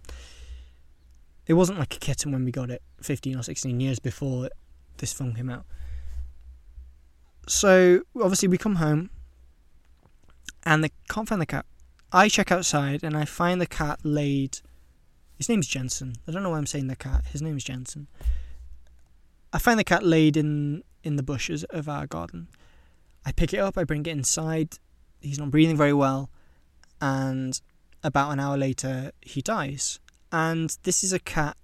It 1.47 1.55
wasn't 1.55 1.78
like 1.78 1.94
a 1.94 1.99
kitten 1.99 2.32
when 2.32 2.44
we 2.44 2.51
got 2.51 2.70
it 2.70 2.82
15 3.03 3.38
or 3.38 3.42
16 3.42 3.78
years 3.78 3.99
before 3.99 4.49
this 4.99 5.12
film 5.12 5.34
came 5.34 5.49
out. 5.49 5.64
So 7.47 8.03
obviously 8.16 8.49
we 8.49 8.59
come 8.59 8.76
home 8.76 9.11
and 10.64 10.82
they 10.82 10.90
can't 11.09 11.28
find 11.28 11.40
the 11.40 11.47
cat. 11.47 11.64
I 12.12 12.28
check 12.28 12.51
outside 12.51 13.05
and 13.05 13.16
I 13.16 13.24
find 13.24 13.61
the 13.61 13.66
cat 13.66 14.01
laid. 14.03 14.59
His 15.36 15.49
name's 15.49 15.68
Jensen. 15.68 16.14
I 16.26 16.32
don't 16.32 16.42
know 16.42 16.51
why 16.51 16.59
I'm 16.59 16.66
saying 16.66 16.88
the 16.88 16.97
cat. 16.97 17.26
His 17.30 17.42
name's 17.42 17.62
Jensen. 17.62 18.09
I 19.53 19.59
find 19.59 19.78
the 19.78 19.84
cat 19.84 20.03
laid 20.03 20.36
in 20.36 20.82
in 21.05 21.14
the 21.14 21.22
bushes 21.22 21.62
of 21.64 21.88
our 21.88 22.07
garden. 22.09 22.49
I 23.27 23.33
pick 23.33 23.53
it 23.53 23.59
up. 23.59 23.77
I 23.77 23.85
bring 23.85 24.07
it 24.07 24.11
inside. 24.11 24.79
He's 25.20 25.39
not 25.39 25.51
breathing 25.51 25.77
very 25.77 25.93
well, 25.93 26.31
and 27.01 27.61
about 28.05 28.31
an 28.31 28.39
hour 28.39 28.57
later 28.57 29.11
he 29.20 29.43
dies. 29.43 29.99
And 30.31 30.77
this 30.85 31.03
is 31.03 31.12
a 31.12 31.18
cat, 31.18 31.57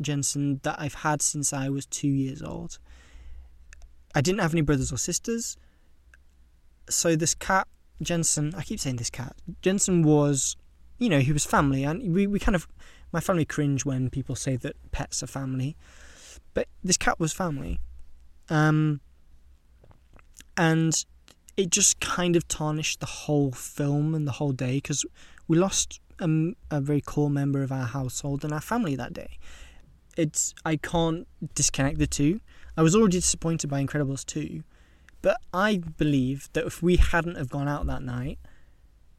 Jensen, 0.00 0.60
that 0.62 0.76
I've 0.78 0.94
had 0.94 1.20
since 1.20 1.52
I 1.52 1.68
was 1.68 1.84
two 1.84 2.08
years 2.08 2.42
old. 2.42 2.78
I 4.14 4.20
didn't 4.20 4.40
have 4.40 4.54
any 4.54 4.62
brothers 4.62 4.92
or 4.92 4.98
sisters. 4.98 5.56
So 6.88 7.16
this 7.16 7.34
cat, 7.34 7.66
Jensen, 8.00 8.54
I 8.56 8.62
keep 8.62 8.80
saying 8.80 8.96
this 8.96 9.10
cat, 9.10 9.36
Jensen 9.62 10.02
was, 10.02 10.56
you 10.98 11.08
know, 11.08 11.18
he 11.20 11.32
was 11.32 11.44
family. 11.44 11.84
And 11.84 12.14
we, 12.14 12.26
we 12.26 12.38
kind 12.38 12.56
of, 12.56 12.68
my 13.12 13.20
family 13.20 13.44
cringe 13.44 13.84
when 13.84 14.10
people 14.10 14.36
say 14.36 14.56
that 14.56 14.76
pets 14.92 15.22
are 15.22 15.26
family. 15.26 15.76
But 16.54 16.68
this 16.82 16.96
cat 16.96 17.18
was 17.18 17.32
family. 17.32 17.80
Um, 18.48 19.00
and 20.58 21.06
it 21.56 21.70
just 21.70 22.00
kind 22.00 22.36
of 22.36 22.46
tarnished 22.48 23.00
the 23.00 23.06
whole 23.06 23.52
film 23.52 24.14
and 24.14 24.26
the 24.26 24.32
whole 24.32 24.52
day 24.52 24.76
because 24.76 25.06
we 25.46 25.56
lost 25.56 26.00
a, 26.18 26.54
a 26.70 26.80
very 26.80 27.00
core 27.00 27.30
member 27.30 27.62
of 27.62 27.72
our 27.72 27.86
household 27.86 28.44
and 28.44 28.52
our 28.52 28.60
family 28.60 28.96
that 28.96 29.14
day. 29.14 29.38
It's 30.16 30.52
I 30.64 30.76
can't 30.76 31.28
disconnect 31.54 31.98
the 31.98 32.08
two. 32.08 32.40
I 32.76 32.82
was 32.82 32.94
already 32.94 33.18
disappointed 33.18 33.70
by 33.70 33.82
Incredibles 33.82 34.26
2, 34.26 34.64
but 35.22 35.40
I 35.54 35.78
believe 35.96 36.48
that 36.52 36.66
if 36.66 36.82
we 36.82 36.96
hadn't 36.96 37.36
have 37.36 37.50
gone 37.50 37.68
out 37.68 37.86
that 37.86 38.02
night, 38.02 38.38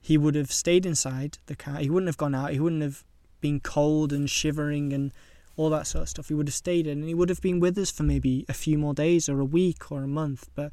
he 0.01 0.17
would 0.17 0.35
have 0.35 0.51
stayed 0.51 0.85
inside 0.85 1.37
the 1.45 1.55
car. 1.55 1.77
He 1.77 1.89
wouldn't 1.89 2.07
have 2.09 2.17
gone 2.17 2.35
out. 2.35 2.51
He 2.51 2.59
wouldn't 2.59 2.81
have 2.81 3.05
been 3.39 3.61
cold 3.61 4.11
and 4.11 4.29
shivering 4.29 4.91
and 4.91 5.13
all 5.55 5.69
that 5.69 5.87
sort 5.87 6.03
of 6.03 6.09
stuff. 6.09 6.27
He 6.27 6.33
would 6.33 6.47
have 6.47 6.55
stayed 6.55 6.85
in 6.85 6.99
and 6.99 7.07
he 7.07 7.13
would 7.13 7.29
have 7.29 7.41
been 7.41 7.61
with 7.61 7.77
us 7.77 7.91
for 7.91 8.03
maybe 8.03 8.45
a 8.49 8.53
few 8.53 8.77
more 8.77 8.93
days 8.93 9.29
or 9.29 9.39
a 9.39 9.45
week 9.45 9.89
or 9.89 10.03
a 10.03 10.07
month. 10.07 10.49
But 10.55 10.71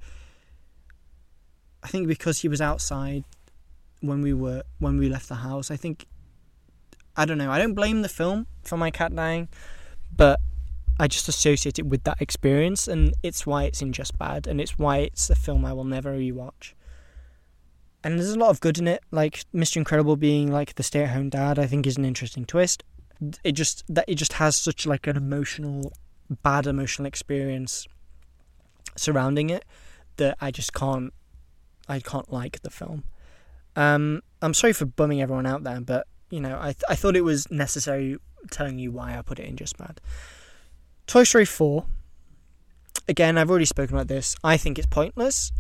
I 1.87 1.89
think 1.89 2.09
because 2.09 2.41
he 2.41 2.49
was 2.49 2.61
outside 2.61 3.23
when 4.01 4.21
we 4.21 4.33
were 4.35 4.65
when 4.81 4.99
we 4.99 5.09
left 5.09 5.29
the 5.29 5.37
house, 5.37 5.71
I 5.71 5.77
think 5.77 6.07
I 7.17 7.25
don't 7.25 7.39
know. 7.39 7.53
I 7.53 7.59
don't 7.59 7.75
blame 7.75 8.03
the 8.03 8.09
film 8.09 8.49
for 8.65 8.77
my 8.77 8.91
cat 8.91 9.15
dying, 9.15 9.49
but 10.15 10.41
I 10.99 11.07
just 11.07 11.29
associate 11.29 11.79
it 11.79 11.87
with 11.87 12.03
that 12.03 12.21
experience, 12.21 12.89
and 12.89 13.15
it's 13.23 13.47
why 13.47 13.63
it's 13.65 13.83
in 13.83 13.93
Just 13.93 14.19
Bad, 14.19 14.49
and 14.49 14.61
it's 14.61 14.77
why 14.77 14.97
it's 14.99 15.31
a 15.31 15.37
film 15.37 15.65
I 15.65 15.73
will 15.75 15.85
never 15.85 16.19
rewatch. 16.19 16.75
And 18.03 18.19
there's 18.19 18.31
a 18.31 18.39
lot 18.39 18.51
of 18.51 18.59
good 18.61 18.79
in 18.79 18.89
it, 18.89 19.05
like 19.13 19.45
Mr. 19.55 19.77
Incredible 19.77 20.17
being 20.17 20.51
like 20.51 20.75
the 20.75 20.83
stay-at-home 20.83 21.31
dad. 21.31 21.57
I 21.57 21.67
think 21.67 21.87
is 21.87 21.97
an 21.97 22.05
interesting 22.05 22.47
twist. 22.47 22.83
It 23.45 23.53
just 23.53 23.85
that 23.89 24.07
it 24.09 24.17
just 24.17 24.33
has 24.35 24.57
such 24.57 24.87
like 24.87 25.07
an 25.07 25.17
emotional, 25.17 25.93
bad 26.43 26.67
emotional 26.67 27.07
experience 27.07 27.87
surrounding 28.97 29.51
it 29.51 29.65
that 30.17 30.37
I 30.41 30.51
just 30.51 30.73
can't, 30.73 31.13
I 31.89 32.01
can't 32.01 32.33
like 32.33 32.63
the 32.63 32.71
film. 32.71 33.05
Um, 33.75 34.23
I'm 34.43 34.55
sorry 34.55 34.73
for 34.73 34.87
bumming 34.87 35.21
everyone 35.21 35.47
out 35.47 35.65
there, 35.65 35.81
but 35.81 36.07
you 36.31 36.41
know, 36.41 36.59
I 36.61 36.73
th- 36.73 36.85
I 36.89 36.95
thought 36.95 37.17
it 37.17 37.25
was 37.25 37.51
necessary 37.51 38.17
telling 38.51 38.79
you 38.79 38.91
why 38.91 39.17
I 39.17 39.23
put 39.23 39.39
it 39.39 39.47
in 39.47 39.57
just 39.57 39.77
bad. 39.77 40.01
Toy 41.07 41.25
Story 41.25 41.45
4. 41.45 41.85
Again, 43.09 43.39
I've 43.39 43.51
already 43.51 43.65
spoken 43.67 43.95
about 43.95 44.09
this. 44.09 44.35
I 44.43 44.57
think 44.57 44.79
it's 44.79 44.87
pointless. 44.87 45.53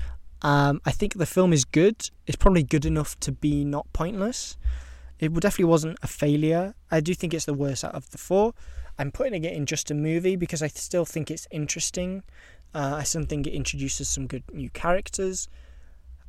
Um, 0.42 0.80
I 0.84 0.90
think 0.90 1.14
the 1.14 1.26
film 1.26 1.52
is 1.52 1.64
good. 1.64 2.10
It's 2.26 2.36
probably 2.36 2.62
good 2.62 2.84
enough 2.84 3.18
to 3.20 3.32
be 3.32 3.64
not 3.64 3.92
pointless. 3.92 4.56
It 5.18 5.32
definitely 5.34 5.66
wasn't 5.66 5.98
a 6.02 6.06
failure. 6.06 6.74
I 6.90 7.00
do 7.00 7.14
think 7.14 7.32
it's 7.32 7.46
the 7.46 7.54
worst 7.54 7.84
out 7.84 7.94
of 7.94 8.10
the 8.10 8.18
four. 8.18 8.52
I'm 8.98 9.12
putting 9.12 9.44
it 9.44 9.52
in 9.52 9.66
just 9.66 9.90
a 9.90 9.94
movie 9.94 10.36
because 10.36 10.62
I 10.62 10.68
still 10.68 11.04
think 11.04 11.30
it's 11.30 11.46
interesting. 11.50 12.22
Uh, 12.74 12.96
I 12.96 13.04
still 13.04 13.24
think 13.24 13.46
it 13.46 13.54
introduces 13.54 14.08
some 14.08 14.26
good 14.26 14.42
new 14.52 14.70
characters. 14.70 15.48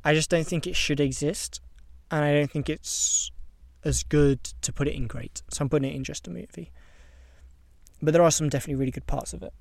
I 0.08 0.14
just 0.14 0.30
don't 0.30 0.46
think 0.46 0.66
it 0.66 0.74
should 0.74 1.00
exist, 1.00 1.60
and 2.10 2.24
I 2.24 2.32
don't 2.32 2.50
think 2.50 2.70
it's 2.70 3.30
as 3.84 4.02
good 4.02 4.42
to 4.62 4.72
put 4.72 4.88
it 4.88 4.94
in 4.94 5.06
great. 5.06 5.42
So 5.50 5.60
I'm 5.60 5.68
putting 5.68 5.90
it 5.90 5.94
in 5.94 6.02
just 6.02 6.26
a 6.26 6.30
movie. 6.30 6.72
But 8.00 8.14
there 8.14 8.22
are 8.22 8.30
some 8.30 8.48
definitely 8.48 8.76
really 8.76 8.90
good 8.90 9.06
parts 9.06 9.34
of 9.34 9.42
it. 9.42 9.52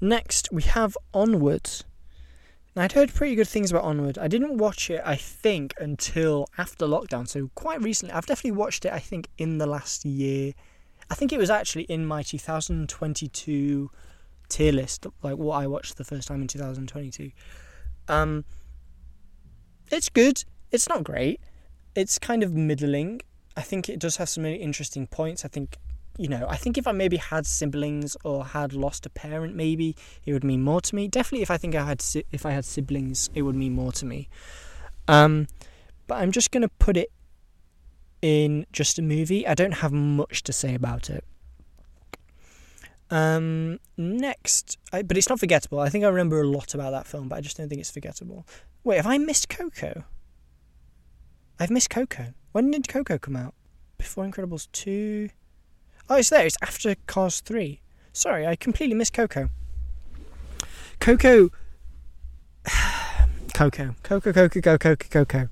Next, 0.00 0.52
we 0.52 0.62
have 0.62 0.96
Onward. 1.12 1.68
Now, 2.76 2.82
I'd 2.82 2.92
heard 2.92 3.12
pretty 3.12 3.34
good 3.34 3.48
things 3.48 3.72
about 3.72 3.82
Onward. 3.82 4.16
I 4.16 4.28
didn't 4.28 4.58
watch 4.58 4.90
it, 4.90 5.02
I 5.04 5.16
think, 5.16 5.74
until 5.76 6.46
after 6.56 6.86
lockdown, 6.86 7.26
so 7.26 7.50
quite 7.56 7.82
recently. 7.82 8.14
I've 8.14 8.26
definitely 8.26 8.56
watched 8.56 8.84
it, 8.84 8.92
I 8.92 9.00
think, 9.00 9.26
in 9.38 9.58
the 9.58 9.66
last 9.66 10.04
year. 10.04 10.52
I 11.10 11.16
think 11.16 11.32
it 11.32 11.38
was 11.38 11.50
actually 11.50 11.82
in 11.84 12.06
my 12.06 12.22
2022 12.22 13.90
tier 14.48 14.72
list, 14.72 15.04
like 15.24 15.36
what 15.36 15.56
I 15.56 15.66
watched 15.66 15.96
the 15.96 16.04
first 16.04 16.28
time 16.28 16.42
in 16.42 16.46
2022. 16.46 17.32
Um, 18.06 18.44
it's 19.90 20.08
good. 20.08 20.44
It's 20.70 20.88
not 20.88 21.04
great 21.04 21.40
it's 21.96 22.18
kind 22.18 22.42
of 22.42 22.54
middling. 22.54 23.22
I 23.56 23.62
think 23.62 23.88
it 23.88 23.98
does 23.98 24.18
have 24.18 24.28
some 24.28 24.44
really 24.44 24.56
interesting 24.56 25.06
points. 25.06 25.44
I 25.44 25.48
think, 25.48 25.78
you 26.18 26.28
know, 26.28 26.46
I 26.48 26.56
think 26.56 26.76
if 26.76 26.86
I 26.86 26.92
maybe 26.92 27.16
had 27.16 27.46
siblings 27.46 28.16
or 28.22 28.44
had 28.44 28.74
lost 28.74 29.06
a 29.06 29.10
parent, 29.10 29.56
maybe 29.56 29.96
it 30.26 30.32
would 30.32 30.44
mean 30.44 30.62
more 30.62 30.82
to 30.82 30.94
me. 30.94 31.08
Definitely, 31.08 31.42
if 31.42 31.50
I 31.50 31.56
think 31.56 31.74
I 31.74 31.84
had 31.84 32.04
if 32.30 32.44
I 32.44 32.50
had 32.50 32.64
siblings, 32.64 33.30
it 33.34 33.42
would 33.42 33.56
mean 33.56 33.72
more 33.72 33.92
to 33.92 34.04
me. 34.04 34.28
Um, 35.08 35.48
but 36.06 36.16
I'm 36.16 36.32
just 36.32 36.50
gonna 36.50 36.68
put 36.68 36.96
it 36.98 37.10
in 38.20 38.66
just 38.72 38.98
a 38.98 39.02
movie. 39.02 39.46
I 39.46 39.54
don't 39.54 39.76
have 39.76 39.92
much 39.92 40.42
to 40.44 40.52
say 40.52 40.74
about 40.74 41.08
it. 41.08 41.24
Um, 43.08 43.78
next, 43.96 44.78
I, 44.92 45.02
but 45.02 45.16
it's 45.16 45.28
not 45.28 45.38
forgettable. 45.38 45.78
I 45.78 45.88
think 45.88 46.04
I 46.04 46.08
remember 46.08 46.40
a 46.40 46.46
lot 46.46 46.74
about 46.74 46.90
that 46.90 47.06
film, 47.06 47.28
but 47.28 47.36
I 47.36 47.40
just 47.40 47.56
don't 47.56 47.68
think 47.68 47.80
it's 47.80 47.90
forgettable. 47.90 48.44
Wait, 48.86 48.98
have 48.98 49.06
I 49.08 49.18
missed 49.18 49.48
Coco? 49.48 50.04
I've 51.58 51.72
missed 51.72 51.90
Coco. 51.90 52.34
When 52.52 52.70
did 52.70 52.86
Coco 52.86 53.18
come 53.18 53.34
out? 53.34 53.52
Before 53.98 54.24
Incredibles 54.24 54.68
2? 54.70 55.28
Oh, 56.08 56.14
it's 56.14 56.30
there. 56.30 56.46
It's 56.46 56.56
after 56.62 56.94
Cars 57.08 57.40
3. 57.40 57.80
Sorry, 58.12 58.46
I 58.46 58.54
completely 58.54 58.94
missed 58.94 59.12
Coco. 59.12 59.50
Coco. 61.00 61.50
Coco. 63.54 63.96
Coco, 64.04 64.32
Coco, 64.32 64.60
Coco, 64.60 64.78
Coco, 64.78 65.08
Coco. 65.10 65.48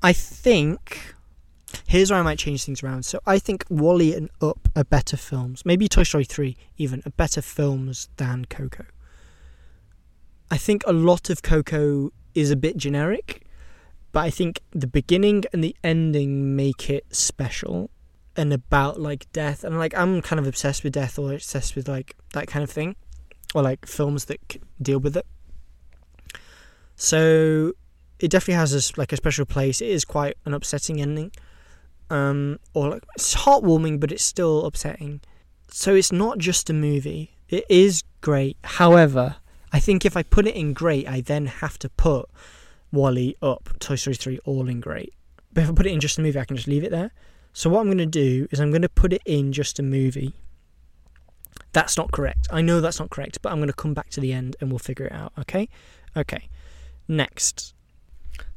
I 0.00 0.12
think. 0.12 1.16
Here's 1.88 2.12
where 2.12 2.20
I 2.20 2.22
might 2.22 2.38
change 2.38 2.62
things 2.62 2.84
around. 2.84 3.04
So 3.04 3.18
I 3.26 3.40
think 3.40 3.64
WALL-E 3.68 4.14
and 4.14 4.30
Up 4.40 4.68
are 4.76 4.84
better 4.84 5.16
films. 5.16 5.66
Maybe 5.66 5.88
Toy 5.88 6.04
Story 6.04 6.24
3 6.24 6.56
even 6.78 7.02
are 7.04 7.10
better 7.10 7.42
films 7.42 8.08
than 8.18 8.44
Coco. 8.44 8.84
I 10.54 10.56
think 10.56 10.84
a 10.86 10.92
lot 10.92 11.30
of 11.30 11.42
Coco 11.42 12.12
is 12.32 12.52
a 12.52 12.54
bit 12.54 12.76
generic, 12.76 13.44
but 14.12 14.20
I 14.20 14.30
think 14.30 14.60
the 14.70 14.86
beginning 14.86 15.42
and 15.52 15.64
the 15.64 15.74
ending 15.82 16.54
make 16.54 16.88
it 16.88 17.12
special 17.12 17.90
and 18.36 18.52
about 18.52 19.00
like 19.00 19.26
death 19.32 19.64
and 19.64 19.80
like 19.80 19.98
I'm 19.98 20.22
kind 20.22 20.38
of 20.38 20.46
obsessed 20.46 20.84
with 20.84 20.92
death 20.92 21.18
or 21.18 21.32
obsessed 21.32 21.74
with 21.74 21.88
like 21.88 22.14
that 22.34 22.46
kind 22.46 22.62
of 22.62 22.70
thing 22.70 22.94
or 23.52 23.62
like 23.62 23.84
films 23.84 24.26
that 24.26 24.38
deal 24.80 25.00
with 25.00 25.16
it. 25.16 25.26
So 26.94 27.72
it 28.20 28.30
definitely 28.30 28.60
has 28.60 28.72
a, 28.74 28.96
like 28.96 29.12
a 29.12 29.16
special 29.16 29.46
place. 29.46 29.80
It 29.80 29.88
is 29.88 30.04
quite 30.04 30.36
an 30.44 30.54
upsetting 30.54 31.00
ending, 31.00 31.32
um, 32.10 32.60
or 32.74 32.90
like 32.90 33.04
it's 33.16 33.34
heartwarming, 33.34 33.98
but 33.98 34.12
it's 34.12 34.22
still 34.22 34.66
upsetting. 34.66 35.20
So 35.66 35.96
it's 35.96 36.12
not 36.12 36.38
just 36.38 36.70
a 36.70 36.72
movie. 36.72 37.32
It 37.48 37.64
is 37.68 38.04
great. 38.20 38.56
However, 38.62 39.38
I 39.74 39.80
think 39.80 40.06
if 40.06 40.16
I 40.16 40.22
put 40.22 40.46
it 40.46 40.54
in 40.54 40.72
great, 40.72 41.08
I 41.08 41.20
then 41.20 41.46
have 41.46 41.80
to 41.80 41.88
put 41.88 42.30
WALL-E 42.92 43.34
up 43.42 43.70
Toy 43.80 43.96
Story 43.96 44.14
3 44.14 44.38
all 44.44 44.68
in 44.68 44.78
great. 44.78 45.12
But 45.52 45.64
if 45.64 45.70
I 45.70 45.72
put 45.72 45.86
it 45.86 45.92
in 45.92 45.98
just 45.98 46.16
a 46.16 46.22
movie, 46.22 46.38
I 46.38 46.44
can 46.44 46.54
just 46.54 46.68
leave 46.68 46.84
it 46.84 46.92
there. 46.92 47.10
So 47.52 47.68
what 47.68 47.80
I'm 47.80 47.86
going 47.86 47.98
to 47.98 48.06
do 48.06 48.46
is 48.52 48.60
I'm 48.60 48.70
going 48.70 48.82
to 48.82 48.88
put 48.88 49.12
it 49.12 49.22
in 49.26 49.52
just 49.52 49.80
a 49.80 49.82
movie. 49.82 50.32
That's 51.72 51.96
not 51.96 52.12
correct. 52.12 52.46
I 52.52 52.62
know 52.62 52.80
that's 52.80 53.00
not 53.00 53.10
correct, 53.10 53.42
but 53.42 53.50
I'm 53.50 53.58
going 53.58 53.66
to 53.66 53.74
come 53.74 53.94
back 53.94 54.10
to 54.10 54.20
the 54.20 54.32
end 54.32 54.54
and 54.60 54.70
we'll 54.70 54.78
figure 54.78 55.06
it 55.06 55.12
out, 55.12 55.32
okay? 55.40 55.68
Okay. 56.16 56.48
Next. 57.08 57.74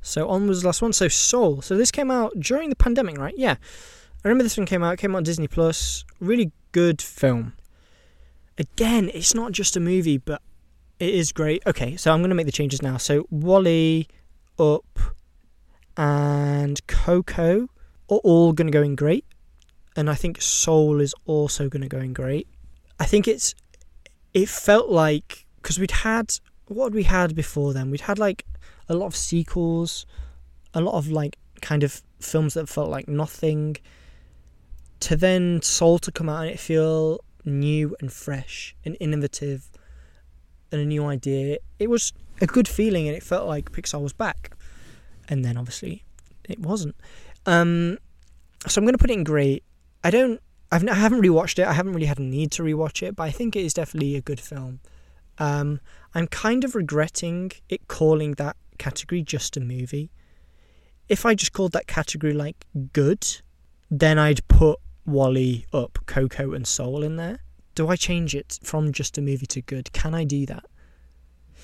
So 0.03 0.29
on 0.29 0.47
was 0.47 0.61
the 0.61 0.67
last 0.67 0.83
one. 0.83 0.93
So 0.93 1.07
Soul. 1.07 1.63
So 1.63 1.75
this 1.75 1.89
came 1.89 2.11
out 2.11 2.39
during 2.39 2.69
the 2.69 2.75
pandemic, 2.75 3.17
right? 3.17 3.33
Yeah. 3.35 3.55
I 4.23 4.27
remember 4.27 4.43
this 4.43 4.55
one 4.55 4.67
came 4.67 4.83
out. 4.83 4.93
It 4.93 4.99
came 4.99 5.15
out 5.15 5.17
on 5.17 5.23
Disney 5.23 5.47
Plus. 5.47 6.05
Really 6.19 6.51
good 6.73 7.01
film. 7.01 7.53
Again, 8.59 9.09
it's 9.15 9.33
not 9.33 9.51
just 9.51 9.75
a 9.75 9.79
movie, 9.79 10.19
but 10.19 10.43
it 10.99 11.13
is 11.13 11.31
great. 11.31 11.63
Okay, 11.65 11.95
so 11.95 12.11
I'm 12.11 12.19
going 12.19 12.29
to 12.29 12.35
make 12.35 12.45
the 12.45 12.51
changes 12.51 12.81
now. 12.81 12.97
So 12.97 13.27
WALL-E, 13.29 14.07
Up, 14.59 14.99
and 15.95 16.85
Coco 16.87 17.69
are 18.09 18.17
all 18.17 18.53
going 18.53 18.67
to 18.67 18.71
go 18.71 18.81
in 18.81 18.95
great. 18.95 19.25
And 19.95 20.09
I 20.09 20.15
think 20.15 20.41
Soul 20.41 21.01
is 21.01 21.13
also 21.25 21.69
going 21.69 21.81
to 21.81 21.87
go 21.87 21.97
in 21.97 22.13
great. 22.13 22.47
I 22.99 23.05
think 23.05 23.27
it's. 23.27 23.55
It 24.33 24.49
felt 24.49 24.89
like. 24.89 25.45
Because 25.61 25.79
we'd 25.79 25.91
had. 25.91 26.33
What 26.67 26.91
we 26.91 27.03
had 27.03 27.35
before 27.35 27.73
then? 27.73 27.89
We'd 27.89 28.01
had 28.01 28.19
like 28.19 28.45
a 28.89 28.93
lot 28.93 29.07
of 29.07 29.15
sequels, 29.15 30.05
a 30.73 30.81
lot 30.81 30.95
of 30.95 31.09
like 31.09 31.37
kind 31.61 31.81
of 31.83 32.03
films 32.19 32.53
that 32.55 32.69
felt 32.69 32.89
like 32.89 33.07
nothing. 33.07 33.77
To 35.01 35.15
then 35.15 35.61
Soul 35.61 35.97
to 35.99 36.11
come 36.11 36.27
out 36.27 36.41
and 36.41 36.51
it 36.51 36.59
feel 36.59 37.23
new 37.45 37.95
and 37.99 38.11
fresh 38.11 38.75
and 38.83 38.97
innovative 38.99 39.69
and 40.71 40.81
a 40.81 40.85
new 40.85 41.05
idea. 41.05 41.57
It 41.79 41.89
was 41.89 42.13
a 42.41 42.45
good 42.45 42.67
feeling 42.67 43.07
and 43.07 43.15
it 43.15 43.23
felt 43.23 43.47
like 43.47 43.71
Pixar 43.71 44.01
was 44.01 44.13
back. 44.13 44.51
And 45.29 45.43
then 45.43 45.57
obviously 45.57 46.03
it 46.47 46.59
wasn't. 46.59 46.95
Um, 47.45 47.97
so 48.67 48.79
I'm 48.79 48.85
going 48.85 48.93
to 48.93 48.97
put 48.97 49.09
it 49.09 49.13
in 49.13 49.23
great. 49.23 49.63
I 50.03 50.11
don't. 50.11 50.41
I've, 50.71 50.87
I 50.87 50.95
haven't 50.95 51.21
rewatched 51.21 51.59
it. 51.59 51.67
I 51.67 51.73
haven't 51.73 51.93
really 51.93 52.07
had 52.07 52.19
a 52.19 52.23
need 52.23 52.51
to 52.53 52.63
rewatch 52.63 53.01
it, 53.01 53.15
but 53.15 53.23
I 53.23 53.31
think 53.31 53.55
it 53.55 53.63
is 53.63 53.73
definitely 53.73 54.15
a 54.15 54.21
good 54.21 54.39
film. 54.39 54.81
Um, 55.37 55.79
I'm 56.13 56.27
kind 56.27 56.63
of 56.63 56.75
regretting 56.75 57.51
it 57.69 57.87
calling 57.87 58.33
that 58.33 58.57
category 58.77 59.21
just 59.21 59.55
a 59.55 59.61
movie. 59.61 60.11
If 61.07 61.25
I 61.25 61.35
just 61.35 61.53
called 61.53 61.71
that 61.71 61.87
category 61.87 62.33
like 62.33 62.65
good, 62.91 63.25
then 63.89 64.19
I'd 64.19 64.45
put 64.49 64.79
WALL-E 65.05 65.65
up, 65.71 65.99
Coco, 66.05 66.53
and 66.53 66.67
Soul 66.67 67.01
in 67.01 67.15
there. 67.15 67.39
Do 67.77 67.89
I 67.89 67.95
change 67.95 68.33
it 68.33 68.57
from 68.63 68.91
just 68.91 69.19
a 69.19 69.21
movie 69.21 69.45
to 69.45 69.61
good? 69.61 69.93
Can 69.93 70.15
I 70.15 70.23
do 70.23 70.47
that? 70.47 70.65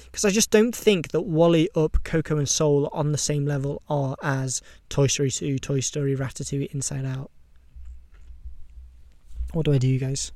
Because 0.05 0.24
I 0.24 0.30
just 0.30 0.51
don't 0.51 0.76
think 0.76 1.07
that 1.07 1.22
WALL-E, 1.22 1.70
Up, 1.74 2.03
Coco, 2.03 2.38
and 2.38 2.47
Soul 2.47 2.88
on 2.93 3.11
the 3.11 3.18
same 3.18 3.47
level 3.47 3.82
are 3.89 4.16
as 4.22 4.61
Toy 4.89 5.07
Story 5.07 5.32
2, 5.32 5.57
Toy 5.57 5.80
Story, 5.80 6.16
Ratatouille, 6.16 6.72
Inside 6.72 7.03
Out. 7.03 7.32
What 9.53 9.66
do 9.66 9.74
I 9.74 9.80
do, 9.80 9.88
you 9.88 9.97
guys? 9.97 10.32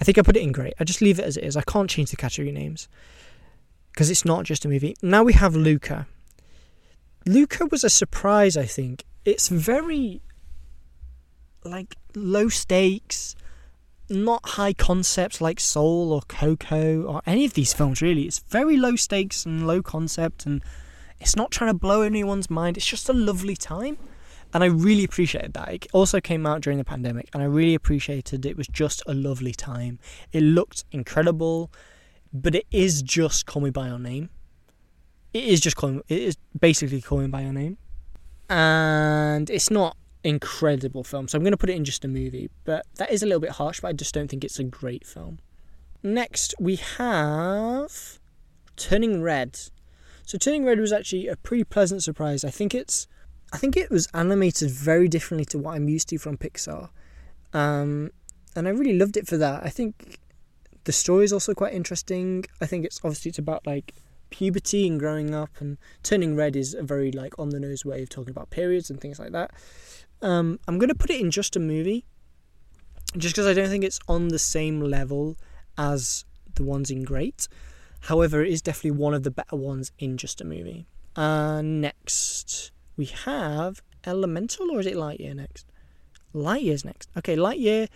I 0.00 0.04
think 0.04 0.18
I 0.18 0.22
put 0.22 0.36
it 0.36 0.42
in 0.42 0.50
great. 0.50 0.74
I 0.80 0.82
just 0.82 1.00
leave 1.00 1.20
it 1.20 1.24
as 1.24 1.36
it 1.36 1.44
is. 1.44 1.56
I 1.56 1.62
can't 1.62 1.88
change 1.88 2.10
the 2.10 2.16
category 2.16 2.50
names 2.50 2.88
because 3.92 4.10
it's 4.10 4.24
not 4.24 4.42
just 4.42 4.64
a 4.64 4.68
movie. 4.68 4.96
Now 5.02 5.22
we 5.22 5.34
have 5.34 5.54
Luca. 5.54 6.08
Luca 7.24 7.66
was 7.66 7.84
a 7.84 7.90
surprise, 7.90 8.56
I 8.56 8.64
think. 8.64 9.04
It's 9.24 9.46
very 9.50 10.20
like 11.62 11.94
low 12.16 12.48
stakes, 12.48 13.36
not 14.08 14.50
high 14.50 14.72
concepts 14.72 15.40
like 15.40 15.60
Soul 15.60 16.12
or 16.12 16.22
Coco 16.28 17.02
or 17.02 17.22
any 17.26 17.44
of 17.44 17.54
these 17.54 17.72
films 17.72 18.00
really. 18.00 18.22
It's 18.22 18.38
very 18.38 18.76
low 18.76 18.96
stakes 18.96 19.44
and 19.44 19.66
low 19.66 19.82
concept 19.82 20.46
and 20.46 20.62
it's 21.20 21.36
not 21.36 21.50
trying 21.50 21.70
to 21.70 21.78
blow 21.78 22.02
anyone's 22.02 22.50
mind. 22.50 22.76
It's 22.76 22.86
just 22.86 23.08
a 23.08 23.12
lovely 23.12 23.56
time. 23.56 23.98
And 24.54 24.62
I 24.62 24.68
really 24.68 25.04
appreciated 25.04 25.54
that. 25.54 25.68
It 25.68 25.86
also 25.92 26.20
came 26.20 26.46
out 26.46 26.60
during 26.60 26.78
the 26.78 26.84
pandemic 26.84 27.28
and 27.32 27.42
I 27.42 27.46
really 27.46 27.74
appreciated 27.74 28.46
it 28.46 28.56
was 28.56 28.68
just 28.68 29.02
a 29.06 29.14
lovely 29.14 29.52
time. 29.52 29.98
It 30.32 30.42
looked 30.42 30.84
incredible, 30.92 31.72
but 32.32 32.54
it 32.54 32.66
is 32.70 33.02
just 33.02 33.46
Call 33.46 33.62
Me 33.62 33.70
By 33.70 33.88
Your 33.88 33.98
Name. 33.98 34.30
It 35.32 35.44
is 35.44 35.60
just 35.60 35.76
calling 35.76 36.02
it 36.08 36.22
is 36.22 36.36
basically 36.58 37.00
calling 37.00 37.30
By 37.30 37.42
Your 37.42 37.52
Name. 37.52 37.76
And 38.48 39.50
it's 39.50 39.70
not 39.70 39.96
incredible 40.26 41.04
film. 41.04 41.28
So 41.28 41.36
I'm 41.36 41.42
going 41.42 41.52
to 41.52 41.56
put 41.56 41.70
it 41.70 41.76
in 41.76 41.84
just 41.84 42.04
a 42.04 42.08
movie, 42.08 42.50
but 42.64 42.86
that 42.96 43.10
is 43.10 43.22
a 43.22 43.26
little 43.26 43.40
bit 43.40 43.52
harsh, 43.52 43.80
but 43.80 43.88
I 43.88 43.92
just 43.92 44.14
don't 44.14 44.28
think 44.28 44.44
it's 44.44 44.58
a 44.58 44.64
great 44.64 45.06
film. 45.06 45.38
Next, 46.02 46.54
we 46.58 46.76
have 46.76 48.18
Turning 48.76 49.22
Red. 49.22 49.58
So 50.24 50.38
Turning 50.38 50.64
Red 50.64 50.80
was 50.80 50.92
actually 50.92 51.28
a 51.28 51.36
pretty 51.36 51.64
pleasant 51.64 52.02
surprise. 52.02 52.44
I 52.44 52.50
think 52.50 52.74
it's 52.74 53.06
I 53.52 53.58
think 53.58 53.76
it 53.76 53.90
was 53.90 54.08
animated 54.12 54.70
very 54.70 55.08
differently 55.08 55.44
to 55.46 55.58
what 55.58 55.76
I'm 55.76 55.88
used 55.88 56.08
to 56.08 56.18
from 56.18 56.36
Pixar. 56.36 56.90
Um, 57.52 58.10
and 58.56 58.66
I 58.66 58.70
really 58.70 58.98
loved 58.98 59.16
it 59.16 59.26
for 59.26 59.36
that. 59.36 59.64
I 59.64 59.68
think 59.68 60.18
the 60.84 60.92
story 60.92 61.24
is 61.24 61.32
also 61.32 61.54
quite 61.54 61.72
interesting. 61.72 62.44
I 62.60 62.66
think 62.66 62.84
it's 62.84 63.00
obviously 63.04 63.30
it's 63.30 63.38
about 63.38 63.66
like 63.66 63.94
puberty 64.30 64.88
and 64.88 64.98
growing 64.98 65.34
up 65.34 65.50
and 65.60 65.78
turning 66.02 66.34
red 66.34 66.56
is 66.56 66.74
a 66.74 66.82
very 66.82 67.12
like 67.12 67.38
on 67.38 67.50
the 67.50 67.60
nose 67.60 67.84
way 67.84 68.02
of 68.02 68.08
talking 68.08 68.30
about 68.30 68.50
periods 68.50 68.90
and 68.90 69.00
things 69.00 69.18
like 69.18 69.32
that. 69.32 69.52
Um, 70.22 70.58
I'm 70.66 70.78
going 70.78 70.88
to 70.88 70.94
put 70.94 71.10
it 71.10 71.20
in 71.20 71.30
just 71.30 71.56
a 71.56 71.60
movie, 71.60 72.04
just 73.16 73.34
because 73.34 73.46
I 73.46 73.54
don't 73.54 73.68
think 73.68 73.84
it's 73.84 74.00
on 74.08 74.28
the 74.28 74.38
same 74.38 74.80
level 74.80 75.36
as 75.78 76.24
the 76.54 76.64
ones 76.64 76.90
in 76.90 77.04
Great. 77.04 77.48
However, 78.00 78.42
it 78.42 78.52
is 78.52 78.62
definitely 78.62 78.92
one 78.92 79.14
of 79.14 79.22
the 79.22 79.30
better 79.30 79.56
ones 79.56 79.92
in 79.98 80.16
just 80.16 80.40
a 80.40 80.44
movie. 80.44 80.86
Uh, 81.14 81.62
next, 81.62 82.70
we 82.96 83.06
have 83.06 83.82
Elemental, 84.04 84.70
or 84.70 84.80
is 84.80 84.86
it 84.86 84.94
Lightyear 84.94 85.34
next? 85.34 85.66
Lightyear's 86.34 86.84
next. 86.84 87.10
Okay, 87.16 87.36
Lightyear. 87.36 87.88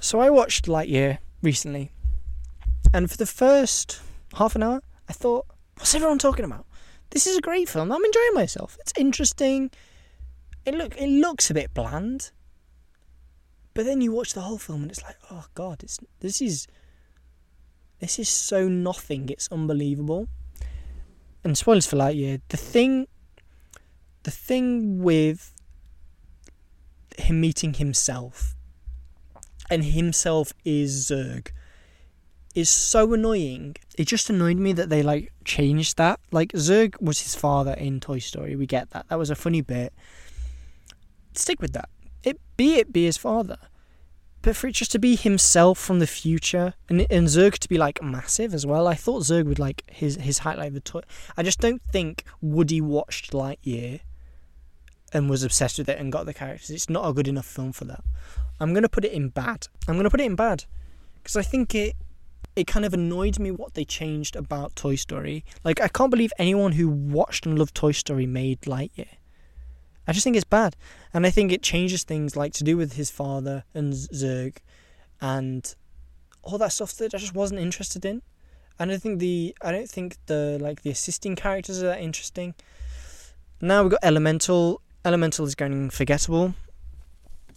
So 0.00 0.20
I 0.20 0.30
watched 0.30 0.66
Lightyear 0.66 1.18
recently, 1.42 1.90
and 2.94 3.10
for 3.10 3.16
the 3.16 3.26
first 3.26 4.00
half 4.34 4.54
an 4.54 4.62
hour, 4.62 4.82
I 5.08 5.12
thought, 5.12 5.46
what's 5.76 5.94
everyone 5.94 6.18
talking 6.18 6.44
about? 6.44 6.66
This 7.10 7.26
is 7.26 7.36
a 7.36 7.40
great 7.40 7.68
film. 7.68 7.90
I'm 7.90 8.04
enjoying 8.04 8.34
myself. 8.34 8.76
It's 8.80 8.92
interesting 8.96 9.70
it 10.68 10.74
look 10.74 10.96
it 10.96 11.08
looks 11.08 11.50
a 11.50 11.54
bit 11.54 11.72
bland. 11.74 12.30
But 13.74 13.86
then 13.86 14.00
you 14.00 14.12
watch 14.12 14.34
the 14.34 14.42
whole 14.42 14.58
film 14.58 14.82
and 14.82 14.90
it's 14.90 15.02
like, 15.02 15.16
oh 15.30 15.46
god, 15.54 15.82
it's 15.82 15.98
this 16.20 16.42
is 16.42 16.66
this 18.00 18.18
is 18.18 18.28
so 18.28 18.68
nothing. 18.68 19.28
It's 19.28 19.48
unbelievable. 19.50 20.28
And 21.44 21.56
spoilers 21.56 21.86
for 21.86 21.96
Lightyear. 21.96 22.40
The 22.48 22.56
thing, 22.56 23.06
the 24.24 24.30
thing 24.30 25.02
with 25.02 25.54
him 27.16 27.40
meeting 27.40 27.74
himself, 27.74 28.54
and 29.70 29.84
himself 29.84 30.52
is 30.64 31.10
Zurg, 31.10 31.48
is 32.54 32.68
so 32.68 33.12
annoying. 33.14 33.76
It 33.96 34.06
just 34.06 34.28
annoyed 34.28 34.58
me 34.58 34.72
that 34.74 34.90
they 34.90 35.02
like 35.02 35.32
changed 35.44 35.96
that. 35.96 36.20
Like 36.30 36.52
Zurg 36.52 37.00
was 37.00 37.22
his 37.22 37.34
father 37.34 37.72
in 37.72 38.00
Toy 38.00 38.18
Story. 38.18 38.54
We 38.54 38.66
get 38.66 38.90
that. 38.90 39.08
That 39.08 39.18
was 39.18 39.30
a 39.30 39.36
funny 39.36 39.60
bit 39.60 39.92
stick 41.38 41.60
with 41.60 41.72
that. 41.72 41.88
It 42.22 42.40
be 42.56 42.76
it 42.76 42.92
be 42.92 43.04
his 43.04 43.16
father, 43.16 43.58
but 44.42 44.56
for 44.56 44.66
it 44.66 44.72
just 44.72 44.92
to 44.92 44.98
be 44.98 45.16
himself 45.16 45.78
from 45.78 45.98
the 45.98 46.06
future, 46.06 46.74
and 46.88 47.06
and 47.10 47.28
Zurg 47.28 47.58
to 47.58 47.68
be 47.68 47.78
like 47.78 48.02
massive 48.02 48.54
as 48.54 48.66
well. 48.66 48.86
I 48.86 48.94
thought 48.94 49.22
Zurg 49.22 49.46
would 49.46 49.58
like 49.58 49.82
his 49.90 50.16
his 50.16 50.38
height 50.38 50.58
like 50.58 50.74
the 50.74 50.80
toy. 50.80 51.02
I 51.36 51.42
just 51.42 51.60
don't 51.60 51.82
think 51.92 52.24
Woody 52.40 52.80
watched 52.80 53.32
Lightyear 53.32 54.00
and 55.12 55.30
was 55.30 55.42
obsessed 55.42 55.78
with 55.78 55.88
it 55.88 55.98
and 55.98 56.12
got 56.12 56.26
the 56.26 56.34
characters. 56.34 56.70
It's 56.70 56.90
not 56.90 57.08
a 57.08 57.12
good 57.12 57.28
enough 57.28 57.46
film 57.46 57.72
for 57.72 57.84
that. 57.86 58.04
I'm 58.60 58.74
gonna 58.74 58.88
put 58.88 59.04
it 59.04 59.12
in 59.12 59.28
bad. 59.28 59.68
I'm 59.86 59.96
gonna 59.96 60.10
put 60.10 60.20
it 60.20 60.26
in 60.26 60.36
bad 60.36 60.64
because 61.16 61.36
I 61.36 61.42
think 61.42 61.74
it 61.74 61.94
it 62.56 62.66
kind 62.66 62.84
of 62.84 62.92
annoyed 62.92 63.38
me 63.38 63.50
what 63.50 63.74
they 63.74 63.84
changed 63.84 64.34
about 64.34 64.74
Toy 64.74 64.96
Story. 64.96 65.44
Like 65.64 65.80
I 65.80 65.88
can't 65.88 66.10
believe 66.10 66.32
anyone 66.38 66.72
who 66.72 66.88
watched 66.88 67.46
and 67.46 67.58
loved 67.58 67.74
Toy 67.74 67.92
Story 67.92 68.26
made 68.26 68.62
Lightyear. 68.62 69.17
I 70.08 70.12
just 70.12 70.24
think 70.24 70.36
it's 70.36 70.44
bad. 70.44 70.74
And 71.12 71.26
I 71.26 71.30
think 71.30 71.52
it 71.52 71.62
changes 71.62 72.02
things 72.02 72.34
like 72.34 72.54
to 72.54 72.64
do 72.64 72.76
with 72.78 72.94
his 72.94 73.10
father 73.10 73.64
and 73.74 73.92
Zurg 73.92 74.56
and 75.20 75.74
all 76.42 76.56
that 76.58 76.72
stuff 76.72 76.94
that 76.94 77.14
I 77.14 77.18
just 77.18 77.34
wasn't 77.34 77.60
interested 77.60 78.04
in. 78.06 78.22
I 78.78 78.86
don't 78.86 79.02
think 79.02 79.18
the 79.18 79.54
I 79.60 79.70
don't 79.70 79.88
think 79.88 80.16
the 80.26 80.58
like 80.60 80.82
the 80.82 80.90
assisting 80.90 81.36
characters 81.36 81.82
are 81.82 81.88
that 81.88 82.00
interesting. 82.00 82.54
Now 83.60 83.82
we've 83.82 83.90
got 83.90 84.00
Elemental. 84.02 84.80
Elemental 85.04 85.44
is 85.44 85.54
going 85.54 85.90
forgettable. 85.90 86.54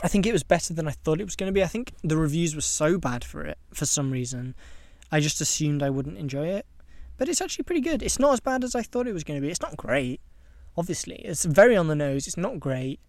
I 0.03 0.07
think 0.07 0.25
it 0.25 0.33
was 0.33 0.43
better 0.43 0.73
than 0.73 0.87
I 0.87 0.91
thought 0.91 1.21
it 1.21 1.25
was 1.25 1.35
going 1.35 1.47
to 1.47 1.53
be. 1.53 1.63
I 1.63 1.67
think 1.67 1.93
the 2.03 2.17
reviews 2.17 2.55
were 2.55 2.61
so 2.61 2.97
bad 2.97 3.23
for 3.23 3.45
it 3.45 3.59
for 3.73 3.85
some 3.85 4.11
reason. 4.11 4.55
I 5.11 5.19
just 5.19 5.41
assumed 5.41 5.83
I 5.83 5.89
wouldn't 5.89 6.17
enjoy 6.17 6.47
it. 6.47 6.65
But 7.17 7.29
it's 7.29 7.39
actually 7.39 7.65
pretty 7.65 7.81
good. 7.81 8.01
It's 8.01 8.17
not 8.17 8.33
as 8.33 8.39
bad 8.39 8.63
as 8.63 8.73
I 8.73 8.81
thought 8.81 9.07
it 9.07 9.13
was 9.13 9.23
going 9.23 9.39
to 9.39 9.45
be. 9.45 9.51
It's 9.51 9.61
not 9.61 9.77
great, 9.77 10.21
obviously. 10.77 11.15
It's 11.17 11.45
very 11.45 11.75
on 11.75 11.87
the 11.87 11.95
nose. 11.95 12.27
It's 12.27 12.37
not 12.37 12.59
great, 12.59 12.99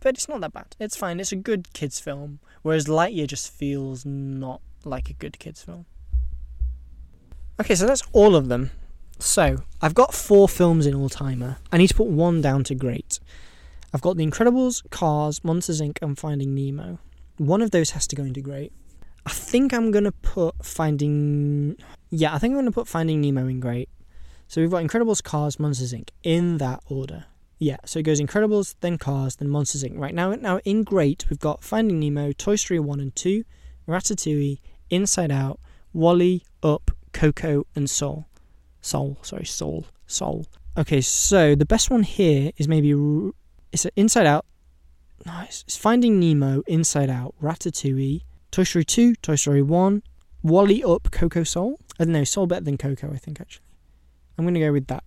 but 0.00 0.14
it's 0.14 0.28
not 0.28 0.40
that 0.42 0.52
bad. 0.52 0.76
It's 0.78 0.96
fine. 0.96 1.20
It's 1.20 1.32
a 1.32 1.36
good 1.36 1.72
kids 1.72 2.00
film, 2.00 2.40
whereas 2.62 2.86
Lightyear 2.86 3.26
just 3.26 3.52
feels 3.52 4.04
not 4.04 4.60
like 4.84 5.10
a 5.10 5.14
good 5.14 5.38
kids 5.38 5.62
film. 5.62 5.86
Okay, 7.60 7.74
so 7.74 7.86
that's 7.86 8.02
all 8.12 8.34
of 8.34 8.48
them. 8.48 8.70
So, 9.18 9.58
I've 9.80 9.94
got 9.94 10.12
four 10.12 10.48
films 10.48 10.86
in 10.86 10.94
all 10.94 11.08
timer. 11.08 11.58
I 11.72 11.78
need 11.78 11.88
to 11.88 11.94
put 11.94 12.08
one 12.08 12.40
down 12.40 12.64
to 12.64 12.74
great. 12.74 13.20
I've 13.92 14.02
got 14.02 14.16
The 14.16 14.26
Incredibles, 14.26 14.88
Cars, 14.90 15.44
Monsters 15.44 15.80
Inc., 15.80 15.98
and 16.02 16.18
Finding 16.18 16.52
Nemo. 16.54 16.98
One 17.36 17.62
of 17.62 17.70
those 17.70 17.90
has 17.90 18.08
to 18.08 18.16
go 18.16 18.24
into 18.24 18.40
great. 18.40 18.72
I 19.24 19.30
think 19.30 19.72
I'm 19.72 19.92
going 19.92 20.04
to 20.04 20.12
put 20.12 20.64
Finding. 20.64 21.76
Yeah, 22.10 22.34
I 22.34 22.38
think 22.38 22.52
I'm 22.52 22.56
going 22.56 22.66
to 22.66 22.72
put 22.72 22.88
Finding 22.88 23.20
Nemo 23.20 23.46
in 23.46 23.60
great. 23.60 23.88
So 24.48 24.60
we've 24.60 24.70
got 24.70 24.84
Incredibles, 24.84 25.22
Cars, 25.22 25.58
Monsters 25.58 25.92
Inc. 25.92 26.10
in 26.22 26.58
that 26.58 26.82
order. 26.88 27.24
Yeah, 27.58 27.78
so 27.84 28.00
it 28.00 28.02
goes 28.02 28.20
Incredibles, 28.20 28.74
then 28.80 28.98
Cars, 28.98 29.36
then 29.36 29.48
Monsters 29.48 29.84
Inc. 29.84 29.98
Right 29.98 30.14
now, 30.14 30.32
now 30.34 30.58
in 30.64 30.82
great, 30.82 31.24
we've 31.30 31.38
got 31.38 31.64
Finding 31.64 31.98
Nemo, 32.00 32.32
Toy 32.32 32.56
Story 32.56 32.80
1 32.80 33.00
and 33.00 33.14
2, 33.16 33.44
Ratatouille, 33.88 34.60
Inside 34.90 35.30
Out, 35.30 35.60
WALL-E, 35.92 36.44
Up, 36.62 36.90
Coco, 37.12 37.66
and 37.74 37.88
Soul. 37.88 38.26
Soul, 38.80 39.18
sorry, 39.22 39.46
Soul, 39.46 39.86
Soul. 40.06 40.46
Okay, 40.76 41.00
so 41.00 41.54
the 41.54 41.64
best 41.64 41.90
one 41.90 42.02
here 42.02 42.50
is 42.56 42.68
maybe 42.68 42.92
it's 43.72 43.86
Inside 43.96 44.26
Out. 44.26 44.44
Nice. 45.24 45.64
It's 45.66 45.76
Finding 45.76 46.20
Nemo, 46.20 46.62
Inside 46.66 47.08
Out, 47.08 47.34
Ratatouille, 47.42 48.22
Toy 48.50 48.64
Story 48.64 48.84
2, 48.84 49.14
Toy 49.16 49.36
Story 49.36 49.62
1, 49.62 50.02
WALL-E 50.42 50.84
Up, 50.84 51.10
Coco 51.10 51.44
Soul. 51.44 51.80
I 51.98 52.04
don't 52.04 52.12
know, 52.12 52.24
Soul 52.24 52.46
better 52.46 52.64
than 52.64 52.76
Coco, 52.76 53.10
I 53.12 53.16
think 53.16 53.40
actually. 53.40 53.63
I'm 54.36 54.44
gonna 54.44 54.60
go 54.60 54.72
with 54.72 54.86
that 54.88 55.04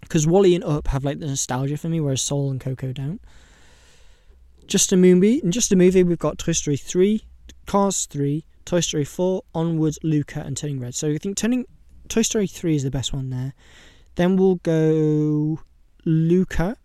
because 0.00 0.26
WALL-E 0.26 0.54
and 0.54 0.64
Up 0.64 0.88
have 0.88 1.04
like 1.04 1.18
the 1.18 1.26
nostalgia 1.26 1.76
for 1.76 1.88
me, 1.88 2.00
whereas 2.00 2.22
Soul 2.22 2.50
and 2.50 2.60
Coco 2.60 2.92
don't. 2.92 3.20
Just 4.66 4.92
a 4.92 4.96
movie, 4.96 5.40
and 5.40 5.52
just 5.52 5.72
a 5.72 5.76
movie, 5.76 6.02
we've 6.02 6.18
got 6.18 6.38
Toy 6.38 6.52
Story 6.52 6.76
3, 6.76 7.22
Cars 7.66 8.06
3, 8.06 8.44
Toy 8.64 8.80
Story 8.80 9.04
4, 9.04 9.42
Onward, 9.54 9.96
Luca, 10.02 10.40
and 10.40 10.56
Turning 10.56 10.80
Red. 10.80 10.94
So 10.94 11.08
I 11.08 11.18
think 11.18 11.36
turning 11.36 11.66
Toy 12.08 12.22
Story 12.22 12.46
3 12.46 12.76
is 12.76 12.82
the 12.82 12.90
best 12.90 13.12
one 13.12 13.30
there. 13.30 13.54
Then 14.16 14.36
we'll 14.36 14.56
go 14.56 15.60
Luca. 16.04 16.76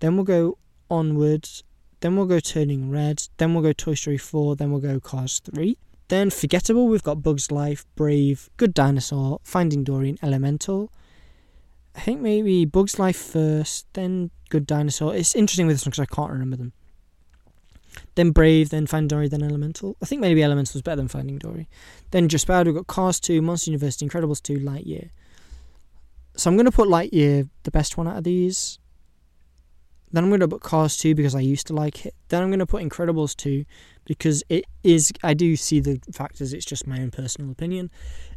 Then 0.00 0.16
we'll 0.16 0.24
go 0.24 0.58
Onwards. 0.90 1.64
Then 2.00 2.16
we'll 2.16 2.26
go 2.26 2.40
Turning 2.40 2.90
Red. 2.90 3.22
Then 3.36 3.52
we'll 3.52 3.62
go 3.62 3.72
Toy 3.72 3.94
Story 3.94 4.18
4. 4.18 4.56
Then 4.56 4.70
we'll 4.70 4.80
go 4.80 5.00
Cars 5.00 5.40
3. 5.40 5.76
Then 6.08 6.30
Forgettable, 6.30 6.86
we've 6.86 7.02
got 7.02 7.22
Bugs 7.22 7.50
Life, 7.50 7.84
Brave, 7.96 8.48
Good 8.56 8.74
Dinosaur, 8.74 9.40
Finding 9.42 9.82
Dory, 9.82 10.10
and 10.10 10.18
Elemental. 10.22 10.92
I 11.96 12.00
think 12.00 12.20
maybe 12.20 12.64
Bugs 12.64 12.98
Life 12.98 13.16
first, 13.16 13.86
then 13.94 14.30
Good 14.48 14.66
Dinosaur. 14.66 15.14
It's 15.14 15.34
interesting 15.34 15.66
with 15.66 15.76
this 15.76 15.84
one 15.84 15.90
because 15.90 16.06
I 16.10 16.14
can't 16.14 16.30
remember 16.30 16.56
them. 16.56 16.72
Then 18.14 18.30
Brave, 18.30 18.70
then 18.70 18.86
Finding 18.86 19.08
Dory, 19.08 19.28
then 19.28 19.42
Elemental. 19.42 19.96
I 20.00 20.06
think 20.06 20.20
maybe 20.20 20.42
Elemental 20.42 20.72
was 20.74 20.82
better 20.82 20.96
than 20.96 21.08
Finding 21.08 21.38
Dory. 21.38 21.68
Then 22.10 22.28
Just 22.28 22.46
Bad, 22.46 22.66
we've 22.66 22.76
got 22.76 22.86
Cars 22.86 23.18
2, 23.18 23.42
Monster 23.42 23.70
University, 23.70 24.06
Incredibles 24.06 24.42
2, 24.42 24.58
Lightyear. 24.58 25.10
So 26.36 26.50
I'm 26.50 26.56
going 26.56 26.66
to 26.66 26.72
put 26.72 26.88
Lightyear 26.88 27.48
the 27.64 27.70
best 27.70 27.96
one 27.96 28.06
out 28.06 28.18
of 28.18 28.24
these. 28.24 28.78
Then 30.12 30.24
I'm 30.24 30.30
going 30.30 30.40
to 30.40 30.48
put 30.48 30.62
Cars 30.62 30.96
2 30.98 31.14
because 31.14 31.34
I 31.34 31.40
used 31.40 31.66
to 31.68 31.74
like 31.74 32.06
it. 32.06 32.14
Then 32.28 32.42
I'm 32.42 32.50
going 32.50 32.60
to 32.60 32.66
put 32.66 32.82
Incredibles 32.82 33.34
2 33.36 33.64
because 34.06 34.42
it 34.48 34.64
is, 34.82 35.12
I 35.22 35.34
do 35.34 35.56
see 35.56 35.80
the 35.80 36.00
factors, 36.12 36.52
it's 36.52 36.64
just 36.64 36.86
my 36.86 37.00
own 37.00 37.10
personal 37.10 37.50
opinion. 37.50 37.90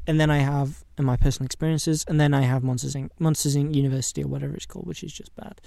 And 0.06 0.20
then 0.20 0.30
I 0.30 0.40
have 0.40 0.84
and 0.98 1.06
my 1.06 1.16
personal 1.16 1.46
experiences. 1.46 2.04
And 2.08 2.20
then 2.20 2.34
I 2.34 2.42
have 2.42 2.64
Monsters 2.64 2.96
Inc. 2.96 3.10
Monsters 3.20 3.56
Inc. 3.56 3.74
University 3.74 4.24
or 4.24 4.28
whatever 4.28 4.56
it's 4.56 4.66
called, 4.66 4.88
which 4.88 5.04
is 5.04 5.14
just 5.14 5.36
bad. 5.36 5.62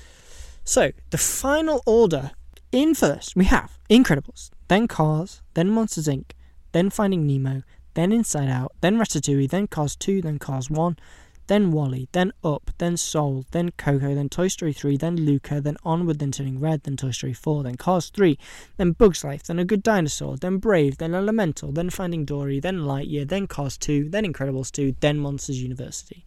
So 0.65 0.93
the 1.11 1.19
final 1.19 1.83
order 1.87 2.33
in 2.71 2.95
first, 2.95 3.37
we 3.37 3.45
have 3.47 3.79
Incredibles, 3.91 4.51
then 4.69 4.89
Cars, 4.89 5.43
then 5.55 5.71
Monsters 5.71 6.09
Inc., 6.09 6.33
then 6.73 6.89
Finding 6.89 7.27
Nemo, 7.27 7.63
then 7.95 8.13
Inside 8.13 8.49
Out, 8.49 8.73
then 8.81 8.97
Ratatouille, 8.97 9.51
then 9.51 9.67
Cars 9.67 9.95
2, 9.97 10.23
then 10.23 10.39
Cars 10.39 10.71
1, 10.71 10.97
then 11.47 11.73
WALL-E, 11.73 12.09
then 12.13 12.33
Up, 12.45 12.71
then 12.79 12.97
Soul, 12.97 13.45
then 13.51 13.71
Coco, 13.73 14.15
then 14.15 14.29
Toy 14.29 14.49
Story 14.49 14.73
3, 14.73 14.97
then 14.97 15.17
Luca, 15.17 15.61
then 15.61 15.77
Onward, 15.85 16.19
then 16.19 16.33
Turning 16.33 16.61
Red, 16.61 16.83
then 16.85 16.97
Toy 16.97 17.11
Story 17.11 17.33
4, 17.33 17.63
then 17.63 17.77
Cars 17.77 18.11
3, 18.11 18.39
then 18.77 18.93
Bugs 18.93 19.25
Life, 19.25 19.45
then 19.45 19.59
A 19.59 19.65
Good 19.65 19.83
Dinosaur, 19.83 20.37
then 20.37 20.59
Brave, 20.59 20.99
then 20.99 21.15
Elemental, 21.15 21.73
then 21.73 21.91
Finding 21.91 22.25
Dory, 22.25 22.61
then 22.61 22.81
Lightyear, 22.81 23.29
then 23.29 23.47
Cars 23.47 23.77
2, 23.77 24.09
then 24.11 24.25
Incredibles 24.25 24.71
2, 24.71 24.97
then 25.01 25.19
Monsters 25.19 25.63
University. 25.63 26.25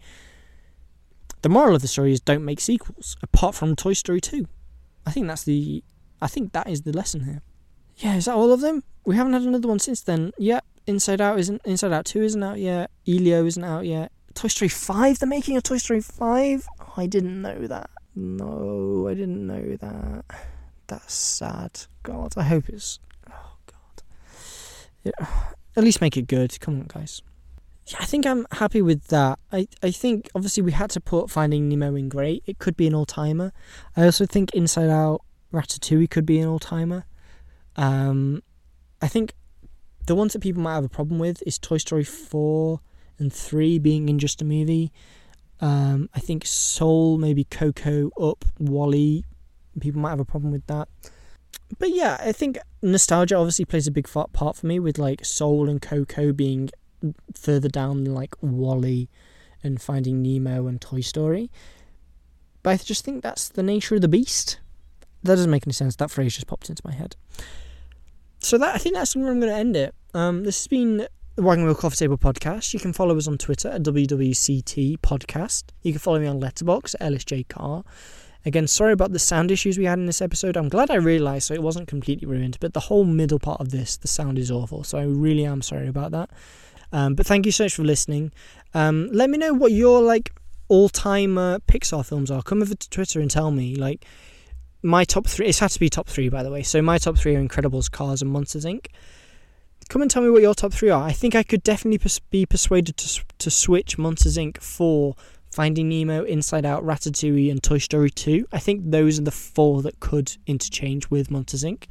The 1.41 1.49
moral 1.49 1.75
of 1.75 1.81
the 1.81 1.87
story 1.87 2.11
is 2.11 2.19
don't 2.19 2.43
make 2.43 2.59
sequels, 2.59 3.17
apart 3.21 3.55
from 3.55 3.75
Toy 3.75 3.93
Story 3.93 4.19
2. 4.19 4.47
I 5.05 5.11
think 5.11 5.27
that's 5.27 5.43
the 5.43 5.83
I 6.21 6.27
think 6.27 6.53
that 6.53 6.67
is 6.67 6.81
the 6.81 6.91
lesson 6.91 7.25
here. 7.25 7.41
Yeah, 7.97 8.15
is 8.15 8.25
that 8.25 8.35
all 8.35 8.51
of 8.51 8.61
them? 8.61 8.83
We 9.05 9.15
haven't 9.15 9.33
had 9.33 9.43
another 9.43 9.67
one 9.67 9.79
since 9.79 10.01
then. 10.01 10.31
Yeah, 10.37 10.61
Inside 10.87 11.21
Out 11.21 11.39
isn't 11.39 11.61
Inside 11.65 11.93
Out 11.93 12.05
Two 12.05 12.23
isn't 12.23 12.41
out 12.41 12.59
yet. 12.59 12.91
Elio 13.07 13.45
isn't 13.45 13.63
out 13.63 13.85
yet. 13.85 14.11
Toy 14.35 14.49
Story 14.49 14.69
Five. 14.69 15.19
They're 15.19 15.27
making 15.27 15.57
a 15.57 15.61
Toy 15.61 15.77
Story 15.77 16.01
Five. 16.01 16.67
Oh, 16.79 16.93
I 16.97 17.07
didn't 17.07 17.41
know 17.41 17.67
that. 17.67 17.89
No, 18.15 19.07
I 19.09 19.13
didn't 19.13 19.45
know 19.47 19.75
that. 19.77 20.25
That's 20.87 21.13
sad. 21.13 21.81
God, 22.03 22.33
I 22.37 22.43
hope 22.43 22.69
it's. 22.69 22.99
Oh 23.29 23.57
God. 23.65 24.03
Yeah, 25.03 25.27
at 25.75 25.83
least 25.83 26.01
make 26.01 26.17
it 26.17 26.27
good. 26.27 26.59
Come 26.59 26.81
on, 26.81 26.85
guys. 26.87 27.21
Yeah, 27.87 27.97
I 27.99 28.05
think 28.05 28.25
I'm 28.25 28.47
happy 28.51 28.81
with 28.81 29.07
that. 29.07 29.39
I, 29.51 29.67
I 29.83 29.91
think 29.91 30.29
obviously 30.33 30.63
we 30.63 30.71
had 30.71 30.89
to 30.91 30.99
put 30.99 31.29
Finding 31.29 31.69
Nemo 31.69 31.95
in 31.95 32.09
great. 32.09 32.43
It 32.45 32.57
could 32.57 32.75
be 32.75 32.87
an 32.87 32.95
all 32.95 33.05
timer. 33.05 33.51
I 33.95 34.05
also 34.05 34.25
think 34.25 34.53
Inside 34.53 34.89
Out 34.89 35.21
Ratatouille 35.53 36.09
could 36.09 36.25
be 36.25 36.39
an 36.39 36.47
all 36.47 36.59
timer. 36.59 37.05
Um, 37.75 38.41
I 39.01 39.07
think 39.07 39.33
the 40.07 40.15
ones 40.15 40.33
that 40.33 40.39
people 40.39 40.61
might 40.61 40.75
have 40.75 40.83
a 40.83 40.89
problem 40.89 41.19
with 41.19 41.43
is 41.45 41.59
Toy 41.59 41.77
Story 41.77 42.03
4 42.03 42.79
and 43.19 43.31
3 43.31 43.79
being 43.79 44.09
in 44.09 44.19
just 44.19 44.41
a 44.41 44.45
movie. 44.45 44.91
Um, 45.61 46.09
I 46.13 46.19
think 46.19 46.45
Soul, 46.45 47.17
maybe 47.17 47.45
Coco, 47.45 48.09
Up, 48.19 48.45
WALL-E, 48.59 49.23
people 49.79 50.01
might 50.01 50.09
have 50.11 50.19
a 50.19 50.25
problem 50.25 50.51
with 50.51 50.67
that. 50.67 50.87
But 51.79 51.89
yeah, 51.89 52.17
I 52.19 52.31
think 52.31 52.57
nostalgia 52.81 53.35
obviously 53.35 53.65
plays 53.65 53.87
a 53.87 53.91
big 53.91 54.07
part 54.07 54.55
for 54.55 54.65
me 54.65 54.79
with 54.79 54.97
like 54.97 55.25
Soul 55.25 55.69
and 55.69 55.81
Coco 55.81 56.31
being 56.31 56.69
further 57.33 57.69
down 57.69 58.03
than 58.03 58.13
like 58.13 58.35
WALL-E 58.41 59.09
and 59.63 59.81
Finding 59.81 60.21
Nemo 60.21 60.67
and 60.67 60.79
Toy 60.79 61.01
Story. 61.01 61.49
But 62.61 62.69
I 62.71 62.77
just 62.77 63.05
think 63.05 63.23
that's 63.23 63.49
the 63.49 63.63
nature 63.63 63.95
of 63.95 64.01
the 64.01 64.07
beast 64.07 64.59
that 65.25 65.35
doesn't 65.35 65.51
make 65.51 65.65
any 65.65 65.73
sense. 65.73 65.95
That 65.95 66.11
phrase 66.11 66.35
just 66.35 66.47
popped 66.47 66.69
into 66.69 66.83
my 66.85 66.93
head. 66.93 67.15
So 68.39 68.57
that 68.59 68.75
I 68.75 68.77
think 68.77 68.95
that's 68.95 69.15
where 69.15 69.29
I'm 69.29 69.39
going 69.39 69.51
to 69.51 69.57
end 69.57 69.75
it. 69.75 69.95
Um, 70.13 70.43
this 70.43 70.59
has 70.59 70.67
been 70.67 71.07
the 71.35 71.41
Wagon 71.41 71.65
Wheel 71.65 71.75
Coffee 71.75 71.97
Table 71.97 72.17
Podcast. 72.17 72.73
You 72.73 72.79
can 72.79 72.93
follow 72.93 73.17
us 73.17 73.27
on 73.27 73.37
Twitter 73.37 73.67
at 73.67 73.83
WWCT 73.83 74.99
Podcast. 74.99 75.65
You 75.81 75.91
can 75.91 75.99
follow 75.99 76.17
me 76.19 76.27
on 76.27 76.39
Letterboxd 76.39 76.95
at 77.01 77.11
ellisjcarr. 77.11 77.83
Again, 78.45 78.67
sorry 78.67 78.93
about 78.93 79.11
the 79.11 79.19
sound 79.19 79.51
issues 79.51 79.77
we 79.77 79.83
had 79.83 79.99
in 79.99 80.05
this 80.05 80.21
episode. 80.21 80.55
I'm 80.55 80.69
glad 80.69 80.89
I 80.89 80.95
realised 80.95 81.47
so 81.47 81.53
it 81.53 81.61
wasn't 81.61 81.89
completely 81.89 82.25
ruined, 82.25 82.57
but 82.61 82.73
the 82.73 82.79
whole 82.79 83.03
middle 83.03 83.39
part 83.39 83.59
of 83.59 83.71
this, 83.71 83.97
the 83.97 84.07
sound 84.07 84.39
is 84.39 84.49
awful. 84.49 84.85
So 84.85 84.97
I 84.97 85.03
really 85.03 85.45
am 85.45 85.61
sorry 85.61 85.89
about 85.89 86.11
that. 86.11 86.29
Um, 86.93 87.15
but 87.15 87.25
thank 87.25 87.45
you 87.45 87.51
so 87.51 87.65
much 87.65 87.75
for 87.75 87.83
listening. 87.83 88.31
Um, 88.73 89.09
let 89.11 89.29
me 89.29 89.37
know 89.37 89.53
what 89.53 89.73
your 89.73 90.01
like 90.01 90.31
all-time 90.69 91.37
uh, 91.37 91.59
Pixar 91.59 92.05
films 92.05 92.31
are. 92.31 92.43
Come 92.43 92.61
over 92.61 92.75
to 92.75 92.89
Twitter 92.89 93.19
and 93.19 93.29
tell 93.29 93.51
me 93.51 93.75
like 93.75 94.05
my 94.83 95.03
top 95.03 95.27
three, 95.27 95.47
it's 95.47 95.59
had 95.59 95.71
to 95.71 95.79
be 95.81 95.89
top 95.89 96.07
three, 96.07 96.29
by 96.29 96.43
the 96.43 96.51
way. 96.51 96.63
So 96.63 96.81
my 96.81 96.97
top 96.97 97.17
three 97.17 97.35
are 97.35 97.43
Incredibles, 97.43 97.91
Cars, 97.91 98.21
and 98.21 98.31
Monsters 98.31 98.63
Inc. 98.63 98.85
Come 99.89 100.01
and 100.01 100.09
tell 100.09 100.23
me 100.23 100.29
what 100.29 100.41
your 100.41 100.55
top 100.55 100.73
three 100.73 100.89
are. 100.89 101.03
I 101.03 101.11
think 101.11 101.35
I 101.35 101.43
could 101.43 101.63
definitely 101.63 101.99
pers- 101.99 102.19
be 102.19 102.45
persuaded 102.45 102.97
to, 102.97 103.23
to 103.37 103.51
switch 103.51 103.97
Monsters 103.97 104.37
Inc. 104.37 104.61
for 104.61 105.15
Finding 105.51 105.89
Nemo, 105.89 106.23
Inside 106.23 106.65
Out, 106.65 106.83
Ratatouille, 106.83 107.51
and 107.51 107.61
Toy 107.61 107.77
Story 107.77 108.09
2. 108.09 108.47
I 108.51 108.59
think 108.59 108.81
those 108.83 109.19
are 109.19 109.23
the 109.23 109.31
four 109.31 109.81
that 109.83 109.99
could 109.99 110.35
interchange 110.47 111.09
with 111.09 111.29
Monsters 111.29 111.63
Inc. 111.63 111.85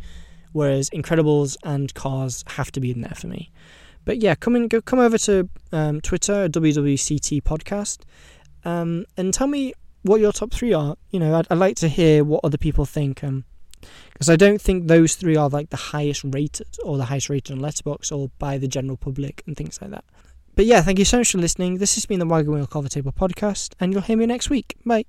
Whereas 0.53 0.91
Incredibles 0.91 1.57
and 1.65 1.93
Cars 1.95 2.45
have 2.49 2.71
to 2.73 2.81
be 2.81 2.91
in 2.91 3.01
there 3.01 3.15
for 3.17 3.29
me. 3.29 3.51
But 4.05 4.19
yeah, 4.19 4.35
come 4.35 4.55
and 4.55 4.69
go, 4.69 4.81
come 4.81 4.99
over 4.99 5.17
to 5.19 5.49
um, 5.73 6.01
Twitter, 6.01 6.49
WWCT 6.49 7.43
Podcast, 7.43 8.01
um, 8.65 9.07
and 9.17 9.33
tell 9.33 9.47
me 9.47 9.73
what 10.03 10.21
your 10.21 10.33
top 10.33 10.53
three 10.53 10.73
are. 10.73 10.97
You 11.11 11.21
know, 11.21 11.35
I'd, 11.37 11.47
I'd 11.51 11.59
like 11.59 11.77
to 11.77 11.89
hear 11.89 12.23
what 12.23 12.41
other 12.45 12.59
people 12.59 12.85
think. 12.85 13.25
Um, 13.25 13.45
because 14.15 14.31
I 14.31 14.37
don't 14.37 14.61
think 14.61 14.87
those 14.87 15.15
three 15.17 15.37
are 15.37 15.49
like 15.49 15.71
the 15.71 15.77
highest 15.77 16.25
rated 16.25 16.69
or 16.85 16.97
the 16.97 17.05
highest 17.05 17.29
rated 17.29 17.57
on 17.57 17.63
Letterboxd 17.63 18.17
or 18.17 18.31
by 18.39 18.57
the 18.59 18.69
general 18.69 18.97
public 18.97 19.43
and 19.47 19.57
things 19.57 19.81
like 19.83 19.91
that. 19.91 20.05
but 20.55 20.65
yeah, 20.67 20.81
thank 20.81 20.99
you 20.99 21.05
so 21.05 21.19
much 21.19 21.33
for 21.33 21.39
listening. 21.39 21.79
This 21.79 21.97
has 21.97 22.07
been 22.07 22.21
the 22.21 22.27
Wagon 22.27 22.55
Wheel 22.55 22.67
Coffee 22.67 22.89
Table 22.89 23.13
podcast, 23.13 23.75
and 23.81 23.93
you'll 23.93 24.03
hear 24.03 24.17
me 24.17 24.27
next 24.27 24.51
week. 24.51 24.77
Bye. 24.87 25.05